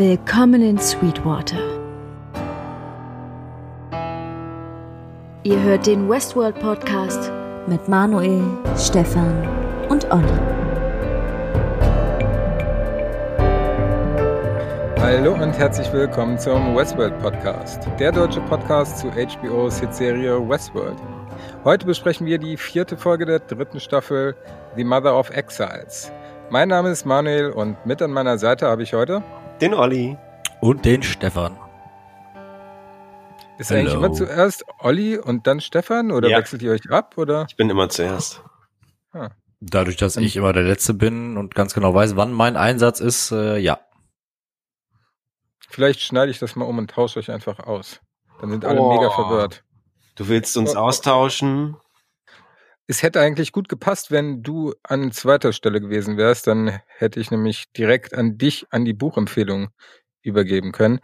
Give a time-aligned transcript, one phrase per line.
[0.00, 1.58] Willkommen in Sweetwater.
[5.42, 7.30] Ihr hört den Westworld Podcast
[7.66, 8.42] mit Manuel,
[8.78, 9.46] Stefan
[9.90, 10.24] und Olli.
[15.00, 20.96] Hallo und herzlich willkommen zum Westworld Podcast, der deutsche Podcast zu HBO's Hitserie Westworld.
[21.64, 24.34] Heute besprechen wir die vierte Folge der dritten Staffel
[24.76, 26.10] The Mother of Exiles.
[26.48, 29.22] Mein Name ist Manuel und mit an meiner Seite habe ich heute
[29.60, 30.16] den Olli.
[30.60, 31.58] Und den Stefan.
[33.58, 33.80] Ist Hello.
[33.80, 36.38] eigentlich immer zuerst Olli und dann Stefan oder ja.
[36.38, 37.18] wechselt ihr euch ab?
[37.18, 37.46] Oder?
[37.48, 38.42] Ich bin immer zuerst.
[39.12, 39.30] Ah.
[39.60, 43.32] Dadurch, dass ich immer der Letzte bin und ganz genau weiß, wann mein Einsatz ist,
[43.32, 43.80] äh, ja.
[45.68, 48.00] Vielleicht schneide ich das mal um und tausche euch einfach aus.
[48.40, 48.94] Dann sind alle oh.
[48.94, 49.62] mega verwirrt.
[50.14, 50.78] Du willst uns oh.
[50.78, 51.76] austauschen?
[52.90, 56.48] Es hätte eigentlich gut gepasst, wenn du an zweiter Stelle gewesen wärst.
[56.48, 59.68] Dann hätte ich nämlich direkt an dich, an die Buchempfehlung
[60.22, 60.98] übergeben können.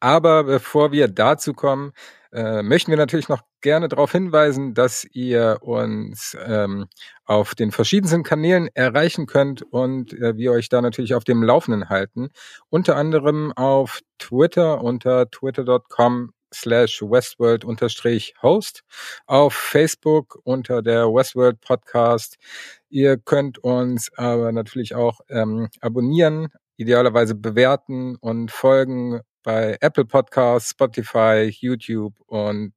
[0.00, 1.92] Aber bevor wir dazu kommen,
[2.30, 6.88] äh, möchten wir natürlich noch gerne darauf hinweisen, dass ihr uns ähm,
[7.24, 11.88] auf den verschiedensten Kanälen erreichen könnt und äh, wir euch da natürlich auf dem Laufenden
[11.88, 12.28] halten.
[12.68, 18.82] Unter anderem auf Twitter unter twitter.com slash Westworld unterstrich Host,
[19.26, 22.36] auf Facebook unter der Westworld Podcast.
[22.88, 30.70] Ihr könnt uns aber natürlich auch ähm, abonnieren, idealerweise bewerten und folgen bei Apple Podcasts,
[30.70, 32.72] Spotify, YouTube und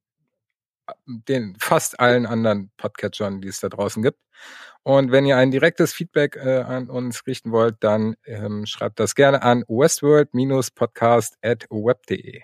[0.86, 4.18] äh, den fast allen anderen Podcatchern, die es da draußen gibt.
[4.82, 9.14] Und wenn ihr ein direktes Feedback äh, an uns richten wollt, dann ähm, schreibt das
[9.14, 12.42] gerne an westworld-podcast at web.de.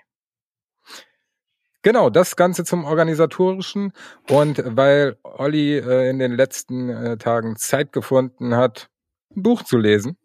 [1.83, 3.93] Genau, das Ganze zum Organisatorischen.
[4.29, 8.89] Und weil Olli äh, in den letzten äh, Tagen Zeit gefunden hat,
[9.35, 10.17] ein Buch zu lesen.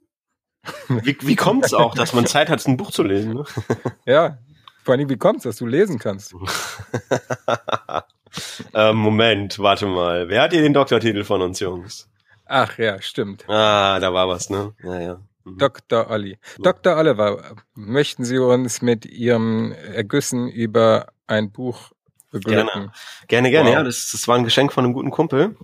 [0.88, 3.34] Wie, wie kommt es auch, dass man Zeit hat, ein Buch zu lesen?
[3.34, 3.44] Ne?
[4.04, 4.38] ja,
[4.82, 6.32] vor allem, wie kommt es, dass du lesen kannst?
[8.74, 10.28] ähm, Moment, warte mal.
[10.28, 12.08] Wer hat hier den Doktortitel von uns, Jungs?
[12.46, 13.48] Ach ja, stimmt.
[13.48, 14.74] Ah, da war was, ne?
[14.82, 15.20] Ja, ja.
[15.44, 15.58] Mhm.
[15.58, 16.10] Dr.
[16.10, 16.38] Olli.
[16.58, 16.96] Dr.
[16.96, 21.90] Oliver, möchten Sie uns mit Ihrem Ergüssen über ein Buch
[22.30, 22.66] beglücken?
[22.66, 22.92] Gerne,
[23.28, 23.68] gerne, gerne.
[23.70, 23.76] Wow.
[23.76, 25.56] Ja, das, das war ein Geschenk von einem guten Kumpel.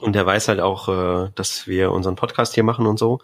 [0.00, 3.20] Und der weiß halt auch, äh, dass wir unseren Podcast hier machen und so.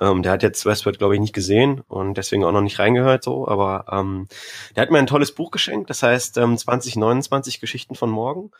[0.00, 3.22] Ähm, der hat jetzt Westworld, glaube ich, nicht gesehen und deswegen auch noch nicht reingehört
[3.22, 3.46] so.
[3.46, 4.26] Aber ähm,
[4.74, 8.50] der hat mir ein tolles Buch geschenkt, das heißt ähm, 2029 Geschichten von morgen.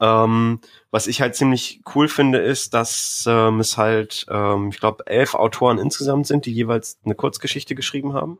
[0.00, 0.60] Ähm,
[0.90, 5.34] was ich halt ziemlich cool finde, ist, dass ähm, es halt, ähm, ich glaube, elf
[5.34, 8.38] Autoren insgesamt sind, die jeweils eine Kurzgeschichte geschrieben haben.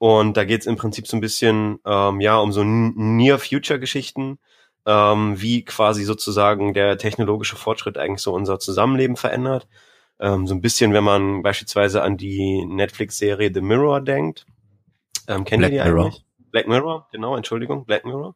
[0.00, 4.38] Und da geht es im Prinzip so ein bisschen ähm, ja um so Near-Future-Geschichten,
[4.86, 9.68] ähm, wie quasi sozusagen der technologische Fortschritt eigentlich so unser Zusammenleben verändert.
[10.18, 14.46] Ähm, so ein bisschen, wenn man beispielsweise an die Netflix-Serie The Mirror denkt.
[15.28, 16.06] Ähm, kennt Black ihr die Mirror.
[16.06, 16.24] eigentlich?
[16.50, 18.34] Black Mirror, genau, Entschuldigung, Black Mirror.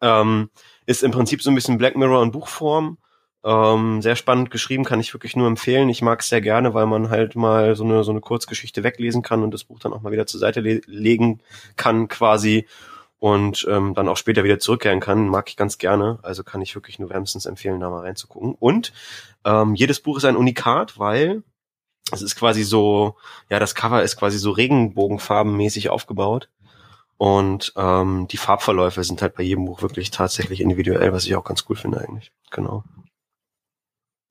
[0.00, 0.48] Ähm,
[0.86, 2.96] ist im Prinzip so ein bisschen Black Mirror in Buchform.
[3.44, 5.90] Ähm, sehr spannend geschrieben, kann ich wirklich nur empfehlen.
[5.90, 9.22] Ich mag es sehr gerne, weil man halt mal so eine, so eine Kurzgeschichte weglesen
[9.22, 11.40] kann und das Buch dann auch mal wieder zur Seite le legen
[11.76, 12.66] kann quasi
[13.18, 16.18] und ähm, dann auch später wieder zurückkehren kann, mag ich ganz gerne.
[16.22, 18.54] Also kann ich wirklich nur wärmstens empfehlen, da mal reinzugucken.
[18.54, 18.92] Und
[19.44, 21.42] ähm, jedes Buch ist ein Unikat, weil
[22.12, 23.16] es ist quasi so,
[23.48, 26.50] ja, das Cover ist quasi so regenbogenfarbenmäßig aufgebaut.
[27.16, 31.44] Und ähm, die Farbverläufe sind halt bei jedem Buch wirklich tatsächlich individuell, was ich auch
[31.44, 32.32] ganz cool finde eigentlich.
[32.50, 32.84] Genau.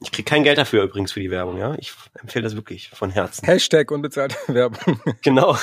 [0.04, 1.76] Ich krieg kein Geld dafür übrigens für die Werbung, ja.
[1.78, 3.46] Ich empfehle das wirklich von Herzen.
[3.46, 5.00] Hashtag unbezahlte Werbung.
[5.22, 5.58] Genau.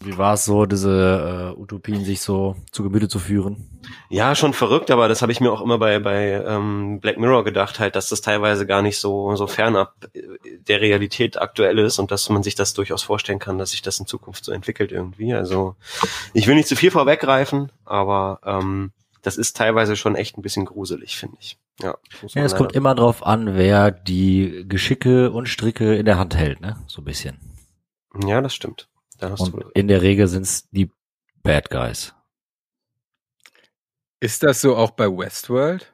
[0.00, 3.80] Wie war es so, diese äh, Utopien sich so zu Gemüte zu führen?
[4.08, 7.44] Ja, schon verrückt, aber das habe ich mir auch immer bei, bei ähm, Black Mirror
[7.44, 10.22] gedacht, halt, dass das teilweise gar nicht so, so fernab äh,
[10.66, 14.00] der Realität aktuell ist und dass man sich das durchaus vorstellen kann, dass sich das
[14.00, 15.34] in Zukunft so entwickelt irgendwie.
[15.34, 15.76] Also
[16.32, 18.92] ich will nicht zu viel vorweggreifen, aber ähm,
[19.22, 21.58] das ist teilweise schon echt ein bisschen gruselig, finde ich.
[21.80, 21.96] Ja,
[22.28, 26.60] ja es kommt immer drauf an, wer die Geschicke und Stricke in der Hand hält,
[26.60, 26.76] ne?
[26.86, 27.38] So ein bisschen.
[28.26, 28.88] Ja, das stimmt.
[29.18, 30.90] Da und in der Regel sind es die
[31.42, 32.14] Bad Guys.
[34.20, 35.92] Ist das so auch bei Westworld?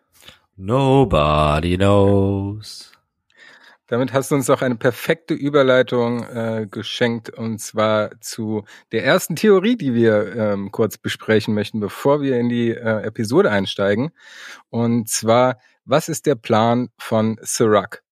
[0.56, 2.94] Nobody knows.
[3.86, 9.36] Damit hast du uns auch eine perfekte Überleitung äh, geschenkt und zwar zu der ersten
[9.36, 14.12] Theorie, die wir ähm, kurz besprechen möchten, bevor wir in die äh, Episode einsteigen.
[14.70, 18.02] Und zwar, was ist der Plan von Sirac?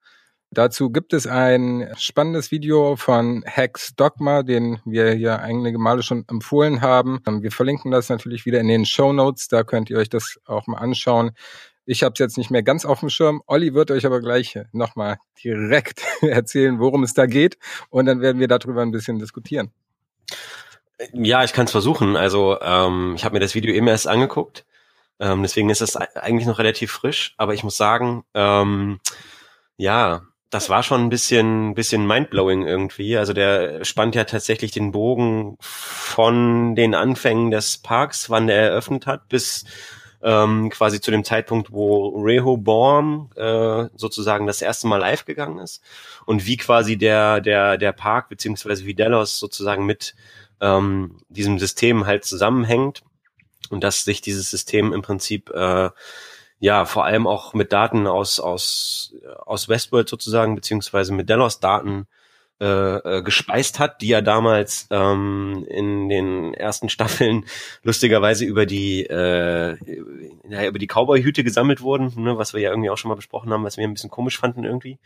[0.50, 6.26] Dazu gibt es ein spannendes Video von Hex Dogma, den wir hier einige Male schon
[6.28, 7.20] empfohlen haben.
[7.40, 9.48] Wir verlinken das natürlich wieder in den Show Notes.
[9.48, 11.30] Da könnt ihr euch das auch mal anschauen.
[11.86, 13.42] Ich habe es jetzt nicht mehr ganz auf dem Schirm.
[13.46, 17.56] Olli wird euch aber gleich nochmal direkt erzählen, worum es da geht.
[17.88, 19.72] Und dann werden wir darüber ein bisschen diskutieren.
[21.14, 22.14] Ja, ich kann es versuchen.
[22.16, 24.66] Also ähm, ich habe mir das Video eben erst angeguckt.
[25.22, 27.34] Ähm, deswegen ist es eigentlich noch relativ frisch.
[27.36, 28.98] Aber ich muss sagen, ähm,
[29.76, 33.16] ja, das war schon ein bisschen, bisschen mindblowing irgendwie.
[33.16, 39.06] Also der spannt ja tatsächlich den Bogen von den Anfängen des Parks, wann der eröffnet
[39.06, 39.64] hat, bis
[40.22, 45.82] ähm, quasi zu dem Zeitpunkt, wo Rehoboam äh, sozusagen das erste Mal live gegangen ist
[46.26, 50.14] und wie quasi der der der Park beziehungsweise wie Delos sozusagen mit
[50.60, 53.02] ähm, diesem System halt zusammenhängt
[53.72, 55.90] und dass sich dieses System im Prinzip äh,
[56.58, 59.14] ja vor allem auch mit Daten aus aus
[59.44, 62.06] aus Westworld sozusagen beziehungsweise mit Delos Daten
[62.62, 67.44] äh, äh, gespeist hat, die ja damals ähm, in den ersten Staffeln
[67.82, 69.76] lustigerweise über die äh,
[70.48, 73.52] ja, über die Cowboy-Hüte gesammelt wurden, ne, was wir ja irgendwie auch schon mal besprochen
[73.52, 75.00] haben, was wir ein bisschen komisch fanden irgendwie.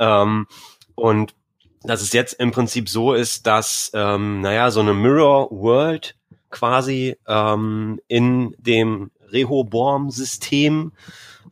[0.00, 0.46] Ähm,
[0.94, 1.34] und
[1.82, 6.14] dass es jetzt im Prinzip so ist, dass ähm, naja so eine Mirror World
[6.52, 10.92] quasi ähm, in dem Rehoboam-System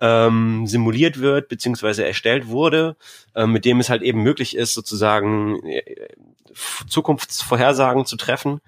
[0.01, 2.97] ähm, simuliert wird, beziehungsweise erstellt wurde,
[3.35, 6.09] äh, mit dem es halt eben möglich ist, sozusagen äh,
[6.89, 8.61] Zukunftsvorhersagen zu treffen.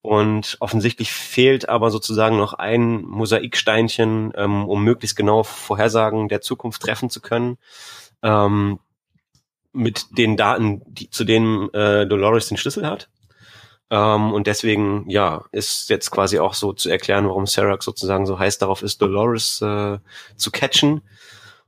[0.00, 6.82] Und offensichtlich fehlt aber sozusagen noch ein Mosaiksteinchen, ähm, um möglichst genau Vorhersagen der Zukunft
[6.82, 7.56] treffen zu können.
[8.22, 8.80] Ähm,
[9.72, 13.08] mit den Daten, die, zu denen äh, Dolores den Schlüssel hat.
[13.92, 18.38] Ähm, und deswegen, ja, ist jetzt quasi auch so zu erklären, warum Serac sozusagen so
[18.38, 19.98] heiß darauf ist, Dolores äh,
[20.34, 21.02] zu catchen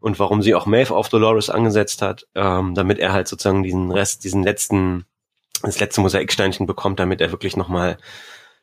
[0.01, 3.93] und warum sie auch Maeve auf Dolores angesetzt hat, ähm, damit er halt sozusagen diesen
[3.93, 5.05] Rest, diesen letzten,
[5.63, 7.99] das letzte Mosaiksteinchen bekommt, damit er wirklich nochmal,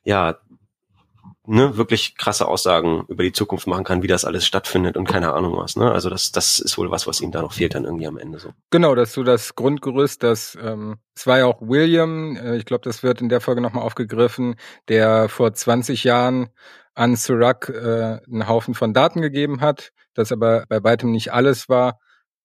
[0.04, 0.40] ja,
[1.48, 5.34] ne, wirklich krasse Aussagen über die Zukunft machen kann, wie das alles stattfindet und keine
[5.34, 5.76] Ahnung was.
[5.76, 5.92] Ne?
[5.92, 8.40] Also das, das ist wohl was, was ihm da noch fehlt dann irgendwie am Ende
[8.40, 8.52] so.
[8.70, 12.84] Genau, dass du das Grundgerüst, das ähm, es war ja auch William, äh, ich glaube,
[12.84, 14.56] das wird in der Folge nochmal aufgegriffen,
[14.88, 16.50] der vor 20 Jahren
[16.94, 21.70] an Sirac äh, einen Haufen von Daten gegeben hat, das aber bei weitem nicht alles
[21.70, 22.00] war,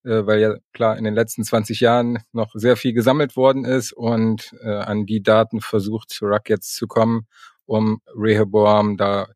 [0.04, 3.92] äh, weil ja klar in den letzten 20 Jahren noch sehr viel gesammelt worden ist
[3.92, 7.26] und äh, an die Daten versucht Sirac jetzt zu kommen
[7.66, 9.26] um Rehoboam da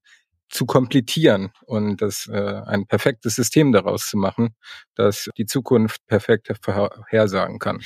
[0.50, 4.54] zu komplettieren und das äh, ein perfektes System daraus zu machen,
[4.96, 7.80] das die Zukunft perfekt vorhersagen kann.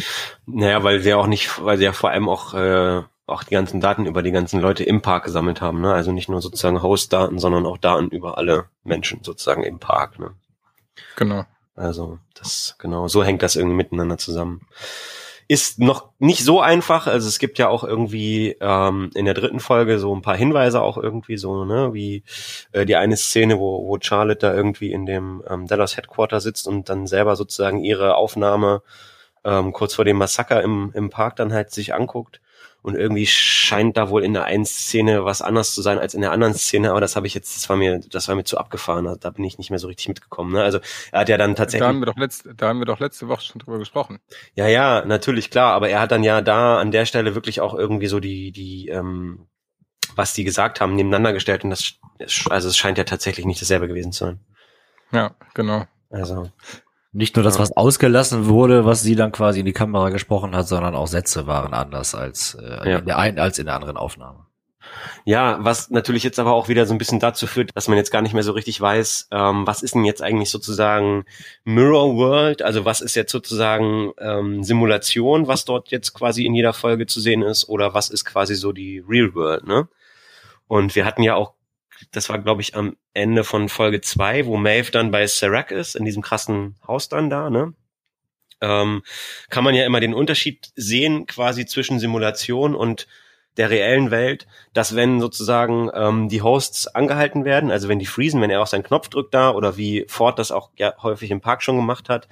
[0.47, 3.81] Naja, weil sie auch nicht, weil sie ja vor allem auch äh, auch die ganzen
[3.81, 5.93] Daten über die ganzen Leute im Park gesammelt haben, ne?
[5.93, 10.35] Also nicht nur sozusagen Host-Daten, sondern auch Daten über alle Menschen sozusagen im Park, ne?
[11.17, 11.45] Genau.
[11.75, 14.67] Also das genau so hängt das irgendwie miteinander zusammen
[15.49, 17.07] ist noch nicht so einfach.
[17.07, 20.81] Also es gibt ja auch irgendwie ähm, in der dritten Folge so ein paar Hinweise
[20.81, 22.23] auch irgendwie so, ne, wie
[22.73, 26.67] äh, die eine Szene, wo, wo Charlotte da irgendwie in dem ähm, Dallas Headquarter sitzt
[26.67, 28.83] und dann selber sozusagen ihre Aufnahme
[29.45, 32.41] ähm, kurz vor dem Massaker im, im Park dann halt sich anguckt.
[32.85, 36.21] Und irgendwie scheint da wohl in der einen Szene was anders zu sein als in
[36.21, 38.59] der anderen Szene, aber das habe ich jetzt, das war mir, das war mir zu
[38.59, 39.07] abgefahren.
[39.07, 40.53] Also da bin ich nicht mehr so richtig mitgekommen.
[40.53, 40.63] Ne?
[40.63, 41.81] Also er hat ja dann tatsächlich.
[41.81, 44.19] Da haben wir doch letzte, da haben wir doch letzte Woche schon drüber gesprochen.
[44.55, 47.73] Ja, ja, natürlich, klar, aber er hat dann ja da an der Stelle wirklich auch
[47.73, 49.47] irgendwie so die, die, ähm,
[50.15, 51.95] was die gesagt haben, nebeneinander gestellt und das,
[52.51, 54.41] also es scheint ja tatsächlich nicht dasselbe gewesen zu sein.
[55.11, 55.87] Ja, genau.
[56.11, 56.51] Also.
[57.15, 60.67] Nicht nur das, was ausgelassen wurde, was sie dann quasi in die Kamera gesprochen hat,
[60.67, 62.99] sondern auch Sätze waren anders als, äh, ja.
[62.99, 64.47] in der einen als in der anderen Aufnahme.
[65.25, 68.11] Ja, was natürlich jetzt aber auch wieder so ein bisschen dazu führt, dass man jetzt
[68.11, 71.25] gar nicht mehr so richtig weiß, ähm, was ist denn jetzt eigentlich sozusagen
[71.63, 76.73] Mirror World, also was ist jetzt sozusagen ähm, Simulation, was dort jetzt quasi in jeder
[76.73, 79.89] Folge zu sehen ist, oder was ist quasi so die Real World, ne?
[80.67, 81.54] Und wir hatten ja auch
[82.13, 85.97] das war, glaube ich, am Ende von Folge zwei, wo Maeve dann bei Serac ist,
[85.97, 87.75] in diesem krassen Haus dann da, ne?
[88.61, 89.03] Ähm,
[89.51, 93.07] kann man ja immer den Unterschied sehen, quasi zwischen Simulation und
[93.57, 98.41] der reellen Welt, dass wenn sozusagen ähm, die Hosts angehalten werden, also wenn die freezen,
[98.41, 101.41] wenn er auch seinen Knopf drückt da oder wie Ford das auch ja häufig im
[101.41, 102.29] Park schon gemacht hat,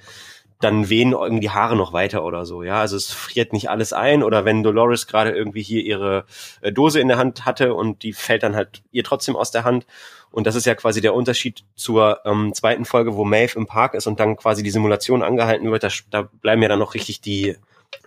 [0.63, 2.79] dann wehen irgendwie die Haare noch weiter oder so, ja.
[2.79, 6.25] Also es friert nicht alles ein oder wenn Dolores gerade irgendwie hier ihre
[6.61, 9.63] äh, Dose in der Hand hatte und die fällt dann halt ihr trotzdem aus der
[9.63, 9.85] Hand.
[10.31, 13.93] Und das ist ja quasi der Unterschied zur ähm, zweiten Folge, wo Maeve im Park
[13.93, 15.83] ist und dann quasi die Simulation angehalten wird.
[15.83, 17.55] Da, da bleiben ja dann noch richtig die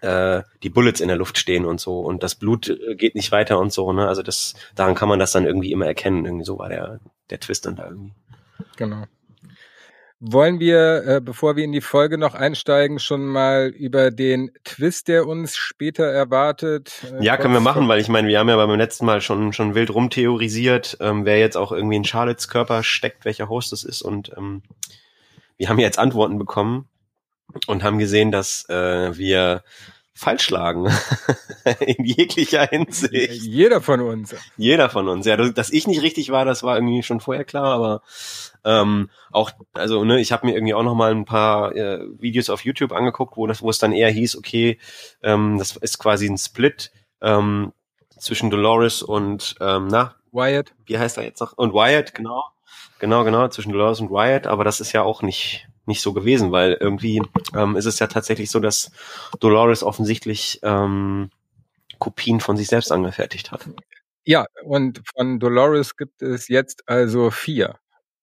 [0.00, 3.32] äh, die Bullets in der Luft stehen und so und das Blut äh, geht nicht
[3.32, 3.92] weiter und so.
[3.92, 4.08] Ne?
[4.08, 6.24] Also das daran kann man das dann irgendwie immer erkennen.
[6.24, 8.14] Irgendwie so war der der Twist dann da irgendwie.
[8.76, 9.04] Genau.
[10.18, 15.08] Wollen wir, äh, bevor wir in die Folge noch einsteigen, schon mal über den Twist,
[15.08, 17.04] der uns später erwartet?
[17.20, 19.52] Äh, ja, können wir machen, weil ich meine, wir haben ja beim letzten Mal schon
[19.52, 23.84] schon wild rumtheorisiert, ähm, wer jetzt auch irgendwie in Charlottes Körper steckt, welcher Host es
[23.84, 24.62] ist und ähm,
[25.58, 26.88] wir haben jetzt Antworten bekommen
[27.66, 29.64] und haben gesehen, dass äh, wir
[30.16, 30.86] falsch lagen.
[31.80, 33.42] In jeglicher Hinsicht.
[33.42, 34.34] Jeder von uns.
[34.56, 35.26] Jeder von uns.
[35.26, 38.02] Ja, dass ich nicht richtig war, das war irgendwie schon vorher klar, aber
[38.64, 42.48] ähm, auch, also ne, ich habe mir irgendwie auch noch mal ein paar äh, Videos
[42.48, 44.78] auf YouTube angeguckt, wo das, wo es dann eher hieß, okay,
[45.22, 47.72] ähm, das ist quasi ein Split ähm,
[48.18, 50.72] zwischen Dolores und ähm, na Wyatt.
[50.86, 51.52] Wie heißt er jetzt noch?
[51.52, 52.44] Und Wyatt, genau.
[52.98, 56.52] Genau, genau, zwischen Dolores und Wyatt, aber das ist ja auch nicht nicht so gewesen,
[56.52, 57.22] weil irgendwie
[57.54, 58.90] ähm, ist es ja tatsächlich so, dass
[59.40, 61.30] Dolores offensichtlich ähm,
[61.98, 63.68] Kopien von sich selbst angefertigt hat.
[64.24, 67.78] Ja, und von Dolores gibt es jetzt also vier.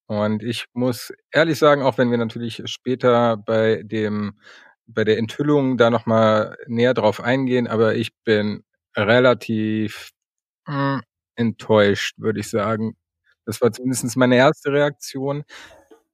[0.08, 4.40] Und ich muss ehrlich sagen, auch wenn wir natürlich später bei dem
[4.86, 8.64] bei der Enthüllung da noch mal näher drauf eingehen, aber ich bin
[8.96, 10.12] relativ
[10.68, 11.02] mh, hm,
[11.36, 12.96] enttäuscht, würde ich sagen.
[13.46, 15.44] Das war zumindest meine erste Reaktion.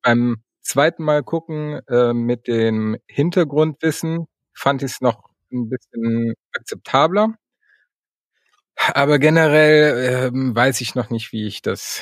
[0.03, 7.33] Beim zweiten Mal gucken äh, mit dem Hintergrundwissen fand ich es noch ein bisschen akzeptabler.
[8.93, 12.01] Aber generell ähm, weiß ich noch nicht, wie ich das,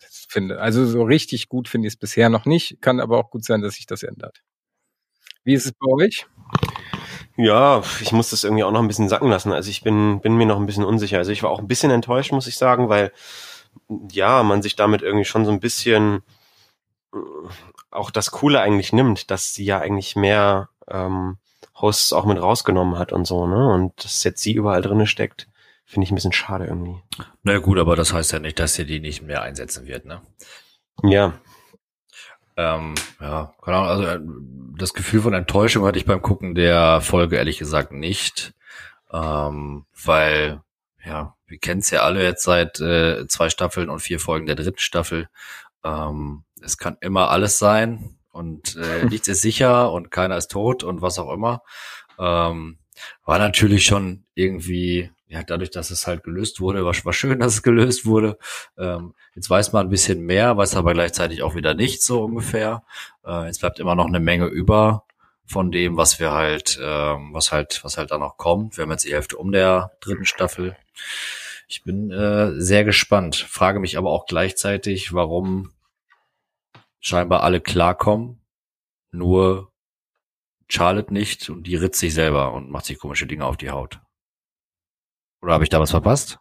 [0.00, 0.60] das finde.
[0.60, 2.80] Also so richtig gut finde ich es bisher noch nicht.
[2.80, 4.42] Kann aber auch gut sein, dass sich das ändert.
[5.42, 6.26] Wie ist es bei euch?
[7.36, 9.52] Ja, ich muss das irgendwie auch noch ein bisschen sacken lassen.
[9.52, 11.18] Also ich bin, bin mir noch ein bisschen unsicher.
[11.18, 13.12] Also ich war auch ein bisschen enttäuscht, muss ich sagen, weil
[14.12, 16.22] ja, man sich damit irgendwie schon so ein bisschen
[17.94, 21.38] auch das Coole eigentlich nimmt, dass sie ja eigentlich mehr ähm,
[21.80, 23.68] Hosts auch mit rausgenommen hat und so, ne?
[23.68, 25.48] Und dass jetzt sie überall drinne steckt,
[25.84, 27.00] finde ich ein bisschen schade irgendwie.
[27.42, 30.20] Na gut, aber das heißt ja nicht, dass sie die nicht mehr einsetzen wird, ne?
[31.02, 31.34] Ja.
[32.56, 34.20] Ähm, ja, keine Ahnung, also äh,
[34.78, 38.54] das Gefühl von Enttäuschung hatte ich beim Gucken der Folge ehrlich gesagt nicht.
[39.12, 40.60] Ähm, weil,
[41.04, 44.56] ja, wir kennen es ja alle jetzt seit äh, zwei Staffeln und vier Folgen der
[44.56, 45.28] dritten Staffel.
[45.84, 50.82] Ähm, es kann immer alles sein und äh, nichts ist sicher und keiner ist tot
[50.82, 51.62] und was auch immer.
[52.18, 52.78] Ähm,
[53.24, 57.54] war natürlich schon irgendwie, ja, dadurch, dass es halt gelöst wurde, war, war schön, dass
[57.54, 58.38] es gelöst wurde.
[58.78, 62.82] Ähm, jetzt weiß man ein bisschen mehr, weiß aber gleichzeitig auch wieder nicht so ungefähr.
[63.24, 65.04] Äh, jetzt bleibt immer noch eine Menge über
[65.46, 68.76] von dem, was wir halt, ähm, was halt, was halt da noch kommt.
[68.76, 70.76] Wir haben jetzt die Hälfte um der dritten Staffel.
[71.68, 75.73] Ich bin äh, sehr gespannt, frage mich aber auch gleichzeitig, warum
[77.04, 78.40] scheinbar alle klarkommen,
[79.10, 79.72] nur
[80.68, 84.00] Charlotte nicht und die ritzt sich selber und macht sich komische Dinge auf die Haut.
[85.42, 86.38] Oder habe ich da was verpasst?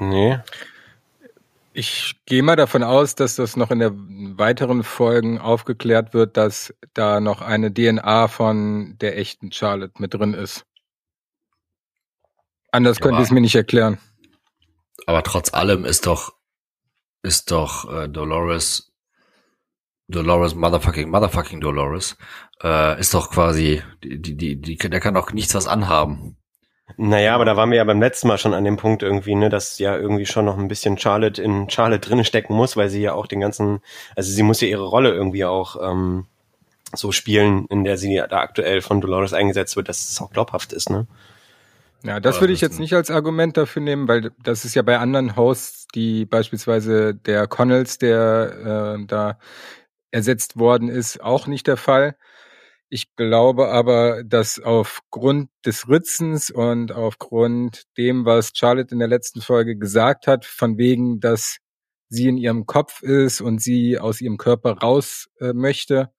[0.00, 0.38] Nee.
[1.72, 6.74] Ich gehe mal davon aus, dass das noch in der weiteren Folgen aufgeklärt wird, dass
[6.92, 10.66] da noch eine DNA von der echten Charlotte mit drin ist.
[12.72, 13.98] Anders ja, könnte ich es mir nicht erklären.
[15.06, 16.34] Aber trotz allem ist doch
[17.22, 18.87] ist doch äh, Dolores
[20.08, 22.16] Dolores Motherfucking Motherfucking Dolores
[22.62, 26.36] äh, ist doch quasi die, die, die, die, der kann doch nichts was anhaben.
[26.96, 29.50] Naja, aber da waren wir ja beim letzten Mal schon an dem Punkt irgendwie, ne,
[29.50, 33.02] dass ja irgendwie schon noch ein bisschen Charlotte in Charlotte drinne stecken muss, weil sie
[33.02, 33.80] ja auch den ganzen,
[34.16, 36.26] also sie muss ja ihre Rolle irgendwie auch ähm,
[36.94, 40.72] so spielen, in der sie da aktuell von Dolores eingesetzt wird, dass es auch glaubhaft
[40.72, 41.06] ist, ne?
[42.04, 44.98] Ja, das würde ich jetzt nicht als Argument dafür nehmen, weil das ist ja bei
[44.98, 49.36] anderen Hosts, die beispielsweise der Connells, der äh, da
[50.10, 52.16] ersetzt worden ist, auch nicht der Fall.
[52.90, 59.42] Ich glaube aber, dass aufgrund des Ritzens und aufgrund dem, was Charlotte in der letzten
[59.42, 61.58] Folge gesagt hat, von wegen, dass
[62.08, 66.10] sie in ihrem Kopf ist und sie aus ihrem Körper raus äh, möchte,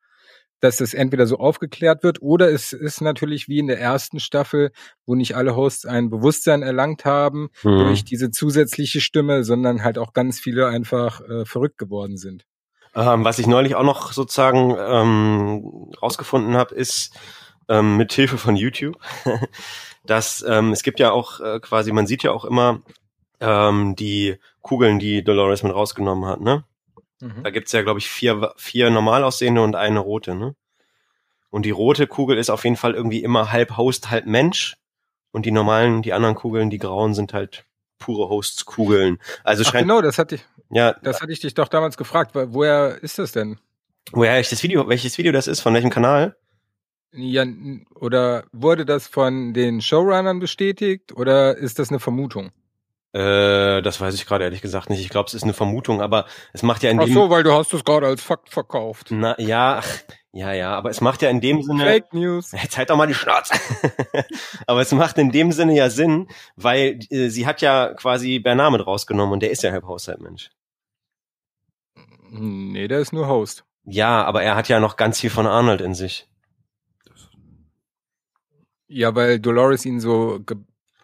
[0.60, 4.72] dass es entweder so aufgeklärt wird oder es ist natürlich wie in der ersten Staffel,
[5.06, 7.80] wo nicht alle Hosts ein Bewusstsein erlangt haben mhm.
[7.80, 12.46] durch diese zusätzliche Stimme, sondern halt auch ganz viele einfach äh, verrückt geworden sind.
[12.96, 17.18] Ähm, was ich neulich auch noch sozusagen ähm, rausgefunden habe, ist
[17.68, 18.98] ähm, mit Hilfe von YouTube,
[20.04, 22.82] dass ähm, es gibt ja auch äh, quasi, man sieht ja auch immer
[23.40, 26.64] ähm, die Kugeln, die Dolores mit rausgenommen hat, ne?
[27.22, 27.44] Mhm.
[27.44, 30.56] Da gibt's ja, glaube ich, vier, vier normal aussehende und eine rote, ne?
[31.50, 34.78] Und die rote Kugel ist auf jeden Fall irgendwie immer halb Host, halb Mensch.
[35.32, 37.66] Und die normalen, die anderen Kugeln, die grauen, sind halt
[37.98, 39.20] pure Hosts-Kugeln.
[39.44, 42.32] Also Ach, genau, das hatte ich, ja, das hatte ich dich doch damals gefragt.
[42.34, 43.60] Woher ist das denn?
[44.12, 46.36] Woher ich das Video, welches Video das ist, von welchem Kanal?
[47.12, 47.44] Ja,
[47.96, 52.52] oder wurde das von den Showrunnern bestätigt oder ist das eine Vermutung?
[53.12, 55.02] Äh, das weiß ich gerade ehrlich gesagt nicht.
[55.02, 57.12] Ich glaube, es ist eine Vermutung, aber es macht ja in Ach dem...
[57.12, 59.08] Ach so, weil du hast es gerade als Fakt verkauft.
[59.10, 59.82] Na, ja,
[60.32, 61.84] ja, ja, aber es macht ja in dem Sinne...
[61.84, 62.52] Fake News.
[62.62, 63.56] Jetzt halt doch mal die Schnauze.
[64.68, 68.74] aber es macht in dem Sinne ja Sinn, weil äh, sie hat ja quasi Bernard
[68.74, 70.52] mit rausgenommen und der ist ja halb Haushaltmensch.
[72.32, 73.66] Nee, der ist nur Host.
[73.84, 76.28] Ja, aber er hat ja noch ganz viel von Arnold in sich.
[78.88, 80.44] Ja, weil Dolores ihn so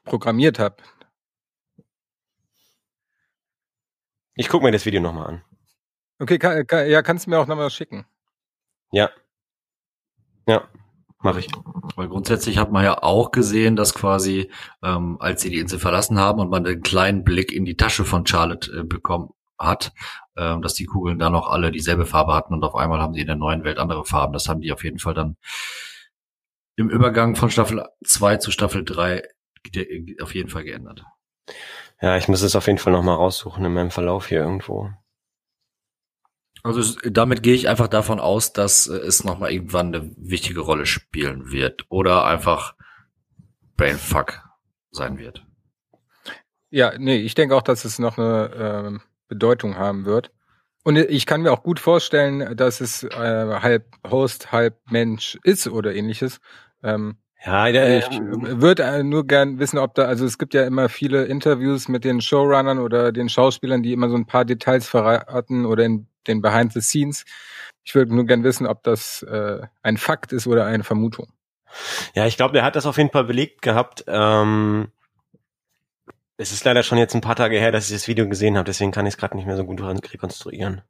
[0.04, 0.82] programmiert hat.
[4.36, 5.44] Ich gucke mir das Video nochmal an.
[6.20, 8.06] Okay, kann, kann, ja, kannst du mir auch nochmal schicken.
[8.92, 9.10] Ja.
[10.48, 10.68] Ja,
[11.20, 11.48] mache ich.
[11.96, 14.52] Weil grundsätzlich hat man ja auch gesehen, dass quasi,
[14.84, 18.06] ähm, als sie die Insel verlassen haben und man einen kleinen Blick in die Tasche
[18.06, 19.94] von Charlotte äh, bekommen hat,
[20.38, 23.22] ähm, dass die Kugeln da noch alle dieselbe Farbe hatten und auf einmal haben sie
[23.22, 24.34] in der neuen Welt andere Farben.
[24.34, 25.38] Das haben die auf jeden Fall dann
[26.76, 29.24] im Übergang von Staffel 2 zu Staffel 3
[30.22, 31.04] auf jeden Fall geändert.
[32.02, 34.92] Ja, ich muss es auf jeden Fall nochmal raussuchen in meinem Verlauf hier irgendwo.
[36.64, 40.88] Also damit gehe ich einfach davon aus, dass äh, es nochmal irgendwann eine wichtige Rolle
[40.88, 42.76] spielen wird oder einfach
[43.78, 44.42] Brainfuck
[44.90, 45.46] sein wird.
[46.72, 50.32] Ja, nee, ich denke auch, dass es noch eine äh, Bedeutung haben wird.
[50.84, 53.10] Und ich kann mir auch gut vorstellen, dass es äh,
[53.60, 56.40] halb Host, halb Mensch ist oder ähnliches.
[56.84, 60.64] Ähm, ja, der, ich ähm, würde nur gern wissen, ob da, also es gibt ja
[60.66, 64.88] immer viele Interviews mit den Showrunnern oder den Schauspielern, die immer so ein paar Details
[64.88, 67.26] verraten oder in den Behind the Scenes.
[67.84, 71.28] Ich würde nur gern wissen, ob das äh, ein Fakt ist oder eine Vermutung.
[72.14, 74.04] Ja, ich glaube, der hat das auf jeden Fall belegt gehabt.
[74.08, 74.88] Ähm,
[76.38, 78.66] es ist leider schon jetzt ein paar Tage her, dass ich das Video gesehen habe,
[78.66, 80.82] deswegen kann ich es gerade nicht mehr so gut rekonstruieren.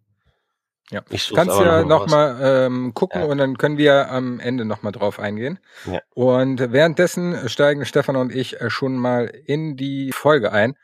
[0.91, 3.27] Ja, ich kannst ja noch mal ähm, gucken ja.
[3.27, 5.57] und dann können wir am Ende noch mal drauf eingehen.
[5.85, 5.99] Ja.
[6.13, 10.75] Und währenddessen steigen Stefan und ich äh, schon mal in die Folge ein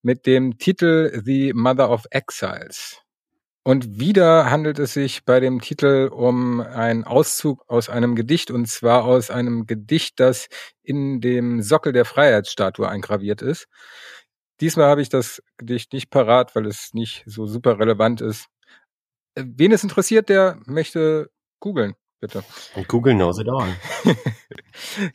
[0.00, 3.02] mit dem Titel The Mother of Exiles.
[3.62, 8.66] Und wieder handelt es sich bei dem Titel um einen Auszug aus einem Gedicht und
[8.66, 10.48] zwar aus einem Gedicht, das
[10.82, 13.68] in dem Sockel der Freiheitsstatue eingraviert ist.
[14.60, 18.46] Diesmal habe ich das Gedicht nicht parat, weil es nicht so super relevant ist.
[19.34, 22.42] Äh, wen es interessiert, der möchte googeln, bitte.
[22.74, 23.74] Und Google knows it all.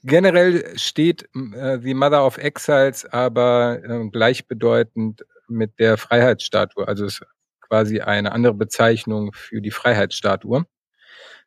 [0.03, 6.87] Generell steht äh, The Mother of Exiles aber äh, gleichbedeutend mit der Freiheitsstatue.
[6.87, 7.21] Also es
[7.75, 10.65] quasi eine andere Bezeichnung für die Freiheitsstatue.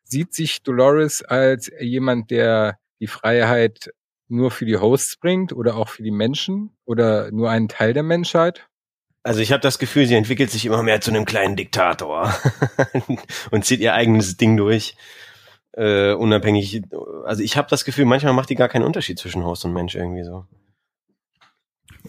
[0.03, 3.91] Sieht sich Dolores als jemand, der die Freiheit
[4.29, 8.03] nur für die Hosts bringt oder auch für die Menschen oder nur einen Teil der
[8.03, 8.67] Menschheit?
[9.23, 12.35] Also ich habe das Gefühl, sie entwickelt sich immer mehr zu einem kleinen Diktator
[13.51, 14.97] und zieht ihr eigenes Ding durch.
[15.73, 16.83] Äh, unabhängig.
[17.25, 19.95] Also ich habe das Gefühl, manchmal macht die gar keinen Unterschied zwischen Host und Mensch
[19.95, 20.45] irgendwie so.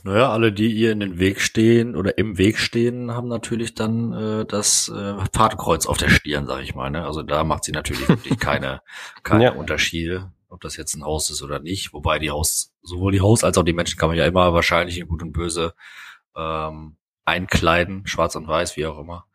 [0.03, 4.13] Naja, alle, die ihr in den Weg stehen oder im Weg stehen, haben natürlich dann
[4.13, 6.89] äh, das äh, Fahrtkreuz auf der Stirn, sag ich mal.
[6.89, 7.05] Ne?
[7.05, 8.81] Also da macht sie natürlich wirklich keine,
[9.23, 9.51] keine ja.
[9.53, 11.93] Unterschiede, ob das jetzt ein Haus ist oder nicht.
[11.93, 14.97] Wobei die Haus, sowohl die Haus als auch die Menschen kann man ja immer wahrscheinlich
[14.97, 15.73] in Gut und Böse
[16.35, 19.25] ähm, einkleiden, schwarz und weiß, wie auch immer.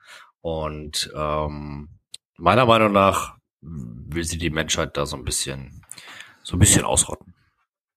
[0.40, 1.88] Und ähm,
[2.36, 5.82] meiner Meinung nach will sie die Menschheit da so ein bisschen,
[6.42, 7.33] so ein bisschen ausrotten.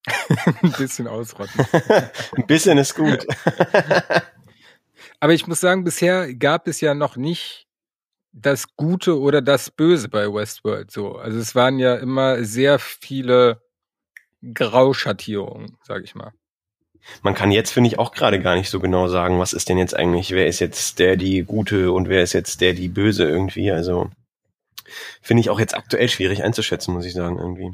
[0.62, 1.66] ein bisschen ausrotten.
[2.36, 3.26] ein bisschen ist gut.
[5.20, 7.66] Aber ich muss sagen, bisher gab es ja noch nicht
[8.32, 11.16] das Gute oder das Böse bei Westworld so.
[11.16, 13.62] Also es waren ja immer sehr viele
[14.54, 16.32] Grauschattierungen, sag ich mal
[17.22, 19.78] man kann jetzt, finde ich, auch gerade gar nicht so genau sagen, was ist denn
[19.78, 23.24] jetzt eigentlich, wer ist jetzt der die Gute und wer ist jetzt der die Böse
[23.24, 23.70] irgendwie.
[23.70, 24.10] Also
[25.22, 27.72] finde ich auch jetzt aktuell schwierig einzuschätzen, muss ich sagen, irgendwie.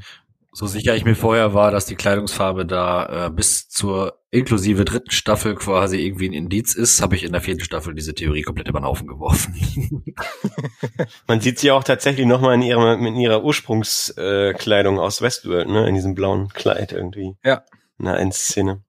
[0.57, 5.11] So sicher ich mir vorher war, dass die Kleidungsfarbe da äh, bis zur inklusive dritten
[5.11, 8.69] Staffel quasi irgendwie ein Indiz ist, habe ich in der vierten Staffel diese Theorie komplett
[8.69, 10.05] über den Haufen geworfen.
[11.27, 15.88] Man sieht sie auch tatsächlich nochmal in ihrer, in ihrer Ursprungskleidung äh, aus Westworld, ne?
[15.88, 17.37] In diesem blauen Kleid irgendwie.
[17.45, 17.64] Ja.
[17.99, 18.85] In einer Endszene.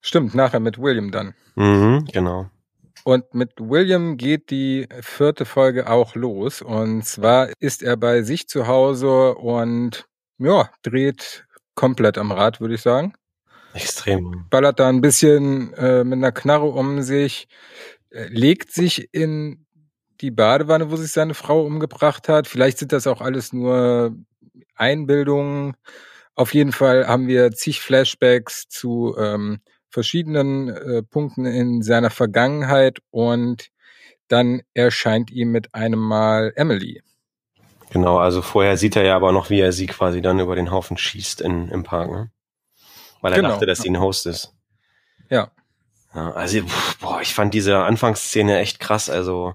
[0.00, 1.34] Stimmt, nachher mit William dann.
[1.56, 2.50] Mhm, genau.
[3.02, 6.62] Und mit William geht die vierte Folge auch los.
[6.62, 10.06] Und zwar ist er bei sich zu Hause und
[10.40, 13.14] ja, dreht komplett am Rad, würde ich sagen.
[13.74, 14.46] Extrem.
[14.50, 17.46] Ballert da ein bisschen äh, mit einer Knarre um sich,
[18.10, 19.66] äh, legt sich in
[20.20, 22.46] die Badewanne, wo sich seine Frau umgebracht hat.
[22.46, 24.16] Vielleicht sind das auch alles nur
[24.74, 25.74] Einbildungen.
[26.34, 32.98] Auf jeden Fall haben wir zig Flashbacks zu ähm, verschiedenen äh, Punkten in seiner Vergangenheit
[33.10, 33.68] und
[34.28, 37.02] dann erscheint ihm mit einem Mal Emily.
[37.90, 40.70] Genau, also vorher sieht er ja aber noch, wie er sie quasi dann über den
[40.70, 42.30] Haufen schießt in, im Park, ne?
[43.20, 43.50] Weil er genau.
[43.50, 44.54] dachte, dass sie ein Host ist.
[45.28, 45.50] Ja.
[46.14, 46.30] ja.
[46.32, 46.60] Also,
[47.00, 49.54] boah, ich fand diese Anfangsszene echt krass, also,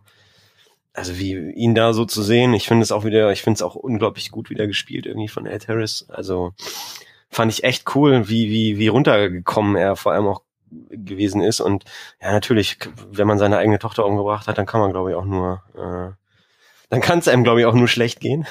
[0.94, 3.62] also wie ihn da so zu sehen, ich finde es auch wieder, ich finde es
[3.62, 6.06] auch unglaublich gut wieder gespielt irgendwie von Ed Harris.
[6.10, 6.54] Also
[7.30, 11.62] fand ich echt cool, wie, wie, wie runtergekommen er vor allem auch gewesen ist.
[11.62, 11.86] Und
[12.22, 12.78] ja, natürlich,
[13.12, 16.25] wenn man seine eigene Tochter umgebracht hat, dann kann man, glaube ich, auch nur, äh,
[16.90, 18.46] Dann kann es einem, glaube ich, auch nur schlecht gehen.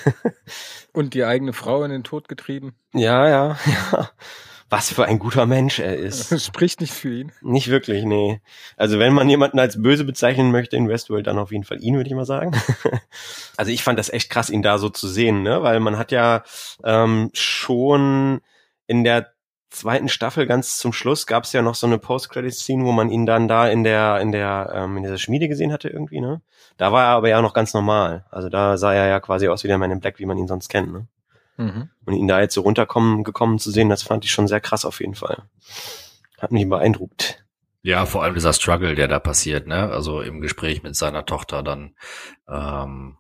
[0.93, 2.75] Und die eigene Frau in den Tod getrieben.
[2.93, 3.59] Ja, ja,
[3.93, 4.11] ja.
[4.71, 6.31] Was für ein guter Mensch er ist.
[6.33, 7.33] Das spricht nicht für ihn.
[7.43, 8.41] Nicht wirklich, nee.
[8.77, 11.97] Also wenn man jemanden als böse bezeichnen möchte in Westworld, dann auf jeden Fall ihn,
[11.97, 12.53] würde ich mal sagen.
[13.57, 15.63] also ich fand das echt krass, ihn da so zu sehen, ne?
[15.63, 16.43] Weil man hat ja
[16.83, 18.41] ähm, schon
[18.87, 19.34] in der
[19.75, 23.27] zweiten Staffel ganz zum Schluss gab es ja noch so eine Post-Credit-Scene, wo man ihn
[23.27, 26.41] dann da in der in der ähm, in dieser Schmiede gesehen hatte irgendwie, ne?
[26.77, 28.25] Da war er aber ja noch ganz normal.
[28.31, 30.49] Also da sah er ja quasi aus wie der Man in Black, wie man ihn
[30.49, 31.07] sonst kennt, ne?
[31.57, 31.91] Mhm.
[32.05, 34.85] Und ihn da jetzt so runterkommen gekommen zu sehen, das fand ich schon sehr krass
[34.85, 35.43] auf jeden Fall.
[36.39, 37.45] Hat mich beeindruckt.
[37.83, 39.91] Ja, vor allem dieser Struggle, der da passiert, ne?
[39.91, 41.95] Also im Gespräch mit seiner Tochter dann
[42.49, 43.19] ähm,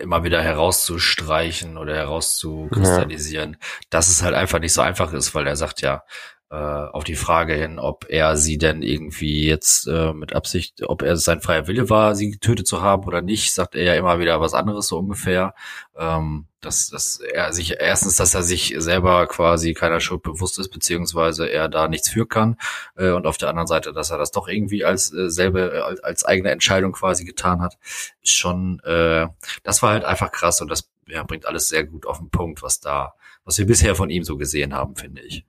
[0.00, 3.58] immer wieder herauszustreichen oder herauszukristallisieren, ja.
[3.90, 6.02] dass es halt einfach nicht so einfach ist, weil er sagt ja,
[6.50, 11.02] äh, auf die Frage hin, ob er sie denn irgendwie jetzt äh, mit Absicht, ob
[11.02, 14.18] er sein freier Wille war, sie getötet zu haben oder nicht, sagt er ja immer
[14.18, 15.54] wieder was anderes so ungefähr.
[15.96, 20.70] Ähm, dass, dass er sich erstens, dass er sich selber quasi keiner Schuld bewusst ist,
[20.70, 22.56] beziehungsweise er da nichts für kann.
[22.96, 25.80] Äh, und auf der anderen Seite, dass er das doch irgendwie als äh, selbe, äh,
[25.80, 27.78] als, als eigene Entscheidung quasi getan hat,
[28.22, 29.26] ist schon, äh,
[29.62, 32.62] das war halt einfach krass und das ja, bringt alles sehr gut auf den Punkt,
[32.62, 35.44] was da, was wir bisher von ihm so gesehen haben, finde ich.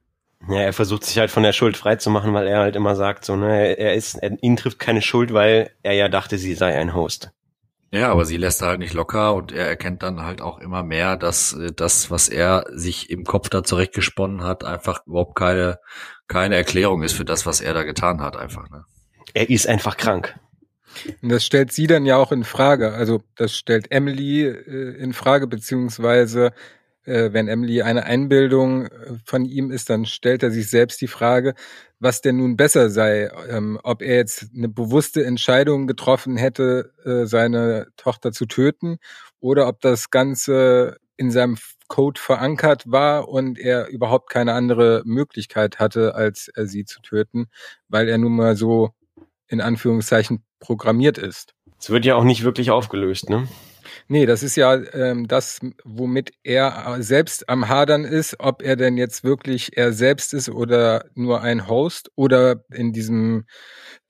[0.47, 2.95] Ja, er versucht sich halt von der Schuld frei zu machen, weil er halt immer
[2.95, 6.55] sagt, so, ne, er ist, er, ihn trifft keine Schuld, weil er ja dachte, sie
[6.55, 7.31] sei ein Host.
[7.93, 11.17] Ja, aber sie lässt halt nicht locker und er erkennt dann halt auch immer mehr,
[11.17, 15.77] dass äh, das, was er sich im Kopf da zurechtgesponnen hat, einfach überhaupt keine,
[16.27, 18.85] keine Erklärung ist für das, was er da getan hat, einfach, ne?
[19.33, 20.35] Er ist einfach krank.
[21.21, 22.93] Und das stellt sie dann ja auch in Frage.
[22.93, 26.53] Also das stellt Emily äh, in Frage, beziehungsweise
[27.05, 28.89] äh, wenn Emily eine Einbildung äh,
[29.25, 31.53] von ihm ist, dann stellt er sich selbst die Frage,
[31.99, 37.25] was denn nun besser sei, ähm, ob er jetzt eine bewusste Entscheidung getroffen hätte, äh,
[37.25, 38.97] seine Tochter zu töten,
[39.39, 45.79] oder ob das Ganze in seinem Code verankert war und er überhaupt keine andere Möglichkeit
[45.79, 47.47] hatte, als äh, sie zu töten,
[47.89, 48.91] weil er nun mal so
[49.47, 51.53] in Anführungszeichen programmiert ist.
[51.77, 53.47] Es wird ja auch nicht wirklich aufgelöst, ne?
[54.07, 58.97] Nee, das ist ja ähm, das, womit er selbst am Hadern ist, ob er denn
[58.97, 63.45] jetzt wirklich er selbst ist oder nur ein Host oder in diesem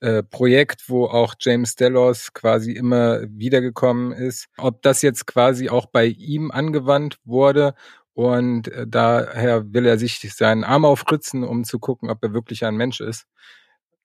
[0.00, 5.86] äh, Projekt, wo auch James Delos quasi immer wiedergekommen ist, ob das jetzt quasi auch
[5.86, 7.74] bei ihm angewandt wurde
[8.14, 12.64] und äh, daher will er sich seinen Arm aufritzen, um zu gucken, ob er wirklich
[12.64, 13.26] ein Mensch ist.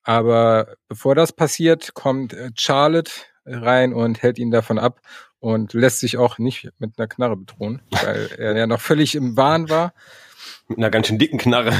[0.02, 3.12] Aber bevor das passiert, kommt äh, Charlotte
[3.44, 5.00] rein und hält ihn davon ab
[5.40, 9.36] und lässt sich auch nicht mit einer Knarre bedrohen, weil er ja noch völlig im
[9.36, 9.94] Wahn war.
[10.68, 11.72] Mit einer ganz schön dicken Knarre.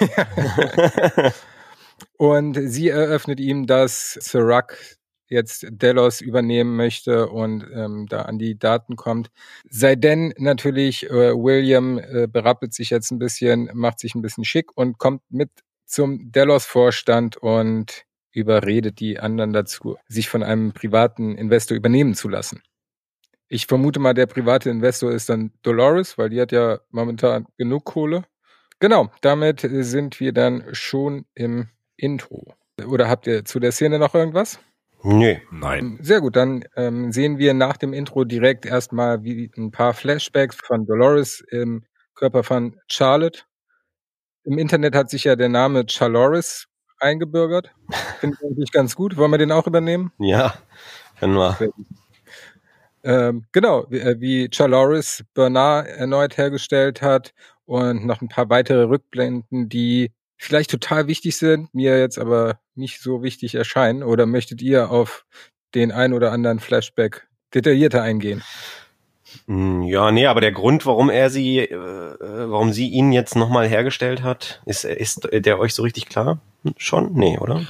[2.16, 4.78] und sie eröffnet ihm, dass Sirac
[5.28, 9.30] jetzt Delos übernehmen möchte und ähm, da an die Daten kommt.
[9.68, 14.44] Sei denn natürlich, äh, William äh, berappelt sich jetzt ein bisschen, macht sich ein bisschen
[14.44, 15.50] schick und kommt mit
[15.86, 22.62] zum Delos-Vorstand und überredet die anderen dazu, sich von einem privaten Investor übernehmen zu lassen.
[23.54, 27.84] Ich vermute mal, der private Investor ist dann Dolores, weil die hat ja momentan genug
[27.84, 28.24] Kohle.
[28.80, 32.56] Genau, damit sind wir dann schon im Intro.
[32.84, 34.58] Oder habt ihr zu der Szene noch irgendwas?
[35.04, 35.40] Nee.
[35.52, 36.00] Nein.
[36.02, 40.56] Sehr gut, dann ähm, sehen wir nach dem Intro direkt erstmal wie ein paar Flashbacks
[40.56, 41.84] von Dolores im
[42.16, 43.42] Körper von Charlotte.
[44.42, 46.66] Im Internet hat sich ja der Name Charloris
[46.98, 47.70] eingebürgert.
[48.18, 49.16] Finde ich eigentlich ganz gut.
[49.16, 50.10] Wollen wir den auch übernehmen?
[50.18, 50.54] Ja,
[51.20, 51.56] können wir.
[53.04, 57.34] Ähm, genau, wie, äh, wie Chaloris Bernard erneut hergestellt hat
[57.66, 63.00] und noch ein paar weitere Rückblenden, die vielleicht total wichtig sind, mir jetzt aber nicht
[63.00, 64.02] so wichtig erscheinen.
[64.02, 65.26] Oder möchtet ihr auf
[65.74, 68.42] den ein oder anderen Flashback detaillierter eingehen?
[69.46, 73.68] Hm, ja, nee, aber der Grund, warum er sie, äh, warum sie ihn jetzt nochmal
[73.68, 76.40] hergestellt hat, ist, ist der euch so richtig klar?
[76.78, 77.12] Schon?
[77.14, 77.66] Nee, oder?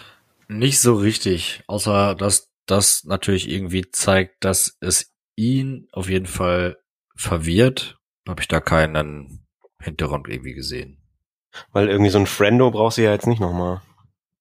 [0.47, 6.79] Nicht so richtig, außer dass das natürlich irgendwie zeigt, dass es ihn auf jeden Fall
[7.17, 7.99] verwirrt.
[8.29, 9.47] Habe ich da keinen
[9.81, 10.99] Hintergrund irgendwie gesehen.
[11.73, 13.83] Weil irgendwie so ein Friendo brauchst du ja jetzt nicht nochmal.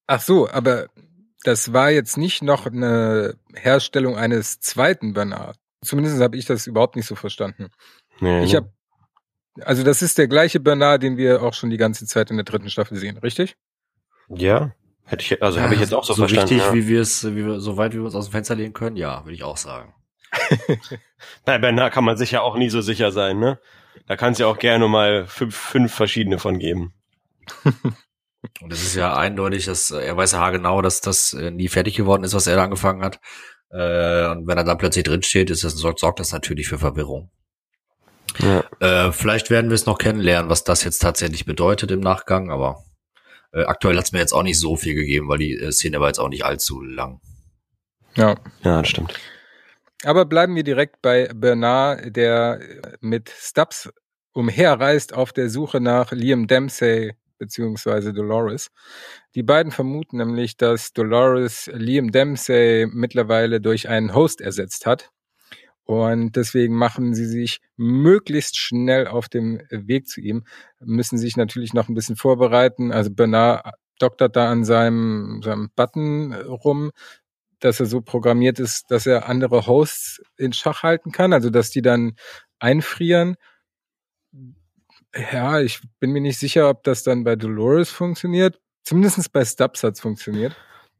[0.07, 0.87] Ach so, aber
[1.43, 5.57] das war jetzt nicht noch eine Herstellung eines zweiten Bernard.
[5.83, 7.69] Zumindest habe ich das überhaupt nicht so verstanden.
[8.19, 8.71] Nee, ich habe
[9.61, 12.43] also das ist der gleiche Bernard, den wir auch schon die ganze Zeit in der
[12.43, 13.55] dritten Staffel sehen, richtig?
[14.29, 16.55] Ja, hätte ich also ja, habe ich jetzt auch so, so verstanden.
[16.55, 16.73] Richtig, ja.
[16.73, 18.95] wie wir es, wie wir so weit wie wir uns aus dem Fenster lehnen können,
[18.95, 19.93] ja, würde ich auch sagen.
[21.45, 23.59] Bei Bernard kann man sich ja auch nie so sicher sein, ne?
[24.07, 26.93] Da kann es ja auch gerne mal fünf, fünf verschiedene von geben.
[28.61, 31.95] Und es ist ja eindeutig, dass er weiß ja genau, dass das äh, nie fertig
[31.95, 33.21] geworden ist, was er da angefangen hat.
[33.69, 37.31] Äh, und wenn er dann plötzlich drinsteht, ist das, sorgt, sorgt das natürlich für Verwirrung.
[38.39, 38.63] Ja.
[38.79, 42.83] Äh, vielleicht werden wir es noch kennenlernen, was das jetzt tatsächlich bedeutet im Nachgang, aber
[43.53, 45.99] äh, aktuell hat es mir jetzt auch nicht so viel gegeben, weil die äh, Szene
[45.99, 47.21] war jetzt auch nicht allzu lang.
[48.15, 48.35] Ja.
[48.63, 49.13] ja, das stimmt.
[50.03, 52.59] Aber bleiben wir direkt bei Bernard, der
[52.99, 53.89] mit Stubbs
[54.33, 58.69] umherreist auf der Suche nach Liam Dempsey beziehungsweise Dolores.
[59.35, 65.09] Die beiden vermuten nämlich, dass Dolores Liam Dempsey mittlerweile durch einen Host ersetzt hat.
[65.85, 70.45] Und deswegen machen sie sich möglichst schnell auf dem Weg zu ihm,
[70.79, 72.93] müssen sich natürlich noch ein bisschen vorbereiten.
[72.93, 76.91] Also Bernard doktert da an seinem, seinem Button rum,
[77.63, 81.69] dass er so programmiert ist, dass er andere Hosts in Schach halten kann, also dass
[81.69, 82.15] die dann
[82.59, 83.35] einfrieren.
[85.31, 88.59] Ja, ich bin mir nicht sicher, ob das dann bei Dolores funktioniert.
[88.83, 90.55] Zumindest bei Stubbs hat's funktioniert.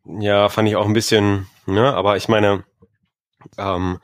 [0.06, 2.64] Ja, fand ich auch ein bisschen, ne, aber ich meine,
[3.58, 4.00] ähm,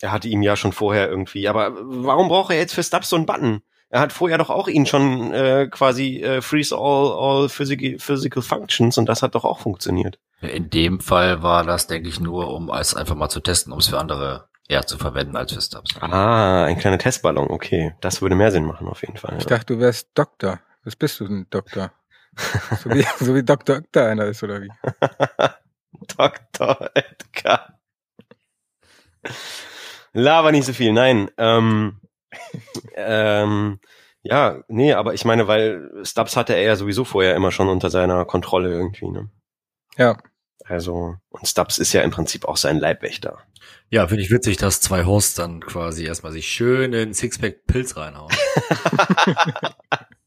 [0.00, 3.16] er hatte ihm ja schon vorher irgendwie, aber warum braucht er jetzt für Stubbs so
[3.16, 3.62] einen Button?
[3.90, 8.42] Er hat vorher doch auch ihn schon äh, quasi äh, freeze all, all physical, physical
[8.42, 10.18] functions und das hat doch auch funktioniert.
[10.40, 13.78] In dem Fall war das, denke ich, nur, um es einfach mal zu testen, um
[13.78, 15.94] es für andere eher zu verwenden als für Stubbs.
[16.00, 17.94] Ah, ein kleiner Testballon, okay.
[18.00, 19.36] Das würde mehr Sinn machen, auf jeden Fall.
[19.38, 19.50] Ich Ja.
[19.50, 20.60] dachte, du wärst Doktor.
[20.84, 21.92] Was bist du denn, Doktor?
[22.82, 23.76] so, wie, so wie Dr.
[23.76, 24.70] Okta einer ist, oder wie?
[26.16, 26.90] Dr.
[26.94, 27.78] Edgar.
[30.12, 31.30] Laber nicht so viel, nein.
[31.38, 32.00] Ähm,
[32.94, 33.78] ähm,
[34.22, 37.90] ja, nee, aber ich meine, weil Stubbs hatte er ja sowieso vorher immer schon unter
[37.90, 39.28] seiner Kontrolle irgendwie, ne?
[39.96, 40.16] Ja.
[40.64, 43.38] Also, und Stubbs ist ja im Prinzip auch sein Leibwächter.
[43.90, 47.96] Ja, finde ich witzig, dass zwei Hosts dann quasi erstmal sich schön in Sixpack Pilz
[47.96, 48.32] reinhauen.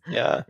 [0.10, 0.46] Ja.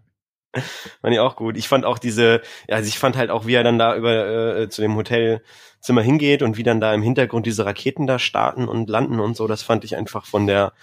[1.01, 1.57] Fand ich auch gut.
[1.57, 4.57] Ich fand auch diese, ja, also ich fand halt auch, wie er dann da über
[4.57, 8.67] äh, zu dem Hotelzimmer hingeht und wie dann da im Hintergrund diese Raketen da starten
[8.67, 10.73] und landen und so, das fand ich einfach von der,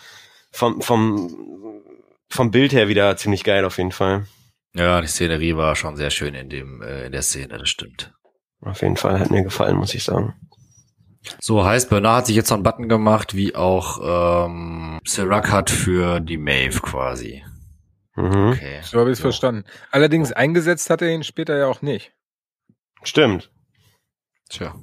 [0.55, 1.83] vom, vom,
[2.31, 4.27] vom Bild her wieder ziemlich geil auf jeden Fall.
[4.75, 8.13] ja, die Szenerie war schon sehr schön in dem, äh, in der Szene, das stimmt.
[8.61, 10.35] Auf jeden Fall hat mir gefallen, muss ich sagen.
[11.41, 15.71] So heißt, Bernard hat sich jetzt so einen Button gemacht, wie auch ähm, Sirac hat
[15.71, 17.43] für die Maeve quasi.
[18.17, 18.51] Mhm.
[18.53, 18.81] Okay.
[18.83, 19.25] So habe ich es Ja.
[19.25, 19.65] verstanden.
[19.91, 22.13] Allerdings eingesetzt hat er ihn später ja auch nicht.
[23.03, 23.51] Stimmt.
[24.51, 24.75] Tja.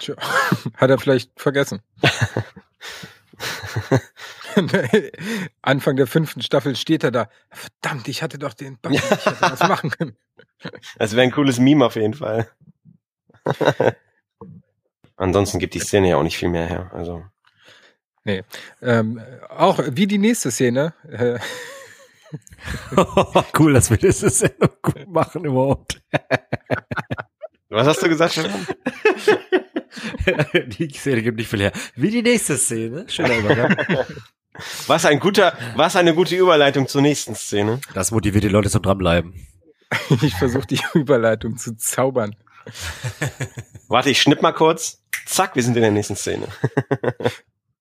[0.00, 0.14] Tja,
[0.76, 1.82] hat er vielleicht vergessen.
[5.62, 7.28] Anfang der fünften Staffel steht er da.
[7.50, 8.94] Verdammt, ich hatte doch den Button.
[8.94, 10.16] Ich hätte was machen können.
[10.98, 12.48] Das wäre ein cooles Meme auf jeden Fall.
[15.16, 16.90] Ansonsten gibt die Szene ja auch nicht viel mehr her.
[16.92, 17.24] Also.
[18.82, 20.92] Ähm, auch wie die nächste Szene.
[21.10, 21.38] Äh,
[23.58, 26.02] cool, dass wir diese Sendung gut machen überhaupt.
[27.70, 28.38] Was hast du gesagt,
[30.78, 31.72] die Szene gibt nicht viel her.
[31.94, 33.08] Wie die nächste Szene.
[33.08, 33.76] Schöner Übergang.
[34.86, 37.80] Was ein guter, was eine gute Überleitung zur nächsten Szene.
[37.94, 39.46] Das motiviert die Leute zum dranbleiben.
[40.22, 42.36] ich versuche die Überleitung zu zaubern.
[43.88, 45.02] Warte, ich schnipp mal kurz.
[45.26, 46.46] Zack, wir sind in der nächsten Szene.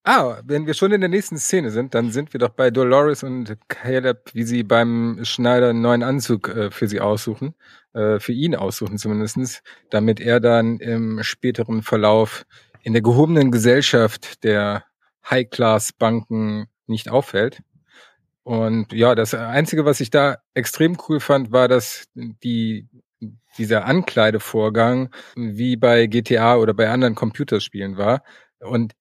[0.10, 3.24] Ah, wenn wir schon in der nächsten Szene sind, dann sind wir doch bei Dolores
[3.24, 7.56] und Caleb, wie sie beim Schneider einen neuen Anzug äh, für sie aussuchen,
[7.92, 12.46] äh, für ihn aussuchen zumindestens, damit er dann im späteren Verlauf
[12.84, 14.86] in der gehobenen Gesellschaft der
[15.30, 17.62] High-Class-Banken nicht auffällt.
[18.44, 22.88] Und ja, das Einzige, was ich da extrem cool fand, war, dass die,
[23.58, 28.24] dieser Ankleidevorgang wie bei GTA oder bei anderen Computerspielen war.
[28.60, 28.94] Und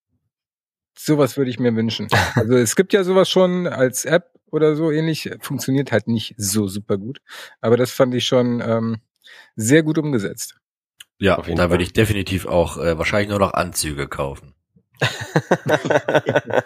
[0.98, 2.08] sowas würde ich mir wünschen.
[2.34, 6.66] Also es gibt ja sowas schon als App oder so ähnlich, funktioniert halt nicht so
[6.66, 7.20] super gut.
[7.60, 8.98] Aber das fand ich schon ähm,
[9.54, 10.56] sehr gut umgesetzt.
[11.18, 14.55] Ja, da würde ich definitiv auch äh, wahrscheinlich nur noch Anzüge kaufen.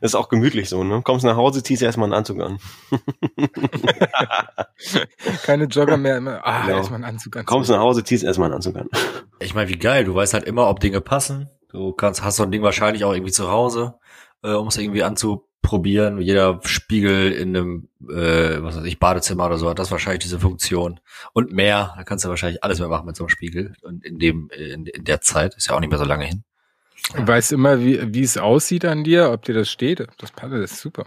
[0.00, 1.02] ist auch gemütlich so, ne?
[1.02, 2.58] Kommst nach Hause, ziehst erstmal einen Anzug an.
[5.44, 6.78] Keine Jogger mehr, immer, ah, Genau.
[6.78, 7.46] erstmal einen Anzug an.
[7.46, 8.88] Kommst nach Hause, ziehst erstmal einen Anzug an.
[9.40, 11.50] Ich meine, wie geil, du weißt halt immer, ob Dinge passen.
[11.68, 13.94] Du kannst, hast so ein Ding wahrscheinlich auch irgendwie zu Hause,
[14.44, 16.20] äh, um es irgendwie anzuprobieren.
[16.20, 20.38] Jeder Spiegel in einem, äh, was weiß ich, Badezimmer oder so hat das wahrscheinlich diese
[20.38, 21.00] Funktion.
[21.32, 23.74] Und mehr, da kannst du wahrscheinlich alles mehr machen mit so einem Spiegel.
[23.82, 26.44] Und in dem, in, in der Zeit, ist ja auch nicht mehr so lange hin.
[27.14, 30.06] Du weißt immer, wie, wie es aussieht an dir, ob dir das steht.
[30.18, 31.06] Das passt, das ist super.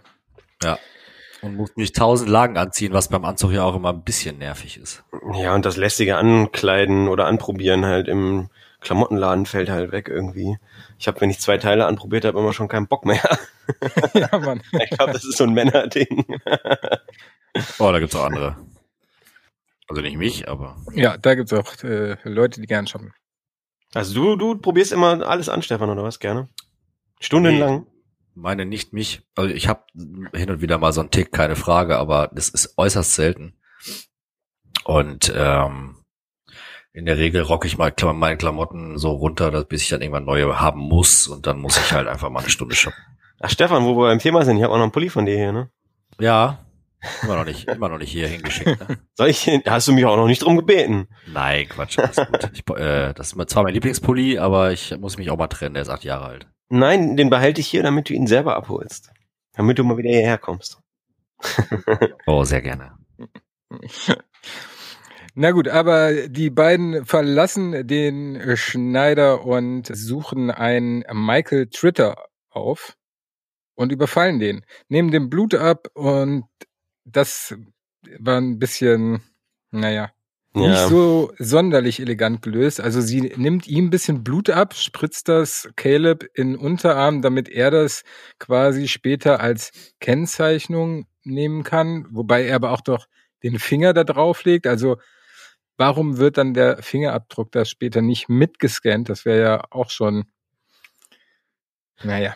[1.42, 4.78] Und musst nicht tausend Lagen anziehen, was beim Anzug ja auch immer ein bisschen nervig
[4.78, 5.04] ist.
[5.34, 8.50] Ja, und das lästige Ankleiden oder Anprobieren halt im
[8.82, 10.58] Klamottenladen fällt halt weg irgendwie.
[10.98, 13.22] Ich habe, wenn ich zwei Teile anprobiert habe, immer schon keinen Bock mehr.
[14.14, 14.62] ja, Mann.
[14.72, 16.26] Ich glaube, das ist so ein Männerding.
[17.80, 18.58] Oh, da gibt's auch andere.
[19.88, 23.14] Also nicht mich, aber Ja, da gibt's auch äh, Leute, die gern shoppen.
[23.96, 26.20] Also du, du probierst immer alles an, Stefan, oder was?
[26.20, 26.50] Gerne?
[27.22, 27.80] Stundenlang?
[27.80, 27.86] Nee,
[28.36, 29.22] meine nicht mich.
[29.36, 29.86] Also ich habe
[30.34, 33.54] hin und wieder mal so einen Tick, keine Frage, aber das ist äußerst selten.
[34.84, 35.96] Und ähm,
[36.92, 40.26] in der Regel rocke ich mal meine Klamotten so runter, dass, bis ich dann irgendwann
[40.26, 43.00] neue haben muss und dann muss ich halt einfach mal eine Stunde shoppen.
[43.40, 45.38] Ach Stefan, wo wir beim Thema sind, ich habe auch noch einen Pulli von dir
[45.38, 45.70] hier, ne?
[46.20, 46.65] Ja,
[47.24, 48.88] immer noch nicht, immer noch nicht hier hingeschickt.
[48.88, 48.98] Ne?
[49.14, 51.08] Soll ich, hast du mich auch noch nicht drum gebeten?
[51.32, 52.50] Nein, Quatsch, alles gut.
[52.54, 55.84] Ich, äh, das ist zwar mein Lieblingspulli, aber ich muss mich auch mal trennen, der
[55.84, 56.48] ist acht Jahre alt.
[56.70, 59.12] Nein, den behalte ich hier, damit du ihn selber abholst.
[59.54, 60.80] Damit du mal wieder hierher kommst.
[62.26, 62.94] oh, sehr gerne.
[65.36, 72.16] Na gut, aber die beiden verlassen den Schneider und suchen einen Michael Tritter
[72.50, 72.96] auf
[73.76, 76.46] und überfallen den, nehmen dem Blut ab und
[77.06, 77.56] das
[78.20, 79.22] war ein bisschen,
[79.72, 80.12] naja,
[80.56, 80.70] ja.
[80.70, 82.82] nicht so sonderlich elegant gelöst.
[82.82, 87.48] Also sie nimmt ihm ein bisschen Blut ab, spritzt das Caleb in den Unterarm, damit
[87.50, 88.04] er das
[88.40, 93.08] quasi später als Kennzeichnung nehmen kann, wobei er aber auch doch
[93.44, 94.68] den Finger da drauf legt.
[94.68, 94.98] Also
[95.78, 99.10] warum wird dann der Fingerabdruck da später nicht mitgescannt?
[99.10, 100.26] Das wäre ja auch schon,
[102.04, 102.36] naja.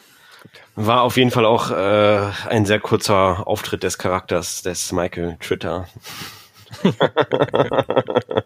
[0.75, 5.87] War auf jeden Fall auch äh, ein sehr kurzer Auftritt des Charakters des Michael Tritter.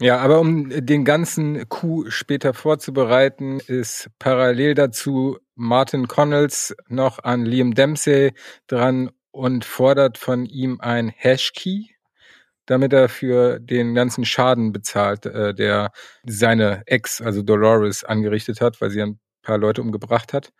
[0.00, 7.46] Ja, aber um den ganzen Coup später vorzubereiten, ist parallel dazu Martin Connells noch an
[7.46, 8.32] Liam Dempsey
[8.66, 11.93] dran und fordert von ihm ein Hashkey,
[12.66, 15.92] damit er für den ganzen Schaden bezahlt, äh, der
[16.24, 20.52] seine Ex, also Dolores, angerichtet hat, weil sie ein paar Leute umgebracht hat.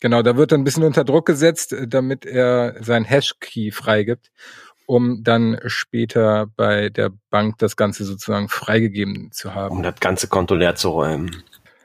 [0.00, 4.30] Genau, da wird er ein bisschen unter Druck gesetzt, äh, damit er sein Hashkey freigibt,
[4.86, 9.76] um dann später bei der Bank das Ganze sozusagen freigegeben zu haben.
[9.76, 11.42] Um das ganze Konto leer zu räumen.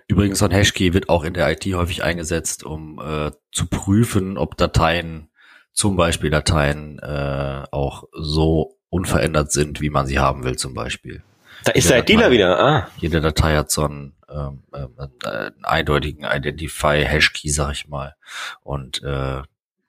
[0.07, 4.37] Übrigens, so ein Hashkey wird auch in der IT häufig eingesetzt, um äh, zu prüfen,
[4.37, 5.29] ob Dateien,
[5.71, 11.23] zum Beispiel Dateien, äh, auch so unverändert sind, wie man sie haben will, zum Beispiel.
[11.63, 12.59] Da ist der Dealer wieder.
[12.59, 12.87] Ah.
[12.97, 18.15] Jede Datei hat so einen, ähm, ähm, einen eindeutigen Identify-Hash-Key, sag ich mal.
[18.63, 19.41] Und äh,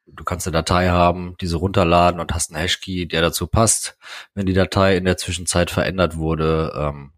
[0.06, 3.96] du kannst eine Datei haben, diese runterladen und hast einen Hashkey, der dazu passt.
[4.34, 7.12] Wenn die Datei in der Zwischenzeit verändert wurde, ähm,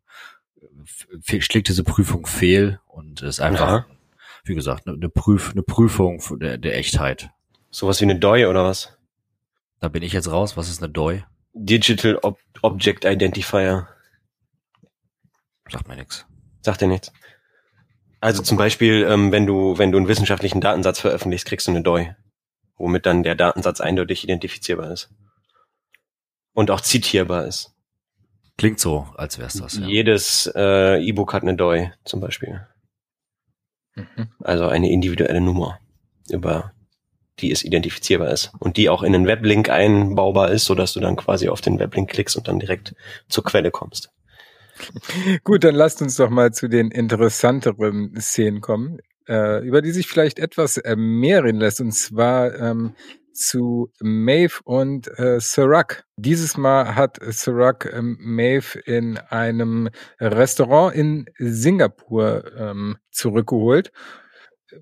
[1.40, 3.86] schlägt diese Prüfung fehl und ist einfach, ja.
[4.44, 7.30] wie gesagt, eine, Prüf, eine Prüfung der, der Echtheit.
[7.70, 8.98] Sowas wie eine DOI oder was?
[9.80, 10.56] Da bin ich jetzt raus.
[10.56, 11.24] Was ist eine DOI?
[11.54, 13.88] Digital Ob Object Identifier.
[15.68, 16.26] Sagt mir nichts.
[16.62, 17.12] Sagt dir nichts.
[18.20, 21.82] Also zum Beispiel, ähm, wenn du, wenn du einen wissenschaftlichen Datensatz veröffentlichst, kriegst du eine
[21.82, 22.14] DOI,
[22.76, 25.10] womit dann der Datensatz eindeutig identifizierbar ist.
[26.52, 27.74] Und auch zitierbar ist.
[28.56, 29.78] Klingt so, als wär's das.
[29.78, 29.86] Ja.
[29.86, 32.64] Jedes äh, E-Book hat eine DOI, zum Beispiel.
[33.96, 34.28] Mhm.
[34.38, 35.80] Also eine individuelle Nummer,
[36.30, 36.72] über
[37.38, 38.52] die es identifizierbar ist.
[38.58, 42.10] Und die auch in einen Weblink einbaubar ist, sodass du dann quasi auf den Weblink
[42.10, 42.94] klickst und dann direkt
[43.28, 44.10] zur Quelle kommst.
[45.44, 50.06] Gut, dann lasst uns doch mal zu den interessanteren Szenen kommen, äh, über die sich
[50.06, 52.94] vielleicht etwas äh, mehr reden lässt, und zwar ähm,
[53.32, 56.04] zu Maeve und äh, Sirac.
[56.16, 59.88] Dieses Mal hat Sirac ähm, Maeve in einem
[60.20, 63.90] Restaurant in Singapur ähm, zurückgeholt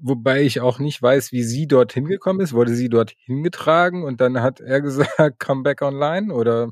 [0.01, 2.53] wobei ich auch nicht weiß, wie sie dort hingekommen ist.
[2.53, 6.71] Wurde sie dort hingetragen und dann hat er gesagt, come back online oder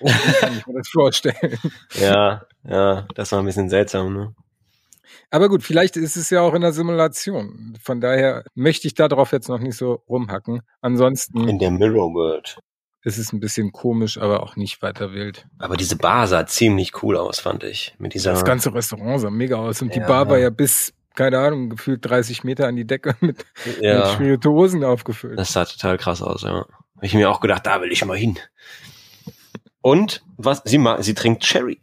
[0.00, 1.58] wie kann ich mir das vorstellen?
[1.94, 4.34] Ja, ja, das war ein bisschen seltsam, ne?
[5.30, 7.76] Aber gut, vielleicht ist es ja auch in der Simulation.
[7.82, 10.62] Von daher möchte ich darauf jetzt noch nicht so rumhacken.
[10.80, 11.48] Ansonsten.
[11.48, 12.58] In der Mirror World.
[13.04, 15.46] Ist es ein bisschen komisch, aber auch nicht weiter wild.
[15.58, 17.94] Aber diese Bar sah ziemlich cool aus, fand ich.
[17.98, 18.32] Mit dieser.
[18.32, 19.82] Das ganze Restaurant sah mega aus.
[19.82, 20.00] Und ja.
[20.00, 23.44] die Bar war ja bis, keine Ahnung, gefühlt 30 Meter an die Decke mit,
[23.80, 23.98] ja.
[23.98, 25.36] mit Spirituosen aufgefüllt.
[25.36, 26.64] Das sah total krass aus, ja.
[26.96, 28.38] Hab ich mir auch gedacht, da will ich mal hin.
[29.80, 31.80] Und was sie mag, sie trinkt Cherry.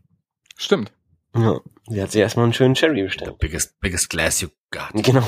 [0.57, 0.93] Stimmt.
[1.35, 3.31] Ja, sie hat sich erstmal einen schönen Cherry bestellt.
[3.31, 4.91] The biggest, biggest glass you got.
[4.93, 5.27] Genau.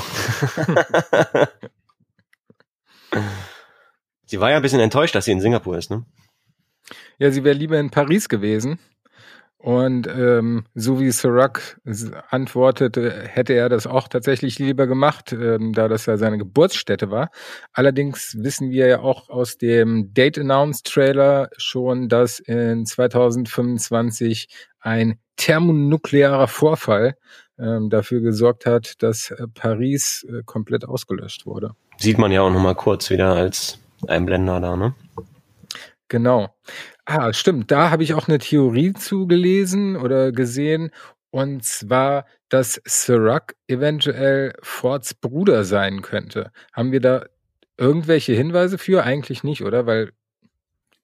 [4.24, 6.06] sie war ja ein bisschen enttäuscht, dass sie in Singapur ist, ne?
[7.18, 8.78] Ja, sie wäre lieber in Paris gewesen.
[9.60, 11.80] Und ähm, so wie Sirac
[12.30, 17.30] antwortet, hätte er das auch tatsächlich lieber gemacht, ähm, da das ja seine Geburtsstätte war.
[17.72, 24.48] Allerdings wissen wir ja auch aus dem Date Announce Trailer schon, dass in 2025
[24.78, 27.16] ein thermonuklearer Vorfall
[27.58, 31.72] ähm, dafür gesorgt hat, dass äh, Paris äh, komplett ausgelöscht wurde.
[31.96, 34.94] Sieht man ja auch nochmal kurz wieder als Einblender da, ne?
[36.08, 36.48] Genau.
[37.10, 37.70] Ah, stimmt.
[37.70, 40.90] Da habe ich auch eine Theorie zugelesen oder gesehen.
[41.30, 46.52] Und zwar, dass Sirac eventuell Fords Bruder sein könnte.
[46.70, 47.24] Haben wir da
[47.78, 49.04] irgendwelche Hinweise für?
[49.04, 49.86] Eigentlich nicht, oder?
[49.86, 50.10] Weil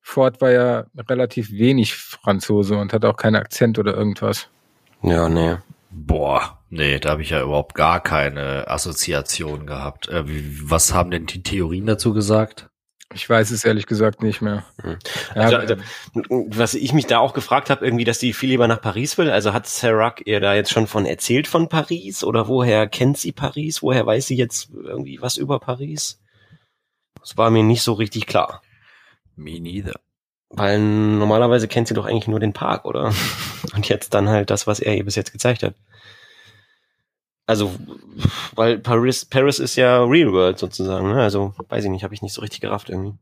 [0.02, 4.50] Ford war ja relativ wenig Franzose und hat auch keinen Akzent oder irgendwas.
[5.00, 5.56] Ja, nee.
[5.88, 10.08] Boah, nee, da habe ich ja überhaupt gar keine Assoziation gehabt.
[10.08, 12.68] Äh, was haben denn die Theorien dazu gesagt?
[13.12, 14.64] Ich weiß es ehrlich gesagt nicht mehr.
[14.82, 14.98] Hm.
[15.34, 15.76] Also, also,
[16.28, 19.30] was ich mich da auch gefragt habe, irgendwie, dass die viel lieber nach Paris will.
[19.30, 22.24] Also hat Serac ihr da jetzt schon von erzählt von Paris?
[22.24, 23.82] Oder woher kennt sie Paris?
[23.82, 26.20] Woher weiß sie jetzt irgendwie was über Paris?
[27.20, 28.62] Das war mir nicht so richtig klar.
[29.36, 30.00] Me neither.
[30.50, 33.12] Weil normalerweise kennt sie doch eigentlich nur den Park, oder?
[33.74, 35.74] Und jetzt dann halt das, was er ihr bis jetzt gezeigt hat.
[37.46, 37.74] Also,
[38.54, 41.22] weil Paris, Paris ist ja Real World sozusagen, ne?
[41.22, 43.14] Also, weiß ich nicht, habe ich nicht so richtig gerafft irgendwie.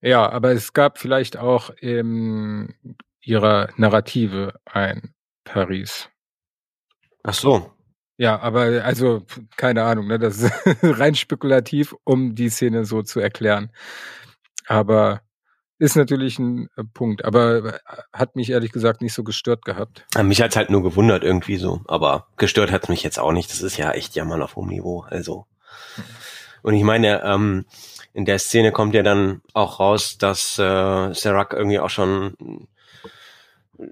[0.00, 2.74] Ja, aber es gab vielleicht auch in
[3.20, 5.12] ihrer Narrative ein
[5.44, 6.08] Paris.
[7.24, 7.72] Ach so.
[8.16, 9.24] Ja, aber also
[9.56, 10.18] keine Ahnung, ne?
[10.18, 13.70] Das ist rein spekulativ, um die Szene so zu erklären.
[14.66, 15.22] Aber
[15.78, 17.78] ist natürlich ein äh, Punkt, aber äh,
[18.12, 20.06] hat mich ehrlich gesagt nicht so gestört gehabt.
[20.22, 23.50] Mich hat's halt nur gewundert irgendwie so, aber gestört hat's mich jetzt auch nicht.
[23.50, 25.04] Das ist ja echt Jammern auf hohem Niveau.
[25.08, 25.46] Also.
[26.62, 27.66] Und ich meine, ähm,
[28.12, 32.66] in der Szene kommt ja dann auch raus, dass äh, Serac irgendwie auch schon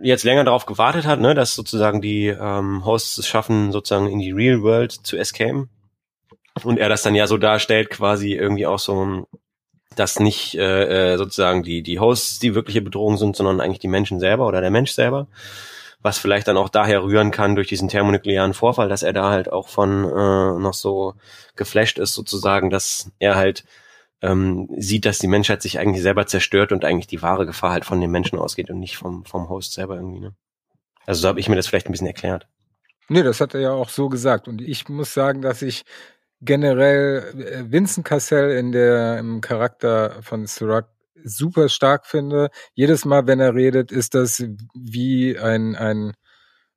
[0.03, 4.18] jetzt länger darauf gewartet hat, ne, dass sozusagen die ähm, Hosts es schaffen, sozusagen in
[4.18, 5.70] die Real World zu escapen.
[6.64, 9.28] Und er das dann ja so darstellt, quasi irgendwie auch so
[9.95, 13.89] dass nicht äh, äh, sozusagen die, die Hosts die wirkliche Bedrohung sind, sondern eigentlich die
[13.89, 15.28] Menschen selber oder der Mensch selber.
[16.03, 19.51] Was vielleicht dann auch daher rühren kann durch diesen thermonuklearen Vorfall, dass er da halt
[19.51, 21.14] auch von äh, noch so
[21.57, 23.64] geflasht ist, sozusagen, dass er halt
[24.22, 27.84] ähm, sieht, dass die Menschheit sich eigentlich selber zerstört und eigentlich die wahre Gefahr halt
[27.84, 30.20] von den Menschen ausgeht und nicht vom, vom Host selber irgendwie.
[30.20, 30.34] Ne?
[31.07, 32.47] Also so habe ich mir das vielleicht ein bisschen erklärt.
[33.09, 34.49] Nee, das hat er ja auch so gesagt.
[34.49, 35.84] Und ich muss sagen, dass ich
[36.41, 40.89] generell äh, Vincent Cassell in der im Charakter von Sirac
[41.24, 42.51] super stark finde.
[42.74, 46.14] Jedes Mal, wenn er redet, ist das wie ein ein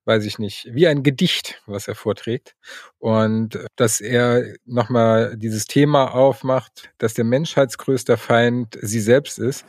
[0.09, 2.55] weiß ich nicht, wie ein Gedicht, was er vorträgt.
[2.97, 9.65] Und dass er nochmal dieses Thema aufmacht, dass der Menschheitsgrößter Feind sie selbst ist,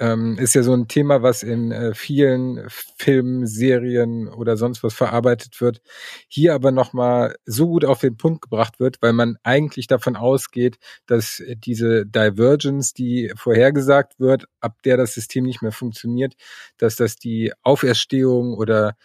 [0.00, 4.94] ähm, ist ja so ein Thema, was in äh, vielen Filmen, Serien oder sonst was
[4.94, 5.80] verarbeitet wird,
[6.28, 10.78] hier aber nochmal so gut auf den Punkt gebracht wird, weil man eigentlich davon ausgeht,
[11.06, 16.34] dass diese Divergence, die vorhergesagt wird, ab der das System nicht mehr funktioniert,
[16.78, 18.96] dass das die Auferstehung oder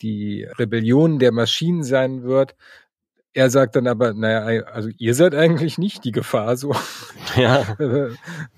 [0.00, 2.54] die Rebellion der Maschinen sein wird,
[3.38, 6.74] er sagt dann aber, naja, also ihr seid eigentlich nicht die Gefahr, so.
[7.36, 7.64] Ja.
[7.78, 8.10] Äh,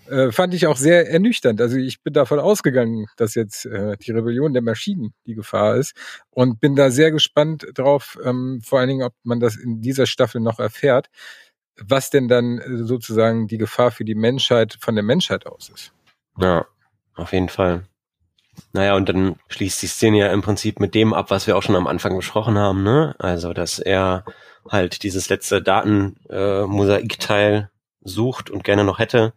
[0.09, 1.61] äh, fand ich auch sehr ernüchternd.
[1.61, 5.95] Also ich bin davon ausgegangen, dass jetzt äh, die Rebellion der Maschinen die Gefahr ist
[6.31, 10.07] und bin da sehr gespannt drauf, ähm, vor allen Dingen, ob man das in dieser
[10.07, 11.09] Staffel noch erfährt,
[11.77, 15.93] was denn dann sozusagen die Gefahr für die Menschheit von der Menschheit aus ist.
[16.39, 16.67] Ja,
[17.15, 17.85] auf jeden Fall.
[18.73, 21.63] Naja, und dann schließt die Szene ja im Prinzip mit dem ab, was wir auch
[21.63, 23.15] schon am Anfang besprochen haben, ne?
[23.19, 24.25] Also, dass er
[24.71, 27.67] halt dieses letzte Datenmosaikteil äh,
[28.03, 29.35] sucht und gerne noch hätte.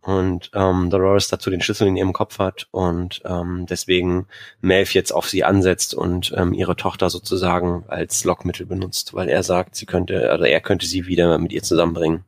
[0.00, 4.26] Und ähm, Dolores dazu den Schlüssel in ihrem Kopf hat und ähm, deswegen
[4.60, 9.42] Maeve jetzt auf sie ansetzt und ähm, ihre Tochter sozusagen als Lockmittel benutzt, weil er
[9.42, 12.24] sagt, sie könnte, also er könnte sie wieder mit ihr zusammenbringen,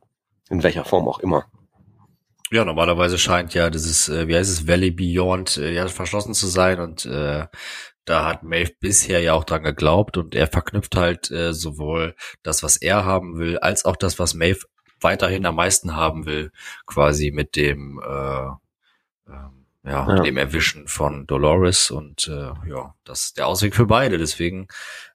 [0.49, 1.45] in welcher Form auch immer.
[2.49, 6.47] Ja, normalerweise scheint ja dieses, äh, wie heißt es, Valley Beyond äh, ja verschlossen zu
[6.47, 7.45] sein und äh,
[8.07, 12.63] da hat Maeve bisher ja auch dran geglaubt und er verknüpft halt äh, sowohl das,
[12.63, 14.61] was er haben will, als auch das, was Maeve
[15.01, 16.51] weiterhin am meisten haben will,
[16.85, 18.45] quasi mit dem äh,
[19.29, 19.49] äh,
[19.83, 20.15] ja, ja.
[20.21, 24.17] dem Erwischen von Dolores und äh, ja, das ist der Ausweg für beide.
[24.17, 24.69] Deswegen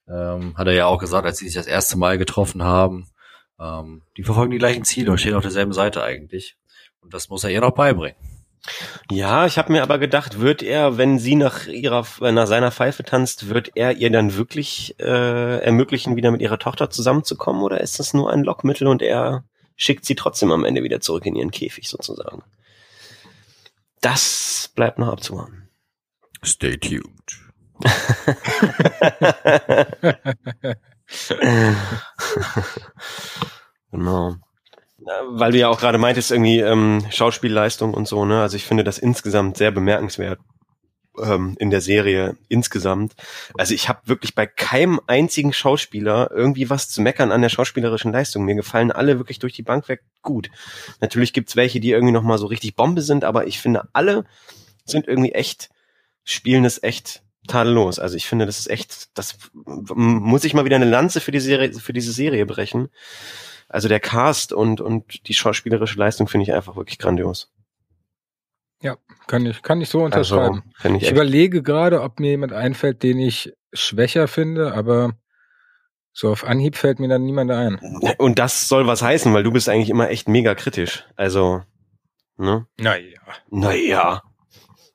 [0.06, 3.08] ähm, hat er ja auch gesagt, als sie sich das erste Mal getroffen haben,
[3.58, 6.56] ähm, die verfolgen die gleichen Ziele und stehen auf derselben Seite eigentlich.
[7.00, 8.16] Und das muss er ihr noch beibringen.
[9.10, 13.02] Ja, ich habe mir aber gedacht, wird er, wenn sie nach ihrer nach seiner Pfeife
[13.02, 17.98] tanzt, wird er ihr dann wirklich äh, ermöglichen, wieder mit ihrer Tochter zusammenzukommen, oder ist
[17.98, 19.44] das nur ein Lockmittel und er
[19.76, 22.42] schickt sie trotzdem am Ende wieder zurück in ihren Käfig sozusagen?
[24.00, 25.68] Das bleibt noch abzuwarten.
[26.44, 27.02] Stay tuned.
[33.90, 34.36] genau
[35.30, 38.42] weil du ja auch gerade meintest, irgendwie ähm, Schauspielleistung und so, ne?
[38.42, 40.38] Also ich finde das insgesamt sehr bemerkenswert
[41.18, 43.14] ähm, in der Serie insgesamt.
[43.58, 48.12] Also ich habe wirklich bei keinem einzigen Schauspieler irgendwie was zu meckern an der schauspielerischen
[48.12, 48.44] Leistung.
[48.44, 50.50] Mir gefallen alle wirklich durch die Bank weg gut.
[51.00, 54.24] Natürlich gibt's welche, die irgendwie noch mal so richtig Bombe sind, aber ich finde alle
[54.84, 55.70] sind irgendwie echt
[56.24, 57.98] spielen es echt tadellos.
[57.98, 61.40] Also ich finde, das ist echt, das muss ich mal wieder eine Lanze für die
[61.40, 62.88] Serie, für diese Serie brechen.
[63.72, 67.50] Also der Cast und, und die schauspielerische Leistung finde ich einfach wirklich grandios.
[68.82, 70.62] Ja, kann ich, kann ich so unterschreiben.
[70.82, 75.14] Also, ich, ich überlege gerade, ob mir jemand einfällt, den ich schwächer finde, aber
[76.12, 77.80] so auf Anhieb fällt mir dann niemand ein.
[78.18, 81.06] Und das soll was heißen, weil du bist eigentlich immer echt mega kritisch.
[81.16, 81.62] Also,
[82.36, 82.66] ne?
[82.78, 83.20] Naja.
[83.48, 84.22] Naja.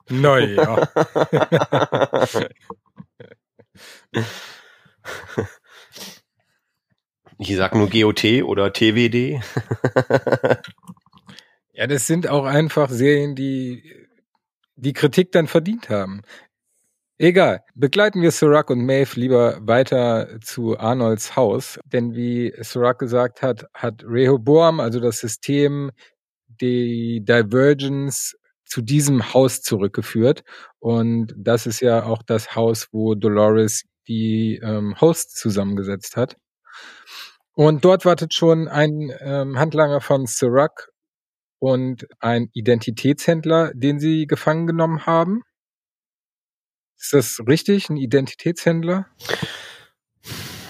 [0.08, 0.88] Naja.
[7.38, 9.40] ich sag nur GOT oder TWD.
[11.72, 13.82] ja, das sind auch einfach Serien, die
[14.76, 16.22] die Kritik dann verdient haben.
[17.20, 17.64] Egal.
[17.74, 21.80] Begleiten wir Sirac und Maeve lieber weiter zu Arnolds Haus.
[21.84, 25.90] Denn wie Sirac gesagt hat, hat Rehoboam, also das System,
[26.46, 30.44] die Divergence zu diesem Haus zurückgeführt.
[30.78, 36.36] Und das ist ja auch das Haus, wo Dolores die ähm, Hosts zusammengesetzt hat.
[37.58, 40.92] Und dort wartet schon ein ähm, Handlanger von Sirac
[41.58, 45.42] und ein Identitätshändler, den sie gefangen genommen haben.
[46.96, 49.08] Ist das richtig, ein Identitätshändler?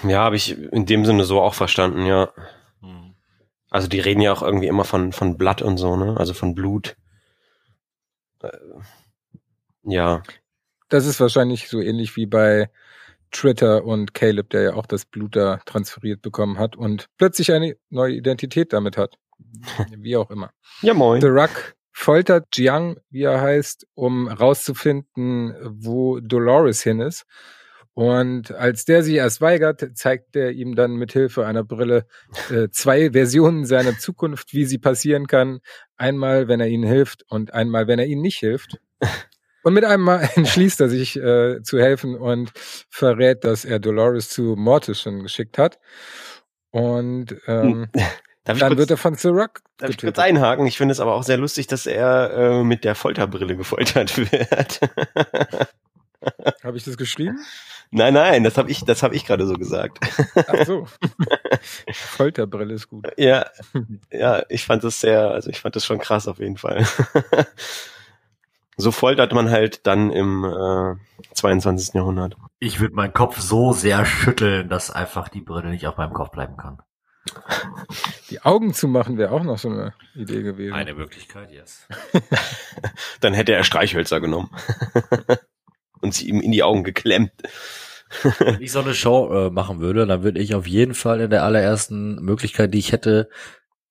[0.01, 2.33] Ja, habe ich in dem Sinne so auch verstanden, ja.
[2.81, 3.13] Hm.
[3.69, 6.17] Also die reden ja auch irgendwie immer von, von Blatt und so, ne?
[6.17, 6.97] Also von Blut.
[8.41, 8.49] Äh,
[9.83, 10.23] ja.
[10.87, 12.71] Das ist wahrscheinlich so ähnlich wie bei
[13.31, 17.75] Twitter und Caleb, der ja auch das Blut da transferiert bekommen hat und plötzlich eine
[17.89, 19.17] neue Identität damit hat.
[19.97, 20.51] Wie auch immer.
[20.81, 21.21] Ja, moin.
[21.21, 27.25] The Ruck foltert Jiang, wie er heißt, um rauszufinden, wo Dolores hin ist.
[27.93, 32.05] Und als der sich erst weigert, zeigt er ihm dann mit Hilfe einer Brille
[32.49, 35.59] äh, zwei Versionen seiner Zukunft, wie sie passieren kann.
[35.97, 38.79] Einmal, wenn er ihnen hilft und einmal, wenn er ihnen nicht hilft.
[39.63, 42.51] Und mit einem Mal entschließt er sich äh, zu helfen und
[42.89, 45.79] verrät, dass er Dolores zu Mortis schon geschickt hat.
[46.71, 47.87] Und ähm,
[48.45, 50.65] Darf dann kurz, wird er von The Rock Darf ich kurz einhaken?
[50.65, 54.79] Ich finde es aber auch sehr lustig, dass er äh, mit der Folterbrille gefoltert wird.
[56.63, 57.37] habe ich das geschrieben?
[57.91, 59.99] Nein, nein, das habe ich, das habe ich gerade so gesagt.
[60.35, 60.87] Ach so.
[61.91, 63.07] Folterbrille ist gut.
[63.17, 63.47] Ja,
[64.11, 66.87] ja, ich fand das sehr, also ich fand das schon krass auf jeden Fall.
[68.79, 70.95] So foltert man halt dann im äh,
[71.33, 71.95] 22.
[71.95, 72.37] Jahrhundert.
[72.59, 76.31] Ich würde meinen Kopf so sehr schütteln, dass einfach die Brille nicht auf meinem Kopf
[76.31, 76.79] bleiben kann.
[78.29, 80.73] Die Augen zu machen wäre auch noch so eine Idee gewesen.
[80.73, 81.87] Eine Möglichkeit, yes.
[83.19, 84.49] Dann hätte er Streichhölzer genommen
[86.01, 87.33] und sie ihm in die Augen geklemmt.
[88.39, 91.29] Wenn ich so eine Show äh, machen würde, dann würde ich auf jeden Fall in
[91.29, 93.29] der allerersten Möglichkeit, die ich hätte,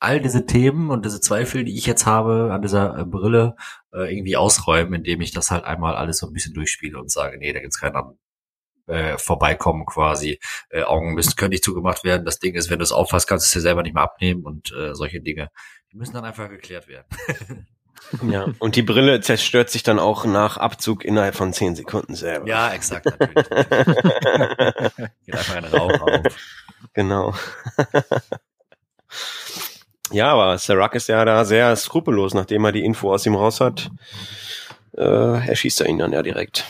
[0.01, 3.57] all diese Themen und diese Zweifel, die ich jetzt habe an dieser äh, Brille,
[3.93, 7.39] äh, irgendwie ausräumen, indem ich das halt einmal alles so ein bisschen durchspiele und sage,
[7.39, 8.19] nee, da gibt's keinen
[8.87, 10.39] äh, vorbeikommen quasi.
[10.71, 12.25] Äh, Augen müssen können nicht zugemacht werden.
[12.25, 14.45] Das Ding ist, wenn du es auffasst, kannst du es dir selber nicht mehr abnehmen
[14.45, 15.51] und äh, solche Dinge.
[15.93, 17.67] Die müssen dann einfach geklärt werden.
[18.31, 22.47] ja, und die Brille zerstört sich dann auch nach Abzug innerhalb von zehn Sekunden selber.
[22.47, 23.35] Ja, exakt, natürlich.
[25.27, 26.23] Geht einfach ein Rauch auf.
[26.95, 27.35] Genau.
[30.11, 33.61] ja, aber Serac ist ja da sehr skrupellos, nachdem er die Info aus ihm raus
[33.61, 33.91] hat.
[34.97, 36.65] Äh, erschießt er ihn dann ja direkt.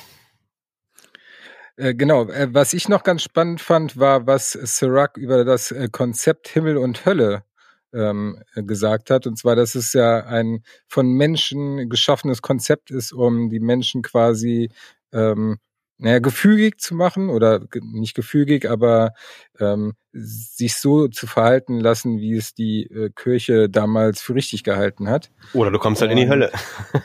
[1.76, 5.88] Äh, genau, äh, was ich noch ganz spannend fand, war, was Sirac über das äh,
[5.90, 7.44] Konzept Himmel und Hölle
[7.92, 9.26] ähm, gesagt hat.
[9.26, 14.70] Und zwar, dass es ja ein von Menschen geschaffenes Konzept ist, um die Menschen quasi
[15.12, 15.58] ähm,
[15.98, 19.12] naja, gefügig zu machen oder nicht gefügig, aber
[19.58, 25.08] ähm, sich so zu verhalten lassen, wie es die äh, Kirche damals für richtig gehalten
[25.08, 25.30] hat.
[25.52, 26.50] Oder du kommst halt in die Hölle.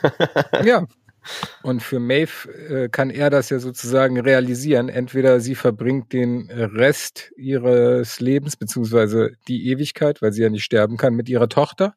[0.64, 0.86] ja,
[1.62, 4.88] Und für Maeve äh, kann er das ja sozusagen realisieren.
[4.88, 10.96] Entweder sie verbringt den Rest ihres Lebens, beziehungsweise die Ewigkeit, weil sie ja nicht sterben
[10.96, 11.94] kann, mit ihrer Tochter.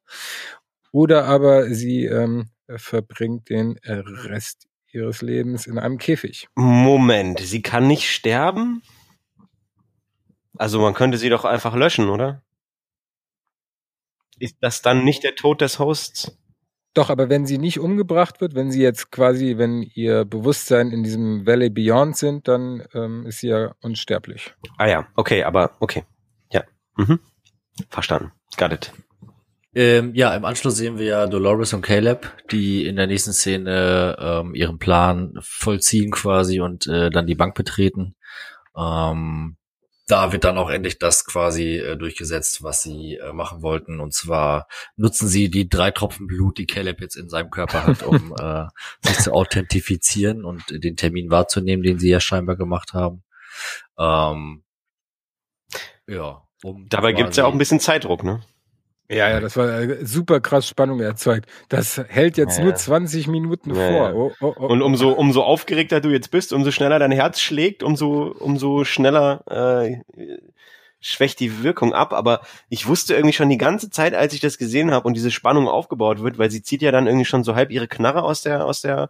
[0.91, 6.47] Oder aber sie ähm, verbringt den Rest ihres Lebens in einem Käfig.
[6.55, 8.81] Moment, sie kann nicht sterben?
[10.57, 12.43] Also man könnte sie doch einfach löschen, oder?
[14.39, 16.37] Ist das dann nicht der Tod des Hosts?
[16.93, 21.03] Doch, aber wenn sie nicht umgebracht wird, wenn sie jetzt quasi, wenn ihr Bewusstsein in
[21.03, 24.55] diesem Valley Beyond sind, dann ähm, ist sie ja unsterblich.
[24.77, 26.05] Ah ja, okay, aber okay.
[26.51, 26.63] Ja.
[26.95, 27.19] Mhm.
[27.89, 28.31] Verstanden.
[28.57, 28.93] Got it.
[29.77, 34.17] Ähm, ja, im Anschluss sehen wir ja Dolores und Caleb, die in der nächsten Szene
[34.19, 38.15] ähm, ihren Plan vollziehen quasi und äh, dann die Bank betreten.
[38.75, 39.55] Ähm,
[40.07, 43.99] da wird dann auch endlich das quasi äh, durchgesetzt, was sie äh, machen wollten.
[43.99, 48.01] Und zwar nutzen sie die drei Tropfen Blut, die Caleb jetzt in seinem Körper hat,
[48.01, 48.65] um äh,
[49.01, 53.21] sich zu authentifizieren und den Termin wahrzunehmen, den sie ja scheinbar gemacht haben.
[53.99, 54.63] Ähm,
[56.07, 56.41] ja.
[56.63, 58.41] Um Dabei gibt's ja auch ein bisschen Zeitdruck, ne?
[59.09, 61.49] Ja, ja, das war äh, super krass Spannung erzeugt.
[61.69, 62.65] Das hält jetzt ja.
[62.65, 64.13] nur 20 Minuten ja, vor.
[64.13, 64.65] Oh, oh, oh.
[64.67, 69.43] Und umso, umso aufgeregter du jetzt bist, umso schneller dein Herz schlägt, umso, umso schneller
[69.49, 70.01] äh,
[70.99, 72.11] schwächt die Wirkung ab.
[72.11, 75.31] Aber ich wusste irgendwie schon die ganze Zeit, als ich das gesehen habe und diese
[75.31, 78.41] Spannung aufgebaut wird, weil sie zieht ja dann irgendwie schon so halb ihre Knarre aus
[78.41, 79.09] der, aus der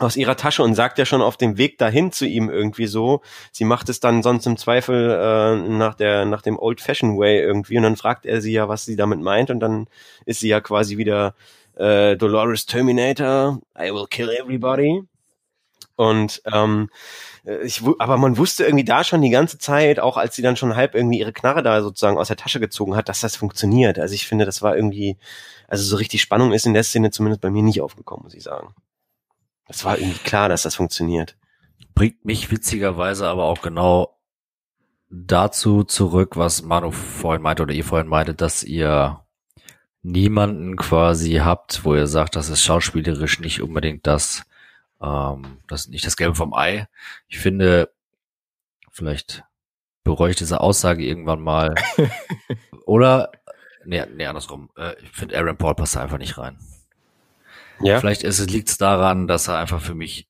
[0.00, 3.22] aus ihrer Tasche und sagt ja schon auf dem Weg dahin zu ihm irgendwie so.
[3.52, 7.40] Sie macht es dann sonst im Zweifel äh, nach der nach dem Old Fashioned Way
[7.40, 9.86] irgendwie und dann fragt er sie ja, was sie damit meint und dann
[10.26, 11.34] ist sie ja quasi wieder
[11.76, 13.60] äh, Dolores Terminator.
[13.78, 15.02] I will kill everybody.
[15.96, 16.90] Und ähm,
[17.44, 20.56] äh, ich, aber man wusste irgendwie da schon die ganze Zeit, auch als sie dann
[20.56, 23.98] schon halb irgendwie ihre Knarre da sozusagen aus der Tasche gezogen hat, dass das funktioniert.
[23.98, 25.16] Also ich finde, das war irgendwie,
[25.68, 28.42] also so richtig Spannung ist in der Szene zumindest bei mir nicht aufgekommen, muss ich
[28.42, 28.74] sagen.
[29.66, 31.36] Das war irgendwie klar, dass das funktioniert.
[31.94, 34.18] Bringt mich witzigerweise aber auch genau
[35.10, 39.24] dazu zurück, was Manu vorhin meinte oder ihr vorhin meinte, dass ihr
[40.02, 44.44] niemanden quasi habt, wo ihr sagt, das ist schauspielerisch nicht unbedingt das,
[45.00, 46.88] ähm, das ist nicht das Gelbe vom Ei.
[47.28, 47.90] Ich finde,
[48.90, 49.44] vielleicht
[50.02, 51.74] bereue ich diese Aussage irgendwann mal.
[52.86, 53.32] oder,
[53.84, 54.70] nee, nee, andersrum.
[54.76, 56.58] Äh, ich finde, Aaron Paul passt einfach nicht rein.
[57.80, 58.00] Ja.
[58.00, 60.28] Vielleicht ist es liegt daran, dass er einfach für mich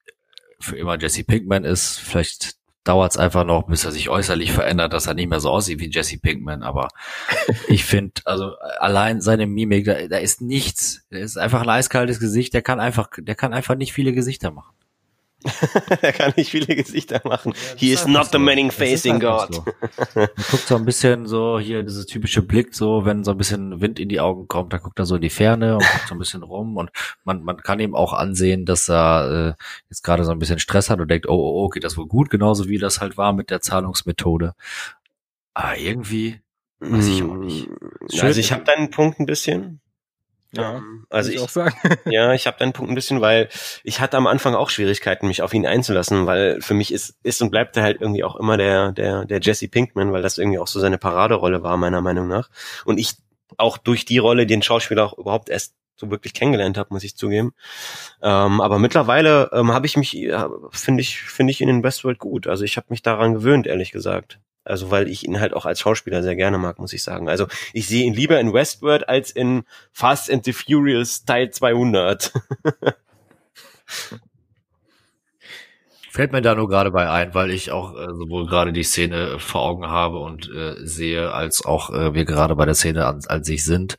[0.61, 1.99] für immer Jesse Pinkman ist.
[1.99, 5.51] Vielleicht dauert es einfach noch, bis er sich äußerlich verändert, dass er nicht mehr so
[5.51, 6.62] aussieht wie Jesse Pinkman.
[6.62, 6.88] Aber
[7.68, 11.03] ich finde, also allein seine Mimik, da, da ist nichts.
[11.11, 12.55] Der ist einfach ein eiskaltes Gesicht.
[12.55, 14.74] Der kann einfach, der kann einfach nicht viele Gesichter machen.
[16.03, 17.53] er kann nicht viele Gesichter machen.
[17.53, 18.32] Ja, He is not so.
[18.32, 19.55] the manning facing God.
[19.55, 19.64] So.
[20.14, 23.80] Man guckt so ein bisschen so hier dieses typische Blick, so wenn so ein bisschen
[23.80, 26.14] Wind in die Augen kommt, dann guckt er so in die Ferne und guckt so
[26.14, 26.90] ein bisschen rum und
[27.24, 30.90] man, man kann ihm auch ansehen, dass er äh, jetzt gerade so ein bisschen Stress
[30.90, 33.32] hat und denkt, oh, oh, oh, geht das wohl gut, genauso wie das halt war
[33.32, 34.55] mit der Zahlungsmethode.
[35.53, 36.40] Aber irgendwie
[36.80, 37.68] weiß ich auch nicht.
[38.11, 38.20] Schön.
[38.22, 39.80] Also ich habe deinen Punkt ein bisschen.
[40.57, 41.74] Ja, ähm, also ich, ich, auch sagen.
[42.05, 43.48] ja, ich habe deinen Punkt ein bisschen, weil
[43.82, 47.42] ich hatte am Anfang auch Schwierigkeiten, mich auf ihn einzulassen, weil für mich ist ist
[47.42, 50.59] und bleibt er halt irgendwie auch immer der der der Jesse Pinkman, weil das irgendwie
[50.59, 52.50] auch so seine Paraderolle war meiner Meinung nach
[52.84, 53.14] und ich
[53.57, 57.16] auch durch die Rolle den Schauspieler auch überhaupt erst so wirklich kennengelernt habe, muss ich
[57.16, 57.55] zugeben.
[58.22, 62.18] Ähm, aber mittlerweile ähm, habe ich mich, ja, finde ich, finde ich ihn in Westworld
[62.18, 62.46] gut.
[62.46, 64.40] Also ich habe mich daran gewöhnt, ehrlich gesagt.
[64.64, 67.28] Also weil ich ihn halt auch als Schauspieler sehr gerne mag, muss ich sagen.
[67.28, 72.32] Also ich sehe ihn lieber in Westworld als in Fast and the Furious Teil 200.
[76.10, 79.40] Fällt mir da nur gerade bei ein, weil ich auch äh, sowohl gerade die Szene
[79.40, 83.20] vor Augen habe und äh, sehe, als auch äh, wir gerade bei der Szene an,
[83.26, 83.96] an sich sind.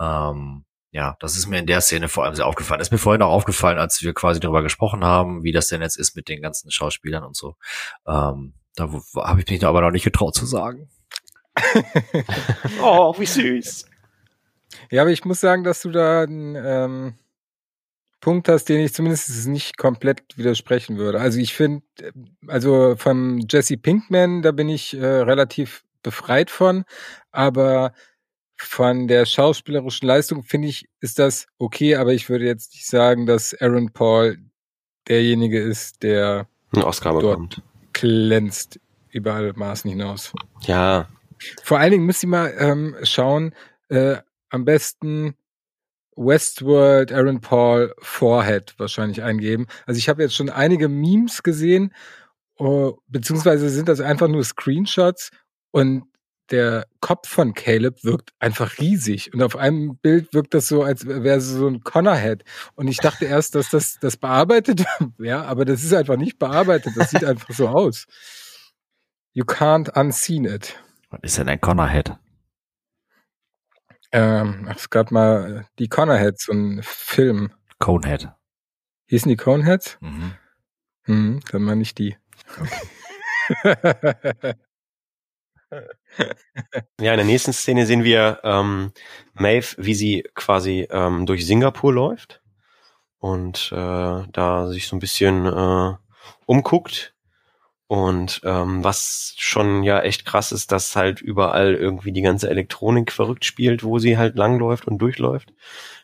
[0.00, 2.80] Ähm, ja, das ist mir in der Szene vor allem sehr aufgefallen.
[2.80, 5.98] Ist mir vorhin auch aufgefallen, als wir quasi darüber gesprochen haben, wie das denn jetzt
[5.98, 7.56] ist mit den ganzen Schauspielern und so.
[8.06, 10.88] Ähm, da habe ich mich aber noch nicht getraut zu sagen.
[12.82, 13.86] oh, wie süß.
[14.90, 17.14] Ja, aber ich muss sagen, dass du da einen ähm,
[18.20, 21.20] Punkt hast, den ich zumindest nicht komplett widersprechen würde.
[21.20, 21.82] Also ich finde,
[22.46, 26.84] also vom Jesse Pinkman, da bin ich äh, relativ befreit von,
[27.30, 27.92] aber
[28.56, 33.26] von der schauspielerischen Leistung finde ich, ist das okay, aber ich würde jetzt nicht sagen,
[33.26, 34.38] dass Aaron Paul
[35.08, 37.62] derjenige ist, der einen Oscar bekommt
[38.00, 38.80] glänzt
[39.10, 40.32] über alle Maßen hinaus.
[40.62, 41.08] Ja.
[41.62, 43.54] Vor allen Dingen müsst ihr mal ähm, schauen,
[43.88, 44.16] äh,
[44.50, 45.34] am besten
[46.16, 49.66] Westworld Aaron Paul Forehead wahrscheinlich eingeben.
[49.86, 51.94] Also ich habe jetzt schon einige Memes gesehen,
[52.58, 55.30] uh, beziehungsweise sind das einfach nur Screenshots
[55.70, 56.04] und
[56.50, 61.06] der Kopf von Caleb wirkt einfach riesig und auf einem Bild wirkt das so, als
[61.06, 62.44] wäre es so ein Connorhead.
[62.74, 64.84] Und ich dachte erst, dass das, das bearbeitet
[65.18, 66.94] wäre, aber das ist einfach nicht bearbeitet.
[66.96, 68.06] Das sieht einfach so aus.
[69.32, 70.78] You can't unseen it.
[71.10, 72.16] Was ist denn ein Connorhead?
[74.12, 77.52] Ähm, es gab mal die Connorheads, so ein Film.
[77.78, 78.28] Conehead.
[79.06, 79.98] Hießen die Coneheads?
[80.00, 80.34] Mhm.
[81.04, 82.16] Hm, dann meine ich die.
[82.58, 84.54] Okay.
[87.00, 88.92] Ja, in der nächsten Szene sehen wir ähm,
[89.34, 92.40] Maeve, wie sie quasi ähm, durch Singapur läuft
[93.18, 95.94] und äh, da sich so ein bisschen äh,
[96.46, 97.14] umguckt.
[97.88, 103.12] Und ähm, was schon ja echt krass ist, dass halt überall irgendwie die ganze Elektronik
[103.12, 105.52] verrückt spielt, wo sie halt langläuft und durchläuft.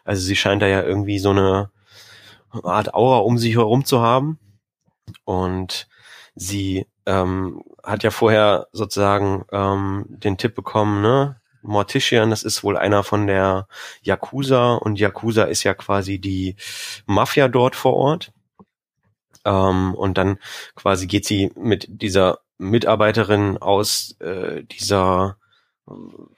[0.04, 1.70] Also sie scheint da ja irgendwie so eine
[2.50, 4.38] Art Aura um sich herum zu haben.
[5.24, 5.88] Und
[6.34, 11.40] sie ähm, hat ja vorher sozusagen ähm, den Tipp bekommen, ne?
[11.62, 13.66] Mortician, das ist wohl einer von der
[14.02, 16.54] Yakuza und Yakuza ist ja quasi die
[17.06, 18.32] Mafia dort vor Ort.
[19.44, 20.38] Ähm, und dann
[20.76, 25.36] quasi geht sie mit dieser Mitarbeiterin aus äh, dieser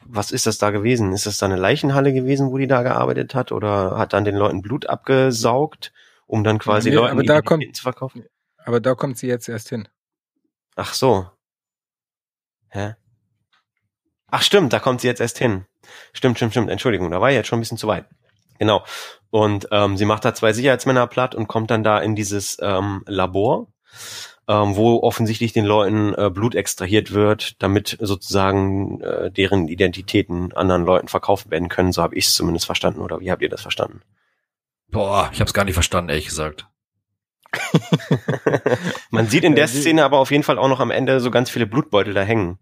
[0.05, 1.13] was ist das da gewesen?
[1.15, 4.37] Ist das da eine Leichenhalle gewesen, wo die da gearbeitet hat oder hat dann den
[4.37, 5.93] Leuten Blut abgesaugt,
[6.27, 8.25] um dann quasi Nee, Leuten aber da kommt- zu verkaufen?
[8.65, 9.89] Aber da kommt sie jetzt erst hin.
[10.79, 11.27] Ach so.
[12.69, 12.95] Hä?
[14.31, 15.65] Ach stimmt, da kommt sie jetzt erst hin.
[16.13, 16.71] Stimmt, stimmt, stimmt.
[16.71, 18.07] Entschuldigung, da war ich jetzt schon ein bisschen zu weit.
[18.61, 18.85] Genau.
[19.31, 23.03] Und ähm, sie macht da zwei Sicherheitsmänner platt und kommt dann da in dieses ähm,
[23.07, 23.67] Labor,
[24.47, 30.85] ähm, wo offensichtlich den Leuten äh, Blut extrahiert wird, damit sozusagen äh, deren Identitäten anderen
[30.85, 31.91] Leuten verkauft werden können.
[31.91, 33.01] So habe ich es zumindest verstanden.
[33.01, 34.03] Oder wie habt ihr das verstanden?
[34.91, 36.69] Boah, ich hab's gar nicht verstanden, ehrlich gesagt.
[39.11, 41.31] Man sieht in der sie- Szene aber auf jeden Fall auch noch am Ende so
[41.31, 42.59] ganz viele Blutbeutel da hängen.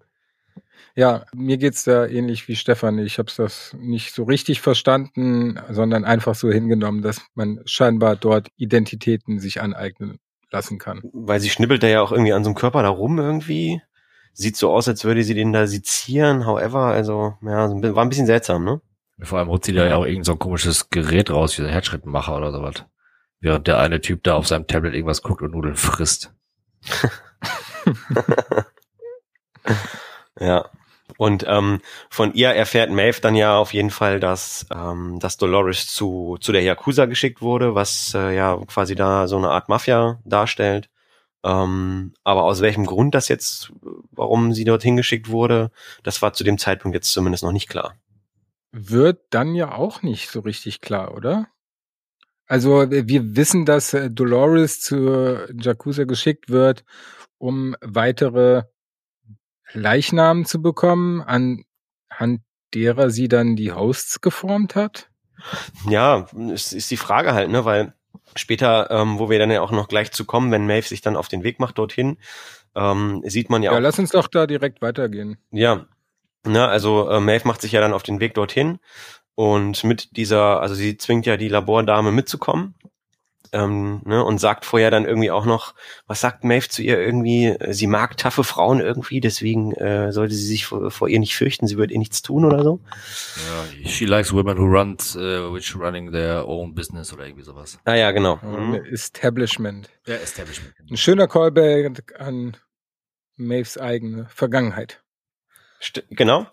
[0.95, 2.99] Ja, mir geht's da ähnlich wie Stefan.
[2.99, 8.49] Ich habe das nicht so richtig verstanden, sondern einfach so hingenommen, dass man scheinbar dort
[8.57, 10.19] Identitäten sich aneignen
[10.51, 11.03] lassen kann.
[11.13, 13.83] weil sie schnippelt da ja auch irgendwie an so einem Körper da rum irgendwie.
[14.33, 18.27] Sieht so aus, als würde sie den da sezieren, however, also, ja, war ein bisschen
[18.27, 18.81] seltsam, ne?
[19.21, 21.67] Vor allem holt sie da ja auch irgend so ein komisches Gerät raus, wie so
[21.69, 22.85] ein Herzschrittmacher oder sowas.
[23.41, 26.33] Während der eine Typ da auf seinem Tablet irgendwas guckt und Nudeln frisst.
[30.41, 30.71] Ja.
[31.19, 31.81] Und ähm,
[32.11, 36.53] von ihr erfährt Maeve dann ja auf jeden Fall, dass, ähm, dass Dolores zu, zu
[36.53, 40.91] der Yakuza geschickt wurde, was äh, ja quasi da so eine Art Mafia darstellt.
[41.43, 43.73] Ähm, aber aus welchem Grund das jetzt,
[44.11, 45.71] warum sie dorthin geschickt wurde,
[46.03, 47.95] das war zu dem Zeitpunkt jetzt zumindest noch nicht klar.
[48.73, 51.49] Wird dann ja auch nicht so richtig klar, oder?
[52.47, 56.85] Also äh, wir wissen, dass äh, Dolores zur Jakuza geschickt wird,
[57.39, 58.63] um weitere
[59.73, 62.41] Leichnamen zu bekommen, anhand
[62.75, 65.11] derer sie dann die Hosts geformt hat.
[65.89, 67.95] Ja, es ist die Frage halt, ne, weil
[68.37, 71.17] später, ähm, wo wir dann ja auch noch gleich zu kommen, wenn Maeve sich dann
[71.17, 72.19] auf den Weg macht dorthin,
[72.75, 75.37] ähm, sieht man ja, Ja, auch, lass uns doch da direkt weitergehen.
[75.51, 75.87] ja,
[76.45, 78.79] ne, also äh, Maeve macht sich ja dann auf den Weg dorthin
[79.37, 82.75] und mit dieser, also sie zwingt ja die Labordame mitzukommen.
[83.53, 85.75] Ähm, ne, und sagt vorher dann irgendwie auch noch,
[86.09, 90.45] was sagt Maeve zu ihr irgendwie, sie mag taffe Frauen irgendwie, deswegen äh, sollte sie
[90.45, 92.81] sich vor, vor ihr nicht fürchten, sie wird ihr nichts tun oder so.
[93.37, 97.79] Ja, she likes women who run, uh, which running their own business oder irgendwie sowas.
[97.85, 98.41] Ah ja, genau.
[98.43, 98.75] Mhm.
[98.91, 99.91] Establishment.
[100.09, 100.75] Ja, Establishment.
[100.91, 102.57] Ein schöner Callback an
[103.37, 105.05] Maves eigene Vergangenheit.
[105.81, 106.49] St genau.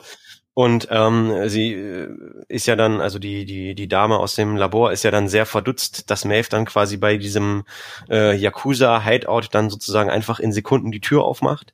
[0.56, 2.10] Und ähm, sie äh,
[2.47, 5.47] ist ja dann, also die, die, die Dame aus dem Labor ist ja dann sehr
[5.47, 7.64] verdutzt, dass Maeve dann quasi bei diesem
[8.10, 11.74] äh, Yakuza-Hideout dann sozusagen einfach in Sekunden die Tür aufmacht.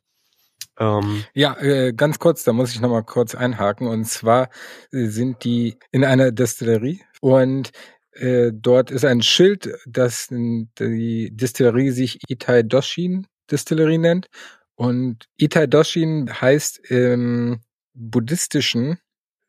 [0.79, 3.87] Ähm, Ja, äh, ganz kurz, da muss ich nochmal kurz einhaken.
[3.87, 4.49] Und zwar
[4.93, 7.71] äh, sind die in einer Destillerie und
[8.13, 14.27] äh, dort ist ein Schild, dass die Destillerie sich Itai Doshin Distillerie nennt.
[14.75, 17.59] Und Itai Doshin heißt im
[17.93, 18.99] buddhistischen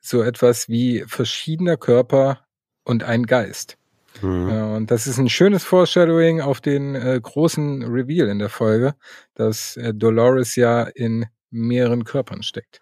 [0.00, 2.46] so etwas wie verschiedener Körper
[2.84, 3.76] und ein Geist.
[4.20, 4.48] hm.
[4.48, 8.94] Ja, und das ist ein schönes Foreshadowing auf den äh, großen Reveal in der Folge,
[9.34, 12.80] dass äh, Dolores ja in mehreren Körpern steckt.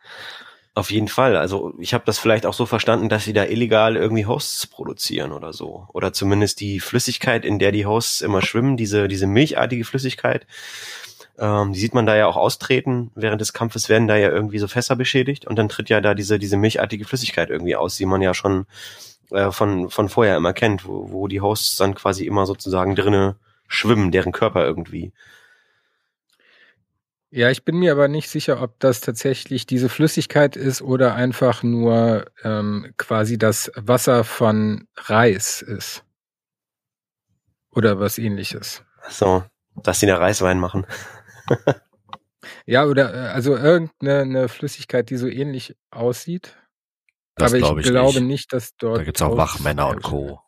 [0.79, 1.37] Auf jeden Fall.
[1.37, 5.33] Also ich habe das vielleicht auch so verstanden, dass sie da illegal irgendwie Hosts produzieren
[5.33, 5.89] oder so.
[5.93, 10.47] Oder zumindest die Flüssigkeit, in der die Hosts immer schwimmen, diese, diese milchartige Flüssigkeit,
[11.39, 13.11] ähm, die sieht man da ja auch austreten.
[13.15, 16.15] Während des Kampfes werden da ja irgendwie so Fässer beschädigt und dann tritt ja da
[16.15, 18.67] diese, diese milchartige Flüssigkeit irgendwie aus, die man ja schon
[19.31, 23.37] äh, von, von vorher immer kennt, wo, wo die Hosts dann quasi immer sozusagen drinne
[23.69, 25.13] schwimmen, deren Körper irgendwie.
[27.31, 31.63] Ja, ich bin mir aber nicht sicher, ob das tatsächlich diese Flüssigkeit ist oder einfach
[31.63, 36.05] nur ähm, quasi das Wasser von Reis ist.
[37.71, 38.83] Oder was ähnliches.
[39.11, 39.45] So,
[39.77, 40.87] dass sie da Reiswein machen.
[42.67, 46.57] Ja, oder äh, also irgendeine eine Flüssigkeit, die so ähnlich aussieht.
[47.35, 48.29] Das aber ich, glaub ich glaube nicht.
[48.29, 48.99] nicht, dass dort.
[48.99, 50.41] Da gibt's auch Hosts Wachmänner und Co.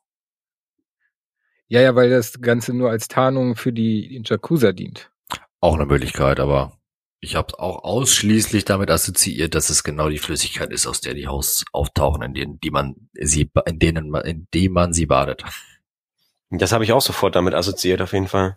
[1.68, 5.10] Ja, ja, weil das Ganze nur als Tarnung für die Jakuza dient.
[5.60, 6.78] Auch eine Möglichkeit, aber
[7.20, 11.28] ich habe auch ausschließlich damit assoziiert, dass es genau die Flüssigkeit ist, aus der die
[11.28, 15.44] Hosts auftauchen, in denen, die man sie, in denen man, in dem man sie badet.
[16.48, 18.56] Das habe ich auch sofort damit assoziiert, auf jeden Fall.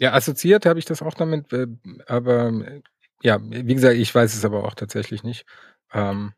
[0.00, 1.66] Ja, assoziiert habe ich das auch damit, äh,
[2.06, 2.80] aber äh,
[3.22, 5.44] ja, wie gesagt, ich weiß es aber auch tatsächlich nicht.
[5.92, 6.32] Ähm,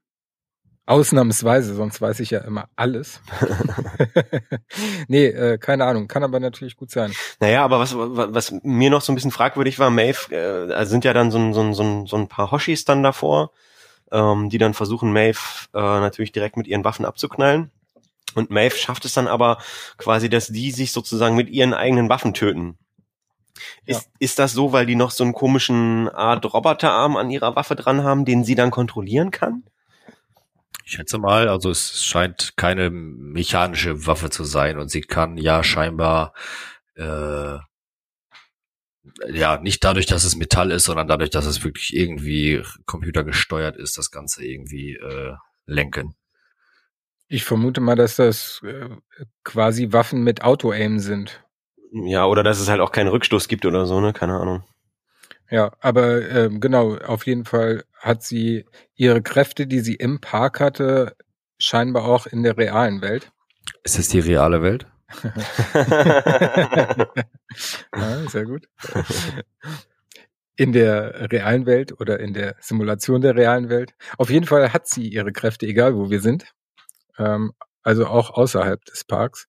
[0.84, 3.20] Ausnahmsweise, sonst weiß ich ja immer alles.
[5.08, 7.12] nee, äh, keine Ahnung, kann aber natürlich gut sein.
[7.38, 11.12] Naja, aber was, was mir noch so ein bisschen fragwürdig war, Maeve, äh, sind ja
[11.12, 13.52] dann so, so, so, so ein paar Hoshis dann davor,
[14.10, 15.38] ähm, die dann versuchen, Maeve
[15.72, 17.70] äh, natürlich direkt mit ihren Waffen abzuknallen.
[18.34, 19.58] Und Maeve schafft es dann aber
[19.98, 22.76] quasi, dass die sich sozusagen mit ihren eigenen Waffen töten.
[23.84, 24.12] Ist, ja.
[24.18, 28.02] ist das so, weil die noch so einen komischen Art Roboterarm an ihrer Waffe dran
[28.04, 29.64] haben, den sie dann kontrollieren kann?
[30.84, 35.62] Ich schätze mal, also es scheint keine mechanische Waffe zu sein und sie kann ja
[35.62, 36.34] scheinbar
[36.96, 37.58] äh,
[39.28, 43.98] ja nicht dadurch, dass es Metall ist, sondern dadurch, dass es wirklich irgendwie computergesteuert ist,
[43.98, 45.34] das Ganze irgendwie äh,
[45.66, 46.14] lenken.
[47.28, 48.90] Ich vermute mal, dass das äh,
[49.44, 51.42] quasi Waffen mit Auto-Aim sind.
[51.92, 54.12] Ja, oder dass es halt auch keinen Rückstoß gibt oder so, ne?
[54.12, 54.64] Keine Ahnung.
[55.50, 58.64] Ja, aber äh, genau, auf jeden Fall hat sie
[58.94, 61.14] ihre Kräfte, die sie im Park hatte,
[61.58, 63.30] scheinbar auch in der realen Welt.
[63.84, 64.86] Ist es die reale Welt?
[67.94, 68.66] ja, sehr gut.
[70.56, 73.92] In der realen Welt oder in der Simulation der realen Welt.
[74.16, 76.54] Auf jeden Fall hat sie ihre Kräfte, egal wo wir sind.
[77.18, 79.48] Ähm, also auch außerhalb des Parks.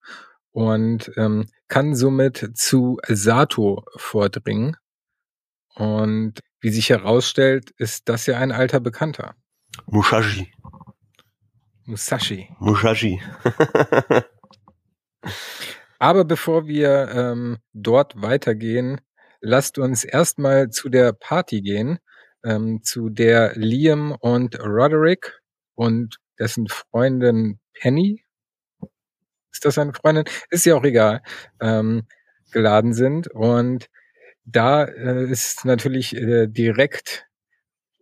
[0.53, 4.77] Und ähm, kann somit zu Sato vordringen.
[5.75, 9.35] Und wie sich herausstellt, ist das ja ein alter Bekannter.
[9.87, 10.53] Musashi.
[11.85, 12.49] Musashi.
[12.59, 13.21] Musashi.
[15.99, 19.01] Aber bevor wir ähm, dort weitergehen,
[19.41, 21.99] lasst uns erstmal zu der Party gehen,
[22.43, 25.39] ähm, zu der Liam und Roderick
[25.75, 28.23] und dessen Freundin Penny,
[29.53, 30.25] ist das seine Freundin?
[30.49, 31.21] Ist ja auch egal,
[31.61, 32.03] ähm,
[32.51, 33.27] geladen sind.
[33.27, 33.89] Und
[34.45, 37.27] da äh, ist natürlich äh, direkt,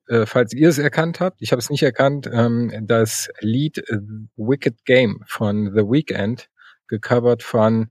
[0.08, 3.98] äh, falls ihr es erkannt habt, ich habe es nicht erkannt, ähm, das Lied äh,
[4.38, 6.50] Wicked Game von The Weeknd,
[6.88, 7.90] gecovert von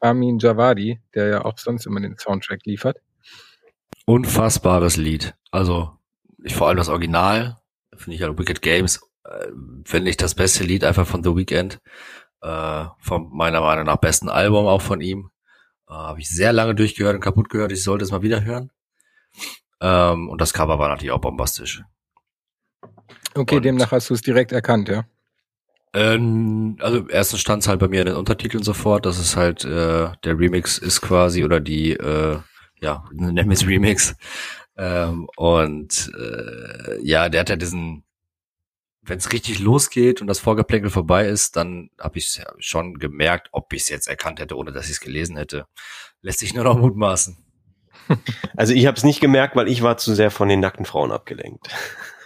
[0.00, 2.98] Amin Javadi, der ja auch sonst immer den Soundtrack liefert.
[4.04, 5.34] Unfassbares Lied.
[5.50, 5.92] Also
[6.42, 7.58] ich vor allem das Original
[7.94, 9.48] finde ich ja Wicked Games äh,
[9.84, 11.80] finde ich das beste Lied einfach von The Weeknd.
[12.42, 15.30] Äh, von meiner Meinung nach besten Album auch von ihm.
[15.88, 17.70] Äh, Habe ich sehr lange durchgehört und kaputt gehört.
[17.72, 18.70] Ich sollte es mal wieder hören.
[19.80, 21.82] Ähm, und das Cover war natürlich auch bombastisch.
[23.34, 25.04] Okay, und, demnach hast du es direkt erkannt, ja?
[25.94, 29.64] Ähm, also erstens stand es halt bei mir in den Untertiteln sofort, dass es halt
[29.64, 32.38] äh, der Remix ist quasi oder die, äh,
[32.80, 34.14] ja, nennen wir es Remix.
[34.76, 38.04] Ähm, und äh, ja, der hat ja diesen
[39.02, 43.72] wenn es richtig losgeht und das Vorgeplänkel vorbei ist, dann habe ich schon gemerkt, ob
[43.72, 45.66] ich es jetzt erkannt hätte, ohne dass ich es gelesen hätte.
[46.20, 47.36] Lässt sich nur noch mutmaßen.
[48.56, 51.12] Also ich habe es nicht gemerkt, weil ich war zu sehr von den nackten Frauen
[51.12, 51.68] abgelenkt.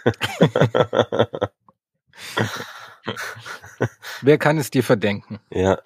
[4.21, 5.39] Wer kann es dir verdenken?
[5.51, 5.79] Ja.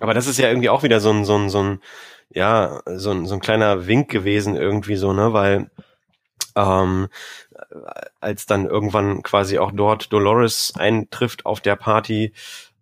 [0.00, 1.82] Aber das ist ja irgendwie auch wieder so ein, so ein, so ein,
[2.30, 5.70] ja, so ein, so ein kleiner Wink gewesen irgendwie so, ne, weil
[6.56, 7.08] ähm,
[8.20, 12.32] als dann irgendwann quasi auch dort Dolores eintrifft auf der Party,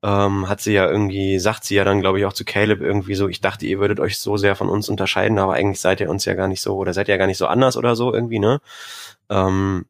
[0.03, 3.15] ähm, hat sie ja irgendwie, sagt sie ja dann, glaube ich, auch zu Caleb irgendwie
[3.15, 6.11] so, ich dachte, ihr würdet euch so sehr von uns unterscheiden, aber eigentlich seid ihr
[6.11, 8.13] uns ja gar nicht so, oder seid ihr ja gar nicht so anders oder so
[8.13, 8.61] irgendwie, ne?
[9.31, 9.87] Ähm,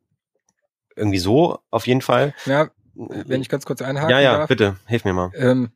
[0.94, 2.34] irgendwie so, auf jeden Fall.
[2.46, 5.30] Ja, wenn ich ganz kurz einhaken Ja, ja, darf, bitte, hilf mir mal.
[5.34, 5.70] Ähm,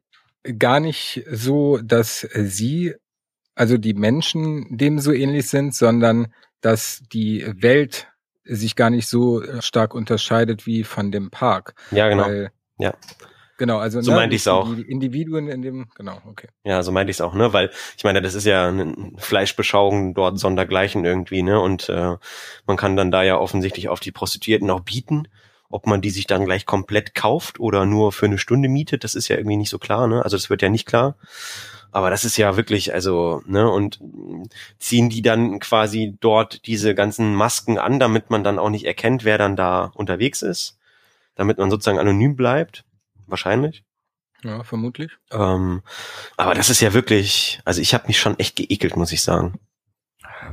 [0.59, 2.95] gar nicht so, dass sie,
[3.55, 6.33] also die Menschen dem so ähnlich sind, sondern
[6.63, 8.10] dass die Welt
[8.55, 11.74] sich gar nicht so äh, stark unterscheidet wie von dem Park.
[11.90, 12.24] Ja, genau.
[12.24, 12.94] Weil, ja.
[13.59, 14.74] Genau, also so ne, meinte ich es auch.
[14.74, 16.48] Die Individuen in dem, genau, okay.
[16.64, 20.14] Ja, so meinte ich es auch, ne, weil ich meine, das ist ja eine Fleischbeschauung
[20.14, 22.16] dort sondergleichen irgendwie, ne, und äh,
[22.66, 25.28] man kann dann da ja offensichtlich auf die Prostituierten auch bieten.
[25.68, 29.14] Ob man die sich dann gleich komplett kauft oder nur für eine Stunde mietet, das
[29.14, 30.24] ist ja irgendwie nicht so klar, ne?
[30.24, 31.16] Also das wird ja nicht klar.
[31.93, 34.01] Aber das ist ja wirklich, also, ne, und
[34.78, 39.24] ziehen die dann quasi dort diese ganzen Masken an, damit man dann auch nicht erkennt,
[39.24, 40.78] wer dann da unterwegs ist,
[41.34, 42.84] damit man sozusagen anonym bleibt,
[43.26, 43.84] wahrscheinlich.
[44.43, 45.12] Ja, vermutlich.
[45.32, 45.82] Ähm,
[46.36, 49.59] aber das ist ja wirklich, also ich habe mich schon echt geekelt, muss ich sagen.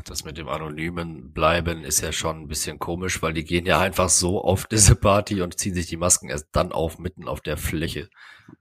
[0.06, 3.80] Das mit dem anonymen Bleiben ist ja schon ein bisschen komisch, weil die gehen ja
[3.80, 7.42] einfach so auf diese Party und ziehen sich die Masken erst dann auf, mitten auf
[7.42, 8.10] der Fläche.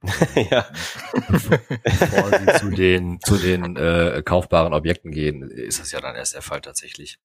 [0.50, 0.66] ja.
[1.28, 6.34] Bevor sie zu den, zu den äh, kaufbaren Objekten gehen, ist das ja dann erst
[6.34, 7.18] der Fall tatsächlich.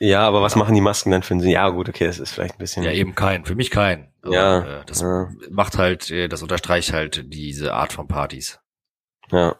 [0.00, 1.50] Ja, aber was machen die Masken dann für einen Sinn?
[1.50, 2.84] Ja, gut, okay, das ist vielleicht ein bisschen.
[2.84, 3.44] Ja, eben kein.
[3.44, 4.12] Für mich kein.
[4.22, 4.80] Aber, ja.
[4.80, 5.28] Äh, das ja.
[5.50, 8.60] macht halt, äh, das unterstreicht halt diese Art von Partys.
[9.32, 9.56] Ja.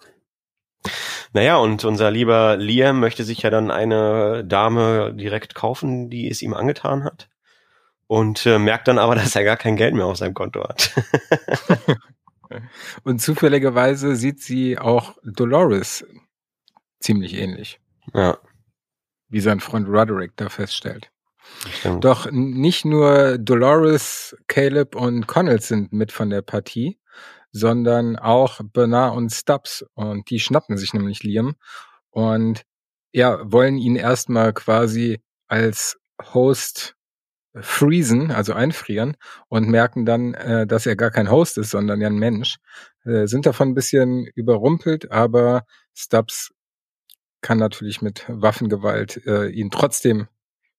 [1.33, 6.43] Naja, und unser lieber Liam möchte sich ja dann eine Dame direkt kaufen, die es
[6.43, 7.29] ihm angetan hat.
[8.09, 10.91] und äh, merkt dann aber, dass er gar kein Geld mehr auf seinem Konto hat.
[13.05, 16.05] und zufälligerweise sieht sie auch Dolores
[17.01, 17.81] ziemlich ähnlich.
[18.14, 18.39] Ja.
[19.29, 21.11] Wie sein Freund Roderick da feststellt.
[21.70, 22.05] Stimmt.
[22.05, 26.99] Doch nicht nur Dolores, Caleb und Connell sind mit von der Partie,
[27.53, 29.84] sondern auch Bernard und Stubbs.
[29.94, 31.57] Und die schnappen sich nämlich Liam
[32.11, 32.62] und
[33.12, 35.99] ja, wollen ihn erstmal quasi als
[36.34, 36.94] Host
[37.61, 39.16] freezen, also einfrieren
[39.49, 42.57] und merken dann, äh, dass er gar kein Host ist, sondern ja ein Mensch.
[43.05, 46.53] Äh, sind davon ein bisschen überrumpelt, aber Stubbs
[47.40, 50.28] kann natürlich mit Waffengewalt äh, ihn trotzdem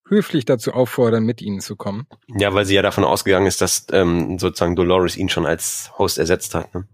[0.10, 2.07] höflich dazu auffordern, mit ihnen zu kommen.
[2.28, 6.18] Ja, weil sie ja davon ausgegangen ist, dass ähm, sozusagen Dolores ihn schon als Host
[6.18, 6.74] ersetzt hat.
[6.74, 6.88] Ne?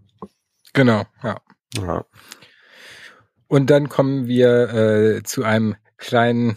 [0.72, 1.40] Genau, ja.
[1.76, 2.04] ja.
[3.48, 6.56] Und dann kommen wir äh, zu einem kleinen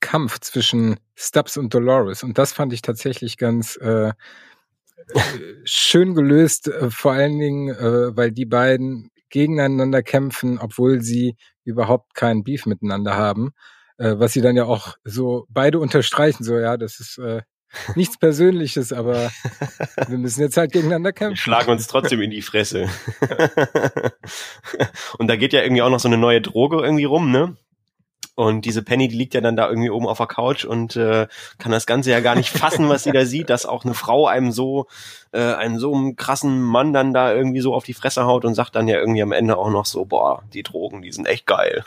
[0.00, 2.22] Kampf zwischen Stubbs und Dolores.
[2.22, 4.12] Und das fand ich tatsächlich ganz äh,
[5.64, 12.14] schön gelöst, äh, vor allen Dingen, äh, weil die beiden gegeneinander kämpfen, obwohl sie überhaupt
[12.14, 13.52] keinen Beef miteinander haben.
[13.98, 17.42] Äh, was sie dann ja auch so beide unterstreichen, so ja, das ist äh,
[17.94, 19.30] nichts Persönliches, aber
[20.08, 21.34] wir müssen jetzt halt gegeneinander kämpfen.
[21.34, 22.88] Wir schlagen uns trotzdem in die Fresse.
[25.18, 27.56] und da geht ja irgendwie auch noch so eine neue Droge irgendwie rum, ne?
[28.34, 31.26] Und diese Penny, die liegt ja dann da irgendwie oben auf der Couch und äh,
[31.58, 34.26] kann das Ganze ja gar nicht fassen, was sie da sieht, dass auch eine Frau
[34.26, 34.86] einem so,
[35.32, 38.54] äh, einen so einen krassen Mann dann da irgendwie so auf die Fresse haut und
[38.54, 41.46] sagt dann ja irgendwie am Ende auch noch so, boah, die Drogen, die sind echt
[41.46, 41.84] geil.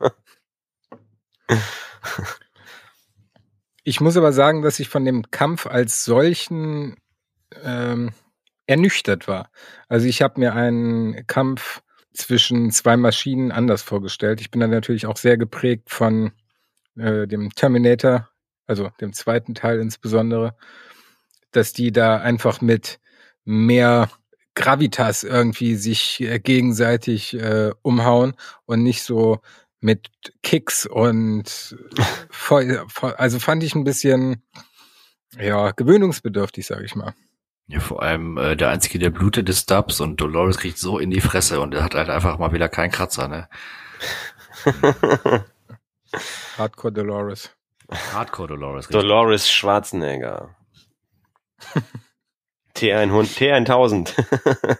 [3.86, 6.96] Ich muss aber sagen, dass ich von dem Kampf als solchen
[7.62, 8.12] ähm,
[8.66, 9.50] ernüchtert war.
[9.88, 11.82] Also ich habe mir einen Kampf
[12.14, 14.40] zwischen zwei Maschinen anders vorgestellt.
[14.40, 16.32] Ich bin dann natürlich auch sehr geprägt von
[16.96, 18.30] äh, dem Terminator,
[18.66, 20.56] also dem zweiten Teil insbesondere,
[21.50, 23.00] dass die da einfach mit
[23.44, 24.08] mehr
[24.54, 28.34] Gravitas irgendwie sich äh, gegenseitig äh, umhauen
[28.64, 29.40] und nicht so
[29.84, 30.10] mit
[30.42, 31.76] Kicks und
[32.30, 34.42] voll, voll, also fand ich ein bisschen
[35.38, 37.14] ja gewöhnungsbedürftig, sage ich mal.
[37.66, 41.10] Ja, vor allem äh, der einzige, der blutet, ist Dubs und Dolores kriegt so in
[41.10, 43.48] die Fresse und er hat halt einfach mal wieder keinen Kratzer, ne?
[46.58, 47.50] Hardcore Dolores.
[48.12, 48.88] Hardcore Dolores.
[48.88, 49.00] Richtig.
[49.00, 50.54] Dolores Schwarzenegger.
[52.76, 54.78] T100, T1000.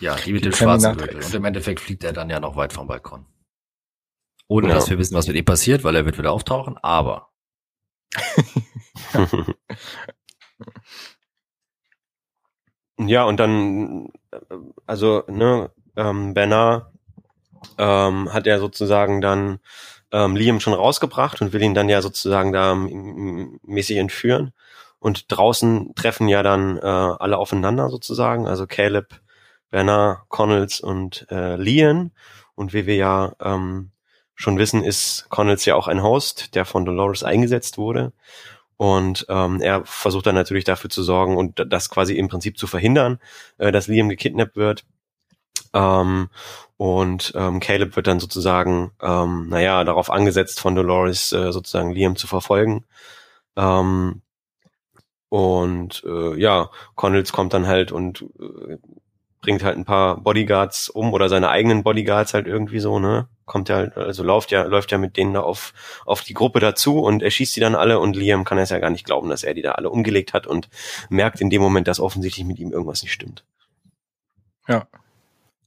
[0.00, 1.22] ja, die mit dem schwarzen Gürtel.
[1.22, 3.26] Und im Endeffekt fliegt er dann ja noch weit vom Balkon.
[4.52, 4.74] Ohne ja.
[4.74, 7.30] dass wir wissen, was mit ihm passiert, weil er wird wieder auftauchen, aber.
[12.98, 14.10] ja, und dann,
[14.84, 16.92] also, ne, ähm, Bernard
[17.78, 19.60] ähm, hat ja sozusagen dann
[20.10, 24.52] ähm, Liam schon rausgebracht und will ihn dann ja sozusagen da mäßig entführen.
[24.98, 29.18] Und draußen treffen ja dann äh, alle aufeinander sozusagen, also Caleb,
[29.70, 32.12] Bernard, Connells und äh, Lian.
[32.54, 33.91] Und wie wir ja ähm,
[34.42, 38.12] schon wissen, ist Connells ja auch ein Host, der von Dolores eingesetzt wurde.
[38.76, 42.66] Und ähm, er versucht dann natürlich dafür zu sorgen und das quasi im Prinzip zu
[42.66, 43.20] verhindern,
[43.58, 44.84] äh, dass Liam gekidnappt wird.
[45.72, 46.28] Ähm,
[46.76, 52.16] und ähm, Caleb wird dann sozusagen, ähm, naja, darauf angesetzt von Dolores äh, sozusagen Liam
[52.16, 52.84] zu verfolgen.
[53.56, 54.22] Ähm,
[55.28, 58.78] und äh, ja, Connells kommt dann halt und äh,
[59.40, 63.28] bringt halt ein paar Bodyguards um oder seine eigenen Bodyguards halt irgendwie so, ne?
[63.44, 65.74] Kommt ja, also läuft ja, läuft ja mit denen da auf,
[66.06, 68.90] auf die Gruppe dazu und erschießt die dann alle und Liam kann es ja gar
[68.90, 70.68] nicht glauben, dass er die da alle umgelegt hat und
[71.08, 73.44] merkt in dem Moment, dass offensichtlich mit ihm irgendwas nicht stimmt.
[74.68, 74.86] Ja.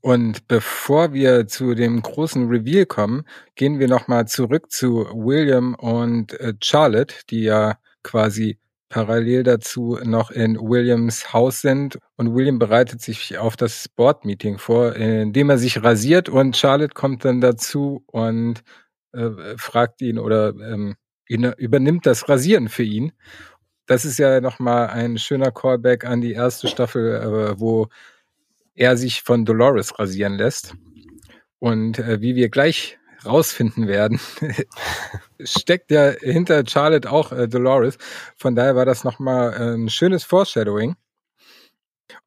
[0.02, 6.40] Und bevor wir zu dem großen Reveal kommen, gehen wir nochmal zurück zu William und
[6.40, 8.60] äh, Charlotte, die ja quasi
[8.90, 14.96] parallel dazu noch in Williams Haus sind und William bereitet sich auf das Board-Meeting vor,
[14.96, 18.62] indem er sich rasiert und Charlotte kommt dann dazu und
[19.14, 20.96] äh, fragt ihn oder ähm,
[21.28, 23.12] ihn, übernimmt das Rasieren für ihn.
[23.88, 27.88] Das ist ja nochmal ein schöner Callback an die erste Staffel, äh, wo
[28.74, 30.74] er sich von Dolores rasieren lässt.
[31.60, 34.20] Und äh, wie wir gleich rausfinden werden,
[35.40, 37.98] steckt ja hinter Charlotte auch äh, Dolores.
[38.36, 40.96] Von daher war das nochmal äh, ein schönes Foreshadowing.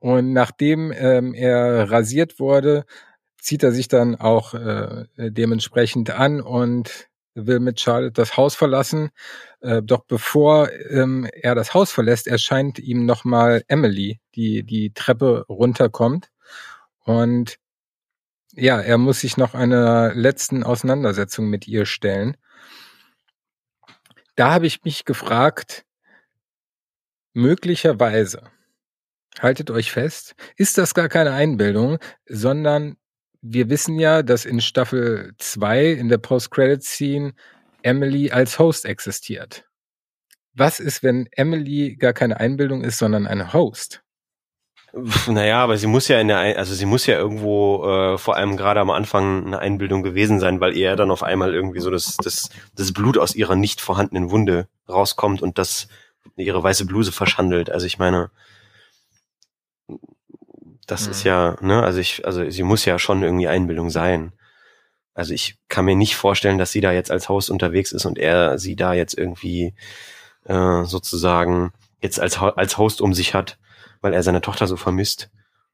[0.01, 2.85] Und nachdem ähm, er rasiert wurde,
[3.41, 9.11] zieht er sich dann auch äh, dementsprechend an und will mit Charlotte das Haus verlassen.
[9.61, 15.45] Äh, doch bevor ähm, er das Haus verlässt, erscheint ihm nochmal Emily, die die Treppe
[15.49, 16.31] runterkommt.
[17.05, 17.59] Und
[18.59, 22.37] ja, er muss sich noch einer letzten Auseinandersetzung mit ihr stellen.
[24.35, 25.85] Da habe ich mich gefragt,
[27.35, 28.43] möglicherweise,
[29.39, 32.97] haltet euch fest, ist das gar keine Einbildung, sondern
[33.41, 37.35] wir wissen ja, dass in Staffel 2 in der Post-Credit-Scene
[37.83, 39.69] Emily als Host existiert.
[40.55, 44.03] Was ist, wenn Emily gar keine Einbildung ist, sondern ein Host?
[45.27, 48.57] Naja, aber sie muss ja in der, also sie muss ja irgendwo äh, vor allem
[48.57, 52.17] gerade am Anfang eine Einbildung gewesen sein, weil ihr dann auf einmal irgendwie so das,
[52.17, 55.89] das, das Blut aus ihrer nicht vorhandenen Wunde rauskommt und das
[56.37, 57.71] ihre weiße Bluse verschandelt.
[57.71, 58.31] Also ich meine,
[60.87, 61.11] das mhm.
[61.11, 64.33] ist ja, ne, also ich, also sie muss ja schon irgendwie Einbildung sein.
[65.15, 68.19] Also ich kann mir nicht vorstellen, dass sie da jetzt als Haus unterwegs ist und
[68.19, 69.75] er sie da jetzt irgendwie
[70.45, 73.59] äh, sozusagen jetzt als, als Host um sich hat,
[74.01, 75.31] weil er seine Tochter so vermisst.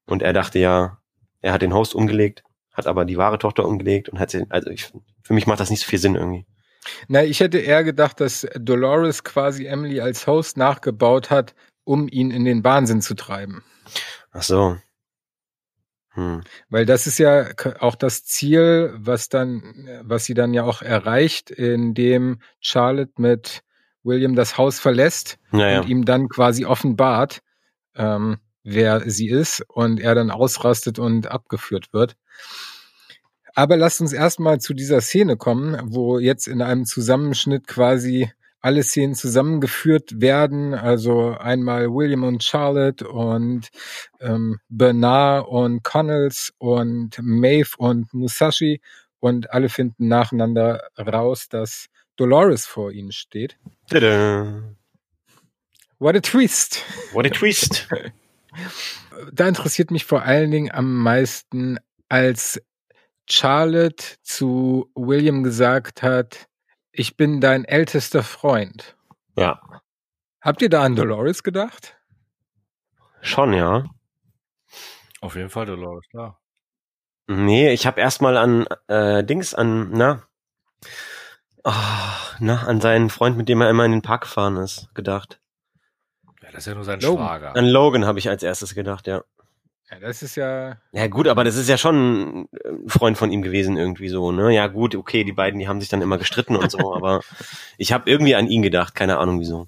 [0.07, 0.99] Und er dachte ja,
[1.41, 4.70] er hat den Host umgelegt, hat aber die wahre Tochter umgelegt und hat sie, also
[4.70, 6.47] ich, für mich macht das nicht so viel Sinn irgendwie.
[7.09, 11.55] Na, ich hätte eher gedacht, dass Dolores quasi Emily als Host nachgebaut hat,
[11.85, 13.62] um ihn in den Wahnsinn zu treiben.
[14.33, 14.77] Ach so.
[16.11, 16.43] Hm.
[16.68, 17.49] Weil das ist ja
[17.81, 23.62] auch das Ziel, was dann, was sie dann ja auch erreicht, indem Charlotte mit
[24.05, 25.81] William das Haus verlässt naja.
[25.81, 27.41] und ihm dann quasi offenbart,
[27.97, 32.16] ähm, wer sie ist und er dann ausrastet und abgeführt wird.
[33.55, 38.82] Aber lasst uns erstmal zu dieser Szene kommen, wo jetzt in einem Zusammenschnitt quasi alle
[38.82, 40.74] Szenen zusammengeführt werden.
[40.74, 43.68] Also einmal William und Charlotte und
[44.20, 48.80] ähm, Bernard und Connells und Maeve und Musashi
[49.20, 51.86] und alle finden nacheinander raus, dass
[52.16, 53.59] Dolores vor ihnen steht.
[53.88, 54.62] Tada.
[56.05, 56.84] What a twist.
[57.14, 57.88] What a twist.
[59.32, 61.78] Da interessiert mich vor allen Dingen am meisten,
[62.11, 62.61] als
[63.26, 66.46] Charlotte zu William gesagt hat,
[66.92, 68.96] ich bin dein ältester Freund.
[69.38, 69.62] Ja.
[70.42, 71.96] Habt ihr da an Dolores gedacht?
[73.22, 73.84] Schon, ja.
[75.22, 76.38] Auf jeden Fall Dolores, klar.
[77.28, 80.22] Nee, ich habe erstmal an äh, Dings an, na,
[81.64, 81.72] oh,
[82.40, 85.40] na, an seinen Freund, mit dem er immer in den Park gefahren ist, gedacht.
[86.55, 87.26] Das ist ja nur sein Logan.
[87.26, 87.57] Schwager.
[87.57, 89.24] An Logan habe ich als erstes gedacht, ja.
[89.90, 90.76] Ja, das ist ja.
[90.92, 92.48] Ja gut, aber das ist ja schon ein
[92.88, 94.55] Freund von ihm gewesen irgendwie so, ne?
[94.55, 97.22] Ja gut, okay, die beiden, die haben sich dann immer gestritten und so, aber
[97.76, 99.66] ich habe irgendwie an ihn gedacht, keine Ahnung wieso.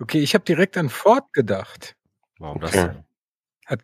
[0.00, 1.96] Okay, ich habe direkt an Ford gedacht.
[2.38, 2.88] Warum das Okay.
[2.88, 3.04] denn?
[3.66, 3.80] Hat,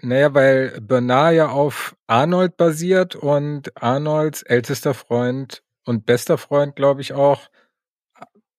[0.00, 7.02] naja, weil Bernard ja auf Arnold basiert und Arnolds ältester Freund und bester Freund, glaube
[7.02, 7.48] ich, auch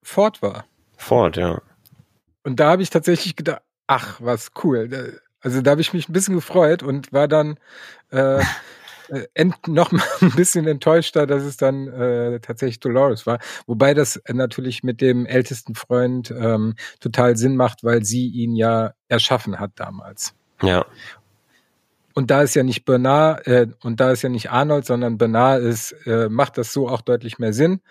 [0.03, 0.65] Ford war.
[0.97, 1.61] Ford, ja.
[2.45, 5.19] Und da habe ich tatsächlich gedacht, ach, was cool.
[5.41, 7.57] Also da habe ich mich ein bisschen gefreut und war dann
[8.11, 8.39] äh,
[9.09, 13.39] äh, ent, noch mal ein bisschen enttäuschter, dass es dann äh, tatsächlich Dolores war.
[13.65, 18.93] Wobei das natürlich mit dem ältesten Freund ähm, total Sinn macht, weil sie ihn ja
[19.07, 20.35] erschaffen hat damals.
[20.61, 20.85] Ja.
[22.13, 25.63] Und da ist ja nicht Bernard äh, und da ist ja nicht Arnold, sondern Bernard
[25.63, 27.81] ist, äh, macht das so auch deutlich mehr Sinn.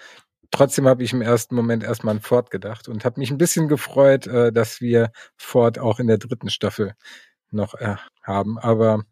[0.55, 3.67] Trotzdem habe ich im ersten Moment erstmal an Ford gedacht und habe mich ein bisschen
[3.67, 6.95] gefreut, äh, dass wir Ford auch in der dritten Staffel
[7.51, 8.57] noch äh, haben.
[8.61, 9.03] Aber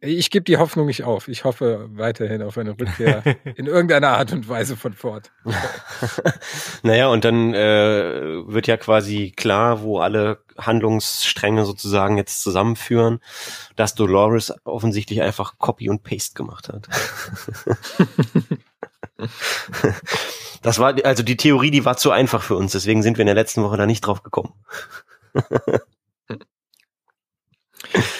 [0.00, 1.26] ich gebe die Hoffnung nicht auf.
[1.26, 3.24] Ich hoffe weiterhin auf eine Rückkehr
[3.56, 5.32] in irgendeiner Art und Weise von Ford.
[6.84, 13.18] naja, und dann äh, wird ja quasi klar, wo alle Handlungsstränge sozusagen jetzt zusammenführen,
[13.74, 16.88] dass Dolores offensichtlich einfach Copy und Paste gemacht hat.
[20.62, 23.26] das war, also die Theorie, die war zu einfach für uns, deswegen sind wir in
[23.26, 24.52] der letzten Woche da nicht drauf gekommen.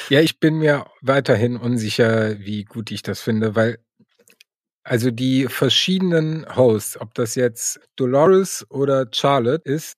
[0.09, 3.79] Ja, ich bin mir weiterhin unsicher, wie gut ich das finde, weil
[4.85, 9.97] also die verschiedenen Hosts, ob das jetzt Dolores oder Charlotte ist,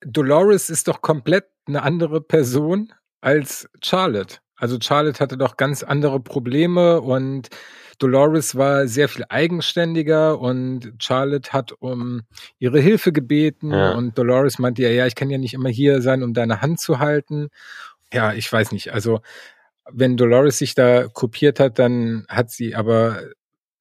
[0.00, 4.38] Dolores ist doch komplett eine andere Person als Charlotte.
[4.56, 7.48] Also Charlotte hatte doch ganz andere Probleme und
[7.98, 12.22] Dolores war sehr viel eigenständiger und Charlotte hat um
[12.58, 13.92] ihre Hilfe gebeten Ja.
[13.92, 16.80] und Dolores meinte ja, ja, ich kann ja nicht immer hier sein, um deine Hand
[16.80, 17.48] zu halten.
[18.12, 18.92] Ja, ich weiß nicht.
[18.92, 19.20] Also
[19.90, 23.20] wenn Dolores sich da kopiert hat, dann hat sie aber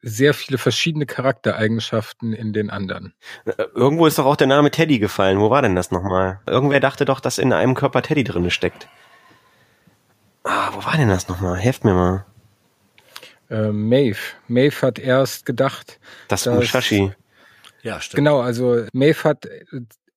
[0.01, 3.13] sehr viele verschiedene Charaktereigenschaften in den anderen.
[3.45, 5.39] Äh, Irgendwo ist doch auch der Name Teddy gefallen.
[5.39, 6.39] Wo war denn das nochmal?
[6.47, 8.87] Irgendwer dachte doch, dass in einem Körper Teddy drinne steckt.
[10.43, 11.57] Ah, wo war denn das nochmal?
[11.57, 12.25] Helft mir mal.
[13.49, 14.17] Äh, Maeve.
[14.47, 17.11] Maeve hat erst gedacht, Das, Das- Mushashi.
[17.83, 18.17] Ja, stimmt.
[18.17, 19.47] Genau, also Maeve hat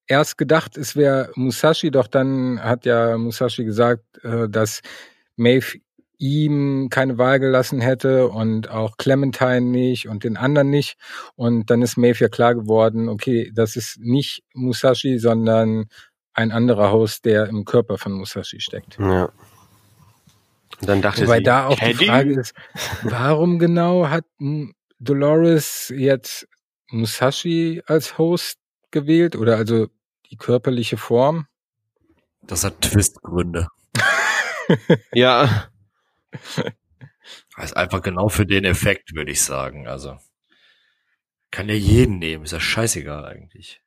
[0.07, 4.81] erst gedacht, es wäre Musashi, doch dann hat ja Musashi gesagt, äh, dass
[5.37, 5.79] Maeve
[6.19, 10.99] ihm keine Wahl gelassen hätte und auch Clementine nicht und den anderen nicht.
[11.35, 15.87] Und dann ist Maeve ja klar geworden, okay, das ist nicht Musashi, sondern
[16.35, 18.99] ein anderer Host, der im Körper von Musashi steckt.
[18.99, 19.31] Ja.
[20.81, 22.07] Und dann dachte Wobei sie, da auch die Teddy?
[22.07, 22.55] Frage ist,
[23.03, 26.49] warum genau hat hm, Dolores jetzt
[26.91, 28.59] Musashi als Host
[28.91, 29.89] gewählt oder also
[30.31, 31.47] die körperliche Form?
[32.43, 33.69] Das hat Twistgründe.
[35.13, 35.69] Ja,
[37.57, 39.87] Das ist einfach genau für den Effekt, würde ich sagen.
[39.87, 40.17] Also
[41.51, 43.83] kann ja jeden nehmen, ist ja scheißegal eigentlich.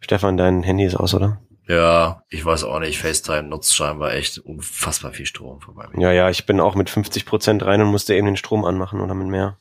[0.00, 1.42] Stefan, dein Handy ist aus, oder?
[1.68, 5.88] Ja, ich weiß auch nicht, FaceTime nutzt scheinbar echt unfassbar viel Strom vorbei.
[5.98, 9.00] Ja, ja, ich bin auch mit 50 Prozent rein und musste eben den Strom anmachen
[9.00, 9.58] oder mit mehr.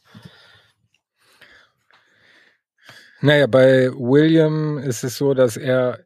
[3.21, 6.05] Naja, bei William ist es so, dass er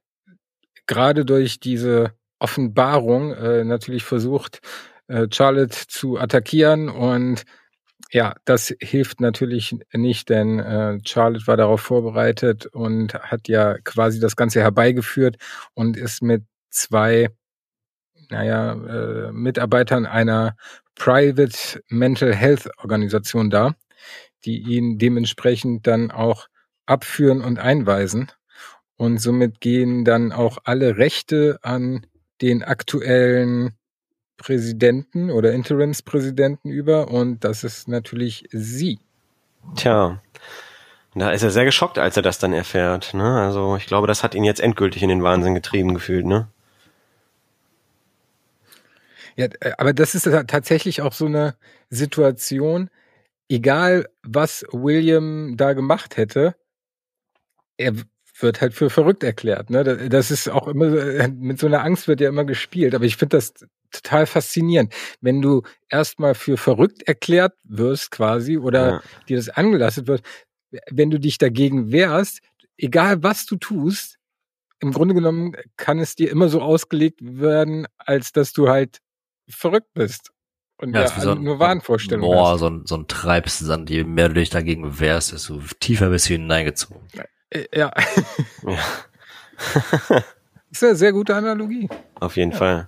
[0.88, 4.62] gerade durch diese Offenbarung äh, natürlich versucht,
[5.08, 7.44] äh, Charlotte zu attackieren und
[8.12, 14.20] ja, das hilft natürlich nicht, denn äh, Charlotte war darauf vorbereitet und hat ja quasi
[14.20, 15.38] das Ganze herbeigeführt
[15.76, 17.30] und ist mit zwei,
[18.30, 20.56] naja, äh, Mitarbeitern einer
[20.96, 23.76] Private Mental Health Organisation da,
[24.44, 26.48] die ihn dementsprechend dann auch
[26.88, 28.32] abführen und einweisen.
[28.98, 32.06] Und somit gehen dann auch alle Rechte an
[32.42, 33.79] den aktuellen
[34.40, 39.00] Präsidenten oder Interimspräsidenten über und das ist natürlich sie.
[39.76, 40.22] Tja.
[41.16, 43.14] Da ist er sehr geschockt, als er das dann erfährt.
[43.14, 43.42] Ne?
[43.42, 46.26] Also ich glaube, das hat ihn jetzt endgültig in den Wahnsinn getrieben gefühlt.
[46.26, 46.48] Ne?
[49.36, 51.56] Ja, äh, aber das ist ta- tatsächlich auch so eine
[51.90, 52.90] Situation,
[53.50, 56.56] egal was William da gemacht hätte,
[57.78, 57.94] er
[58.40, 59.70] wird halt für verrückt erklärt.
[59.70, 59.84] Ne?
[59.84, 62.96] Da- Das ist auch immer, äh, mit so einer Angst wird ja immer gespielt.
[62.96, 63.54] Aber ich finde das
[63.92, 64.94] total faszinierend.
[65.22, 69.02] Wenn du erstmal für verrückt erklärt wirst quasi oder Ja.
[69.28, 70.22] dir das angelastet wird,
[70.92, 72.40] wenn du dich dagegen wehrst,
[72.78, 74.18] egal was du tust,
[74.80, 79.00] im Grunde genommen kann es dir immer so ausgelegt werden, als dass du halt
[79.50, 80.32] verrückt bist.
[80.78, 82.60] Und ja, ist wie nur Wahnvorstellungen Boah, hast.
[82.60, 86.34] so ein, so ein Treibsand, je mehr du dich dagegen wehrst, desto tiefer bist du
[86.34, 87.02] hineingezogen.
[87.50, 87.92] Äh, Ja,
[88.64, 88.80] Ja.
[90.72, 91.90] ist eine sehr gute Analogie.
[92.22, 92.86] Auf jeden Fall.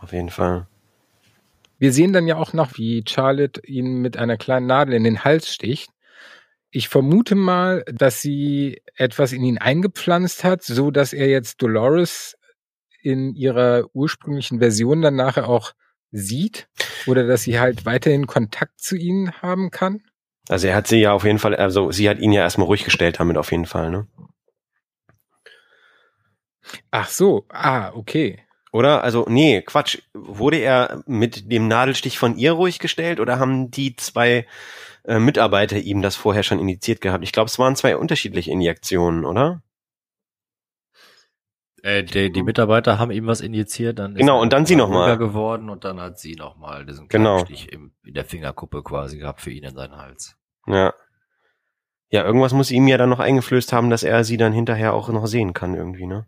[0.00, 0.66] Auf jeden Fall.
[1.78, 5.24] Wir sehen dann ja auch noch, wie Charlotte ihn mit einer kleinen Nadel in den
[5.24, 5.90] Hals sticht.
[6.70, 12.36] Ich vermute mal, dass sie etwas in ihn eingepflanzt hat, so dass er jetzt Dolores
[13.02, 15.72] in ihrer ursprünglichen Version dann nachher auch
[16.10, 16.68] sieht
[17.06, 20.02] oder dass sie halt weiterhin Kontakt zu ihnen haben kann.
[20.48, 22.84] Also er hat sie ja auf jeden Fall, also sie hat ihn ja erstmal ruhig
[22.84, 24.06] gestellt damit auf jeden Fall, ne?
[26.90, 28.45] Ach so, ah, okay.
[28.72, 29.02] Oder?
[29.04, 29.98] Also, nee, Quatsch.
[30.12, 34.46] Wurde er mit dem Nadelstich von ihr ruhig gestellt oder haben die zwei
[35.04, 37.24] äh, Mitarbeiter ihm das vorher schon initiiert gehabt?
[37.24, 39.62] Ich glaube, es waren zwei unterschiedliche Injektionen, oder?
[41.82, 44.76] Äh, die, die Mitarbeiter haben ihm was injiziert, dann ist Genau, er und dann sie
[44.76, 45.04] noch mal.
[45.10, 47.38] ruhiger geworden und dann hat sie nochmal diesen Genau.
[47.44, 50.36] Stich im, in der Fingerkuppe quasi gehabt für ihn in seinen Hals.
[50.66, 50.92] Ja.
[52.08, 55.08] Ja, irgendwas muss ihm ja dann noch eingeflößt haben, dass er sie dann hinterher auch
[55.10, 56.26] noch sehen kann irgendwie, ne?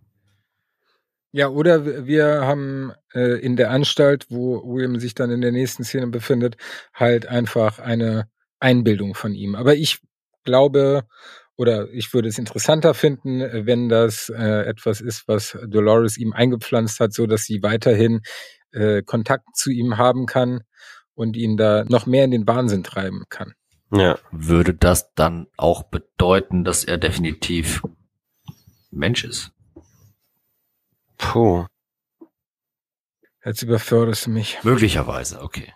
[1.33, 5.85] Ja, oder wir haben äh, in der Anstalt, wo William sich dann in der nächsten
[5.85, 6.57] Szene befindet,
[6.95, 8.29] halt einfach eine
[8.61, 9.55] Einbildung von ihm.
[9.55, 10.01] Aber ich
[10.45, 11.05] glaube,
[11.57, 16.33] oder ich würde es interessanter finden, äh, wenn das äh, etwas ist, was Dolores ihm
[16.33, 18.21] eingepflanzt hat, so dass sie weiterhin
[18.73, 20.63] äh, Kontakt zu ihm haben kann
[21.15, 23.55] und ihn da noch mehr in den Wahnsinn treiben kann.
[23.93, 24.19] Ja.
[24.31, 27.83] Würde das dann auch bedeuten, dass er definitiv
[28.91, 29.51] Mensch ist?
[31.19, 31.67] Puh.
[33.45, 34.59] Jetzt überförderst du mich.
[34.63, 35.73] Möglicherweise, okay.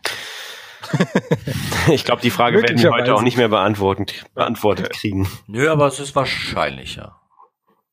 [1.89, 5.28] Ich glaube, die Frage werden wir heute auch nicht mehr beantwortet, beantwortet kriegen.
[5.47, 7.20] Nö, aber es ist wahrscheinlicher,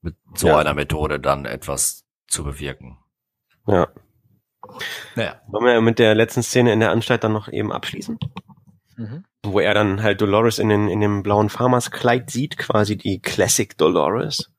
[0.02, 0.58] mit so Ja.
[0.60, 2.98] einer Methode dann etwas zu bewirken.
[3.68, 3.88] Ja.
[5.16, 5.42] Naja.
[5.48, 8.20] Wollen wir mit der letzten Szene in der Anstalt dann noch eben abschließen?
[8.98, 9.26] Mhm.
[9.46, 13.76] Wo er dann halt Dolores in, den, in dem blauen Farmerskleid sieht, quasi die Classic
[13.78, 14.52] Dolores.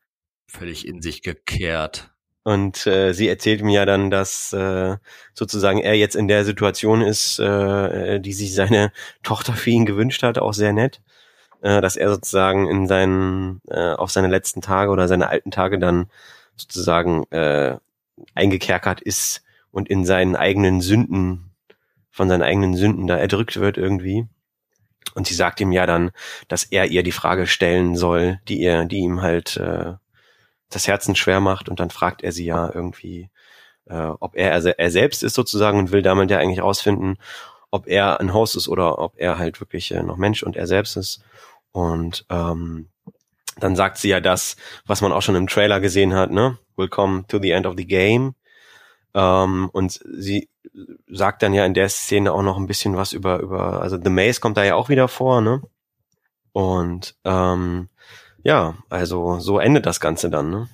[0.48, 2.09] Völlig in sich gekehrt.
[2.42, 4.96] Und äh, sie erzählt mir ja dann, dass äh,
[5.34, 8.92] sozusagen er jetzt in der Situation ist, äh, die sich seine
[9.22, 11.02] Tochter für ihn gewünscht hat, auch sehr nett,
[11.60, 15.78] äh, dass er sozusagen in seinen äh, auf seine letzten Tage oder seine alten Tage
[15.78, 16.10] dann
[16.56, 17.76] sozusagen äh,
[18.34, 21.50] eingekerkert ist und in seinen eigenen Sünden
[22.10, 24.26] von seinen eigenen Sünden da erdrückt wird irgendwie.
[25.14, 26.10] Und sie sagt ihm ja dann,
[26.48, 29.94] dass er ihr die Frage stellen soll, die ihr, die ihm halt äh,
[30.70, 33.30] das Herzen schwer macht und dann fragt er sie ja irgendwie,
[33.86, 37.18] äh, ob er er, er selbst ist sozusagen und will damit ja eigentlich rausfinden,
[37.70, 40.66] ob er ein Host ist oder ob er halt wirklich äh, noch Mensch und er
[40.66, 41.22] selbst ist.
[41.72, 42.88] Und ähm,
[43.58, 44.56] dann sagt sie ja das,
[44.86, 46.58] was man auch schon im Trailer gesehen hat, ne?
[46.76, 48.34] Welcome to the end of the game.
[49.14, 50.48] Ähm, und sie
[51.08, 54.10] sagt dann ja in der Szene auch noch ein bisschen was über, über, also The
[54.10, 55.62] Maze kommt da ja auch wieder vor, ne?
[56.52, 57.88] Und ähm,
[58.42, 60.68] ja, also so endet das Ganze dann, ne?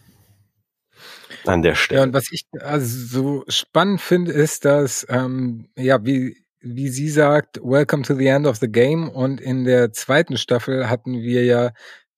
[1.44, 2.00] An der Stelle.
[2.00, 7.08] Ja, und was ich also so spannend finde, ist, dass, ähm, ja, wie, wie sie
[7.08, 9.08] sagt, Welcome to the end of the game.
[9.08, 11.70] Und in der zweiten Staffel hatten wir ja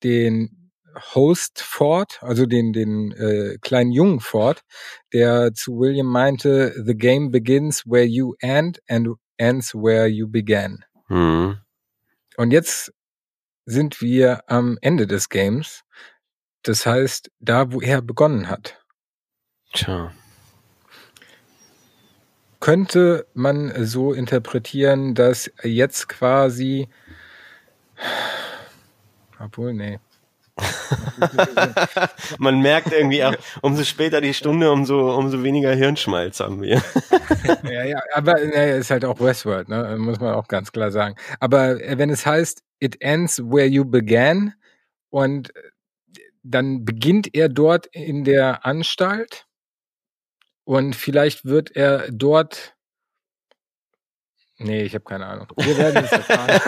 [0.03, 0.71] den
[1.13, 4.63] Host Ford, also den, den äh, kleinen Jungen Ford,
[5.13, 10.83] der zu William meinte, The game begins where you end and ends where you began.
[11.07, 11.57] Hm.
[12.37, 12.91] Und jetzt
[13.69, 15.83] sind wir am Ende des Games.
[16.63, 18.83] Das heißt, da, wo er begonnen hat.
[19.73, 20.11] Tja.
[22.59, 26.89] Könnte man so interpretieren, dass jetzt quasi,
[29.39, 29.99] obwohl, nee.
[32.37, 36.81] Man merkt irgendwie, auch, umso später die Stunde, umso, umso weniger Hirnschmalz haben wir.
[37.63, 39.95] ja, ja, aber naja, ist halt auch Westworld, ne?
[39.97, 41.15] muss man auch ganz klar sagen.
[41.39, 44.53] Aber äh, wenn es heißt, it ends where you began
[45.09, 45.51] und
[46.43, 49.45] dann beginnt er dort in der Anstalt
[50.63, 52.75] und vielleicht wird er dort
[54.61, 55.47] Nee, ich habe keine Ahnung.
[55.55, 56.59] Wir werden es erfahren.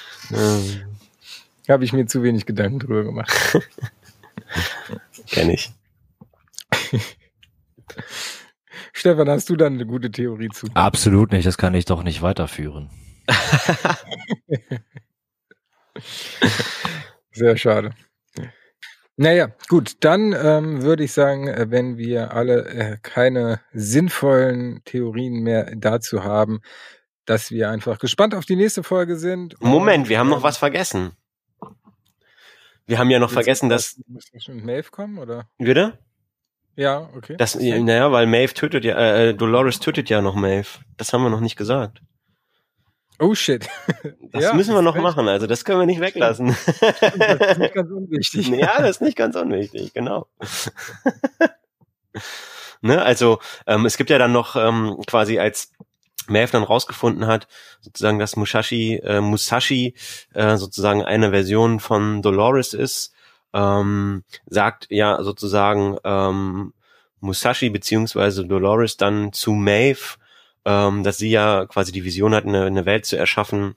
[1.68, 3.30] habe ich mir zu wenig Gedanken drüber gemacht.
[5.26, 5.72] Kenn ich.
[8.92, 10.66] Stefan, hast du dann eine gute Theorie zu?
[10.74, 12.88] Absolut nicht, das kann ich doch nicht weiterführen.
[17.32, 17.92] Sehr schade.
[19.18, 25.42] Naja, gut, dann ähm, würde ich sagen, äh, wenn wir alle äh, keine sinnvollen Theorien
[25.42, 26.60] mehr dazu haben,
[27.26, 29.60] dass wir einfach gespannt auf die nächste Folge sind.
[29.60, 31.12] Moment, wir haben noch was vergessen.
[32.86, 34.00] Wir haben ja noch vergessen, dass.
[34.06, 35.48] Muss das schon mit Maeve kommen, oder?
[35.58, 35.98] Würde?
[36.76, 37.36] Ja, okay.
[37.36, 40.68] Das, naja, weil Maeve tötet ja, äh, Dolores tötet ja noch Maeve.
[40.96, 42.00] Das haben wir noch nicht gesagt.
[43.18, 43.68] Oh shit.
[44.32, 46.48] Das ja, müssen wir noch machen, also das können wir nicht weglassen.
[46.48, 47.12] Das ist
[47.58, 48.48] nicht ganz unwichtig.
[48.48, 50.26] Ja, das ist nicht ganz unwichtig, genau.
[52.82, 55.72] ne, also ähm, es gibt ja dann noch ähm, quasi als
[56.28, 57.48] Maeve dann rausgefunden hat,
[57.80, 59.94] sozusagen, dass Musashi, äh, Musashi
[60.34, 63.12] äh, sozusagen eine Version von Dolores ist,
[63.54, 66.72] ähm, sagt ja sozusagen ähm,
[67.20, 70.16] Musashi beziehungsweise Dolores dann zu Maeve,
[70.64, 73.74] ähm, dass sie ja quasi die Vision hat, eine, eine Welt zu erschaffen,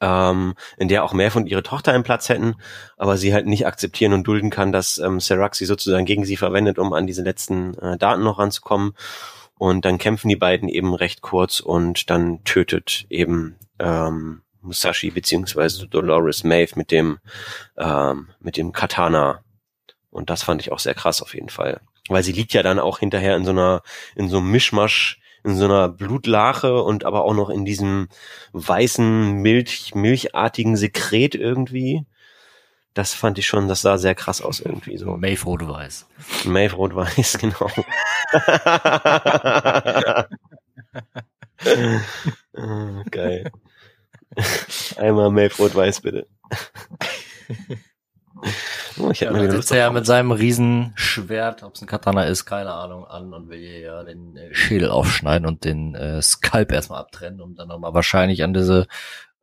[0.00, 2.54] ähm, in der auch Maeve und ihre Tochter einen Platz hätten,
[2.96, 6.36] aber sie halt nicht akzeptieren und dulden kann, dass ähm, Serac sie sozusagen gegen sie
[6.36, 8.94] verwendet, um an diese letzten äh, Daten noch ranzukommen.
[9.62, 15.86] Und dann kämpfen die beiden eben recht kurz und dann tötet eben ähm, Musashi beziehungsweise
[15.86, 17.20] Dolores Maeve mit dem
[17.78, 19.44] ähm, mit dem Katana.
[20.10, 22.80] Und das fand ich auch sehr krass auf jeden Fall, weil sie liegt ja dann
[22.80, 23.82] auch hinterher in so einer
[24.16, 28.08] in so einem Mischmasch in so einer Blutlache und aber auch noch in diesem
[28.54, 32.04] weißen, Milch, milchartigen Sekret irgendwie.
[32.94, 35.16] Das fand ich schon, das sah sehr krass aus irgendwie so.
[35.16, 36.06] Maeve Rot-Weiß.
[36.44, 37.70] Maeve Rot-Weiß, genau.
[42.52, 43.50] oh, geil.
[44.96, 46.26] Einmal Maeve Rot-Weiß, bitte.
[48.98, 52.44] Oh, ich hätte ja, sitzt er ja mit seinem Riesenschwert, ob es ein Katana ist,
[52.44, 56.72] keine Ahnung, an und will hier ja den äh, Schädel aufschneiden und den äh, Skalp
[56.72, 58.86] erstmal abtrennen, um dann nochmal wahrscheinlich an diese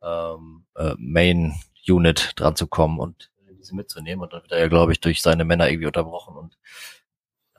[0.02, 1.54] ähm, äh, Main
[1.88, 3.29] Unit dran zu kommen und
[3.60, 4.22] diese mitzunehmen.
[4.22, 6.58] Und dann wird er ja, glaube ich, durch seine Männer irgendwie unterbrochen und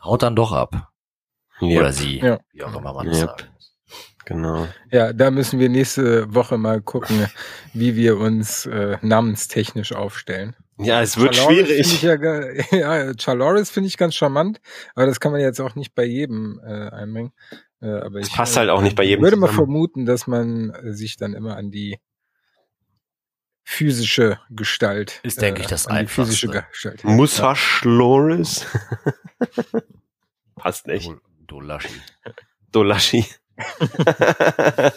[0.04, 0.92] haut dann doch ab.
[1.60, 1.80] Ja.
[1.80, 2.40] Oder sie, ja.
[2.52, 3.78] wie auch immer man das sagen muss.
[4.26, 4.68] Genau.
[4.92, 7.28] Ja, da müssen wir nächste Woche mal gucken,
[7.74, 10.56] wie wir uns äh, namenstechnisch aufstellen.
[10.78, 12.72] Ja, es wird Chaloris schwierig.
[12.72, 14.62] Ja, ja, Chaloris finde ich ganz charmant,
[14.96, 17.34] aber das kann man jetzt auch nicht bei jedem äh, einbringen.
[17.82, 19.24] Äh, aber das ich passt halt auch nicht bei jedem.
[19.24, 22.00] würde mal vermuten, dass man sich dann immer an die
[23.64, 25.20] physische Gestalt.
[25.24, 27.04] Ist, denke ich, das an die physische Gestalt.
[27.04, 28.66] Musaschloris.
[30.56, 31.12] Passt nicht.
[31.48, 32.02] Dolaschi.
[32.72, 33.26] Dolaschi.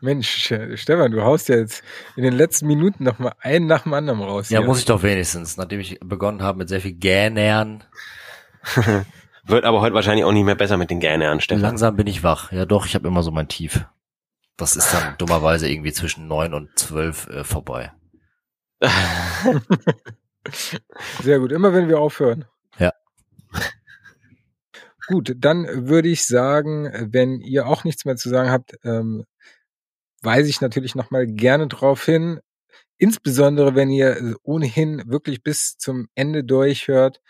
[0.00, 1.82] Mensch, Stefan, du haust ja jetzt
[2.16, 4.48] in den letzten Minuten noch mal einen nach dem anderen raus.
[4.50, 4.66] Ja, hier.
[4.66, 7.84] muss ich doch wenigstens, nachdem ich begonnen habe mit sehr viel Gähnern.
[9.46, 11.62] Wird aber heute wahrscheinlich auch nicht mehr besser mit den Gähnern, Stefan.
[11.62, 12.52] Langsam bin ich wach.
[12.52, 13.84] Ja doch, ich habe immer so mein Tief.
[14.56, 17.92] Das ist dann dummerweise irgendwie zwischen neun und zwölf äh, vorbei.
[21.22, 22.44] Sehr gut, immer wenn wir aufhören.
[22.78, 22.92] Ja.
[25.06, 29.24] Gut, dann würde ich sagen, wenn ihr auch nichts mehr zu sagen habt, ähm,
[30.22, 32.40] weise ich natürlich nochmal gerne drauf hin.
[32.96, 37.20] Insbesondere wenn ihr ohnehin wirklich bis zum Ende durchhört,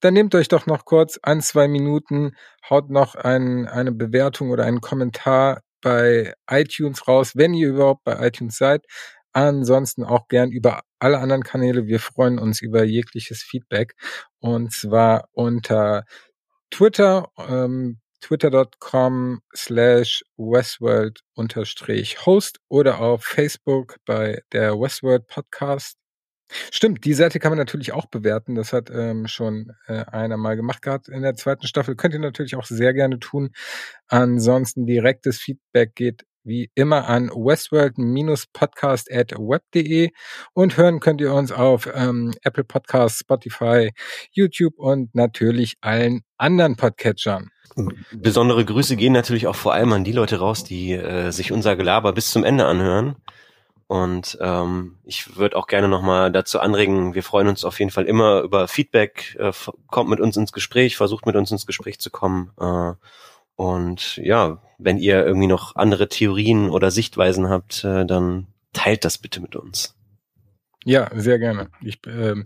[0.00, 2.36] dann nehmt euch doch noch kurz ein, zwei Minuten,
[2.68, 8.26] haut noch ein, eine Bewertung oder einen Kommentar bei iTunes raus, wenn ihr überhaupt bei
[8.26, 8.84] iTunes seid.
[9.32, 11.86] Ansonsten auch gern über alle anderen Kanäle.
[11.86, 13.94] Wir freuen uns über jegliches Feedback.
[14.40, 16.02] Und zwar unter
[16.72, 26.05] Twitter, ähm, twitter.com slash westworld unterstrich host oder auf Facebook bei der Westworld Podcast.
[26.70, 28.54] Stimmt, die Seite kann man natürlich auch bewerten.
[28.54, 31.96] Das hat ähm, schon äh, einer mal gemacht gehabt in der zweiten Staffel.
[31.96, 33.50] Könnt ihr natürlich auch sehr gerne tun.
[34.08, 40.10] Ansonsten direktes Feedback geht wie immer an westworld-podcast at web.de
[40.54, 43.90] und hören könnt ihr uns auf ähm, Apple Podcasts, Spotify,
[44.30, 47.50] YouTube und natürlich allen anderen Podcatchern.
[48.12, 51.76] Besondere Grüße gehen natürlich auch vor allem an die Leute raus, die äh, sich unser
[51.76, 53.16] Gelaber bis zum Ende anhören.
[53.88, 58.06] Und ähm, ich würde auch gerne nochmal dazu anregen, wir freuen uns auf jeden Fall
[58.06, 59.52] immer über Feedback, äh,
[59.86, 62.50] kommt mit uns ins Gespräch, versucht mit uns ins Gespräch zu kommen.
[62.60, 62.94] Äh,
[63.54, 69.18] und ja, wenn ihr irgendwie noch andere Theorien oder Sichtweisen habt, äh, dann teilt das
[69.18, 69.94] bitte mit uns.
[70.88, 71.68] Ja, sehr gerne.
[71.80, 72.36] Ich äh,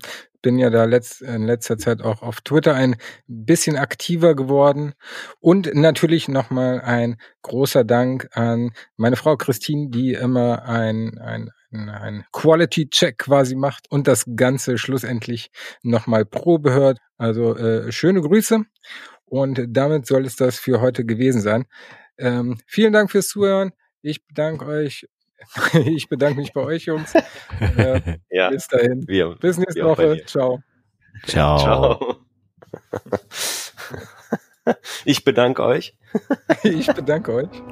[0.40, 2.96] bin ja da letzt, in letzter Zeit auch auf Twitter ein
[3.26, 4.94] bisschen aktiver geworden.
[5.40, 12.24] Und natürlich nochmal ein großer Dank an meine Frau Christine, die immer ein, ein, ein
[12.32, 15.50] Quality-Check quasi macht und das Ganze schlussendlich
[15.82, 16.98] nochmal Probe hört.
[17.18, 18.64] Also äh, schöne Grüße.
[19.26, 21.66] Und damit soll es das für heute gewesen sein.
[22.16, 23.72] Ähm, vielen Dank fürs Zuhören.
[24.00, 25.06] Ich bedanke euch
[25.84, 27.14] ich bedanke mich bei euch, Jungs.
[27.14, 29.06] Äh, ja, bis dahin.
[29.06, 30.22] Wir, bis nächste Woche.
[30.26, 30.62] Ciao.
[31.26, 31.58] Ciao.
[31.58, 32.16] Ciao.
[35.04, 35.96] Ich bedanke euch.
[36.62, 37.62] Ich bedanke euch.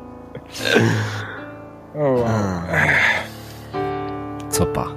[1.94, 2.62] Oh, wow.
[4.48, 4.96] Super.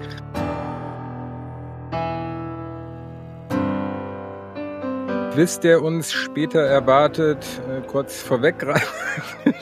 [5.33, 8.89] Quiz, der uns später erwartet, äh, kurz vorweggreifen.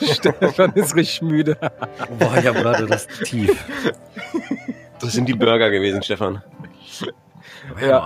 [0.00, 1.56] Stefan ist richtig müde.
[2.18, 3.64] Boah, ja, Bruder, das ist tief.
[5.00, 6.42] Das sind die Burger gewesen, Stefan.
[7.80, 8.04] Ja.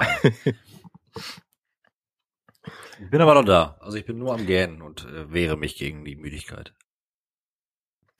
[3.01, 3.79] Ich bin aber noch da.
[3.81, 6.75] Also ich bin nur am Gähnen und äh, wehre mich gegen die Müdigkeit.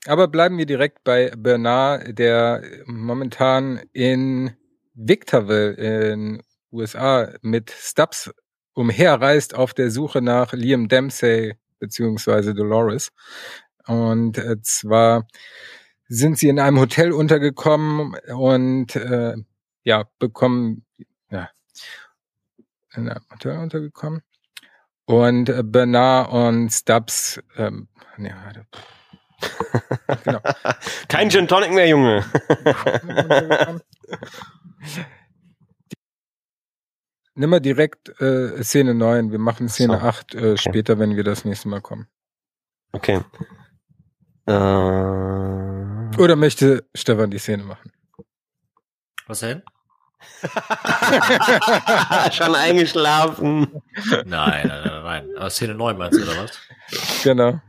[0.07, 4.55] Aber bleiben wir direkt bei Bernard, der momentan in
[4.95, 6.41] Victorville in
[6.71, 8.31] USA mit Stubbs
[8.75, 13.11] umherreist auf der Suche nach Liam Dempsey beziehungsweise Dolores.
[13.87, 15.27] Und äh, zwar
[16.07, 19.35] sind sie in einem Hotel untergekommen und äh,
[19.83, 20.85] ja, bekommen,
[21.29, 21.49] ja,
[22.95, 24.21] in einem Hotel untergekommen.
[25.05, 27.87] Und äh, Bernard und Stubbs, ähm,
[28.17, 28.65] nee, warte.
[30.23, 30.39] genau.
[31.07, 32.25] Kein Gin Tonic mehr, Junge.
[37.37, 39.31] Nimm mal direkt äh, Szene 9.
[39.31, 40.05] Wir machen Szene so.
[40.05, 40.57] 8 äh, okay.
[40.57, 42.07] später, wenn wir das nächste Mal kommen.
[42.93, 43.21] Okay.
[44.45, 44.51] Äh...
[46.17, 47.91] Oder möchte Stefan die Szene machen?
[49.27, 49.63] Was denn?
[52.31, 53.81] Schon eingeschlafen.
[54.25, 55.29] Nein, nein, nein, nein.
[55.35, 56.57] Aber Szene 9 meinst du, oder was?
[57.23, 57.59] Genau.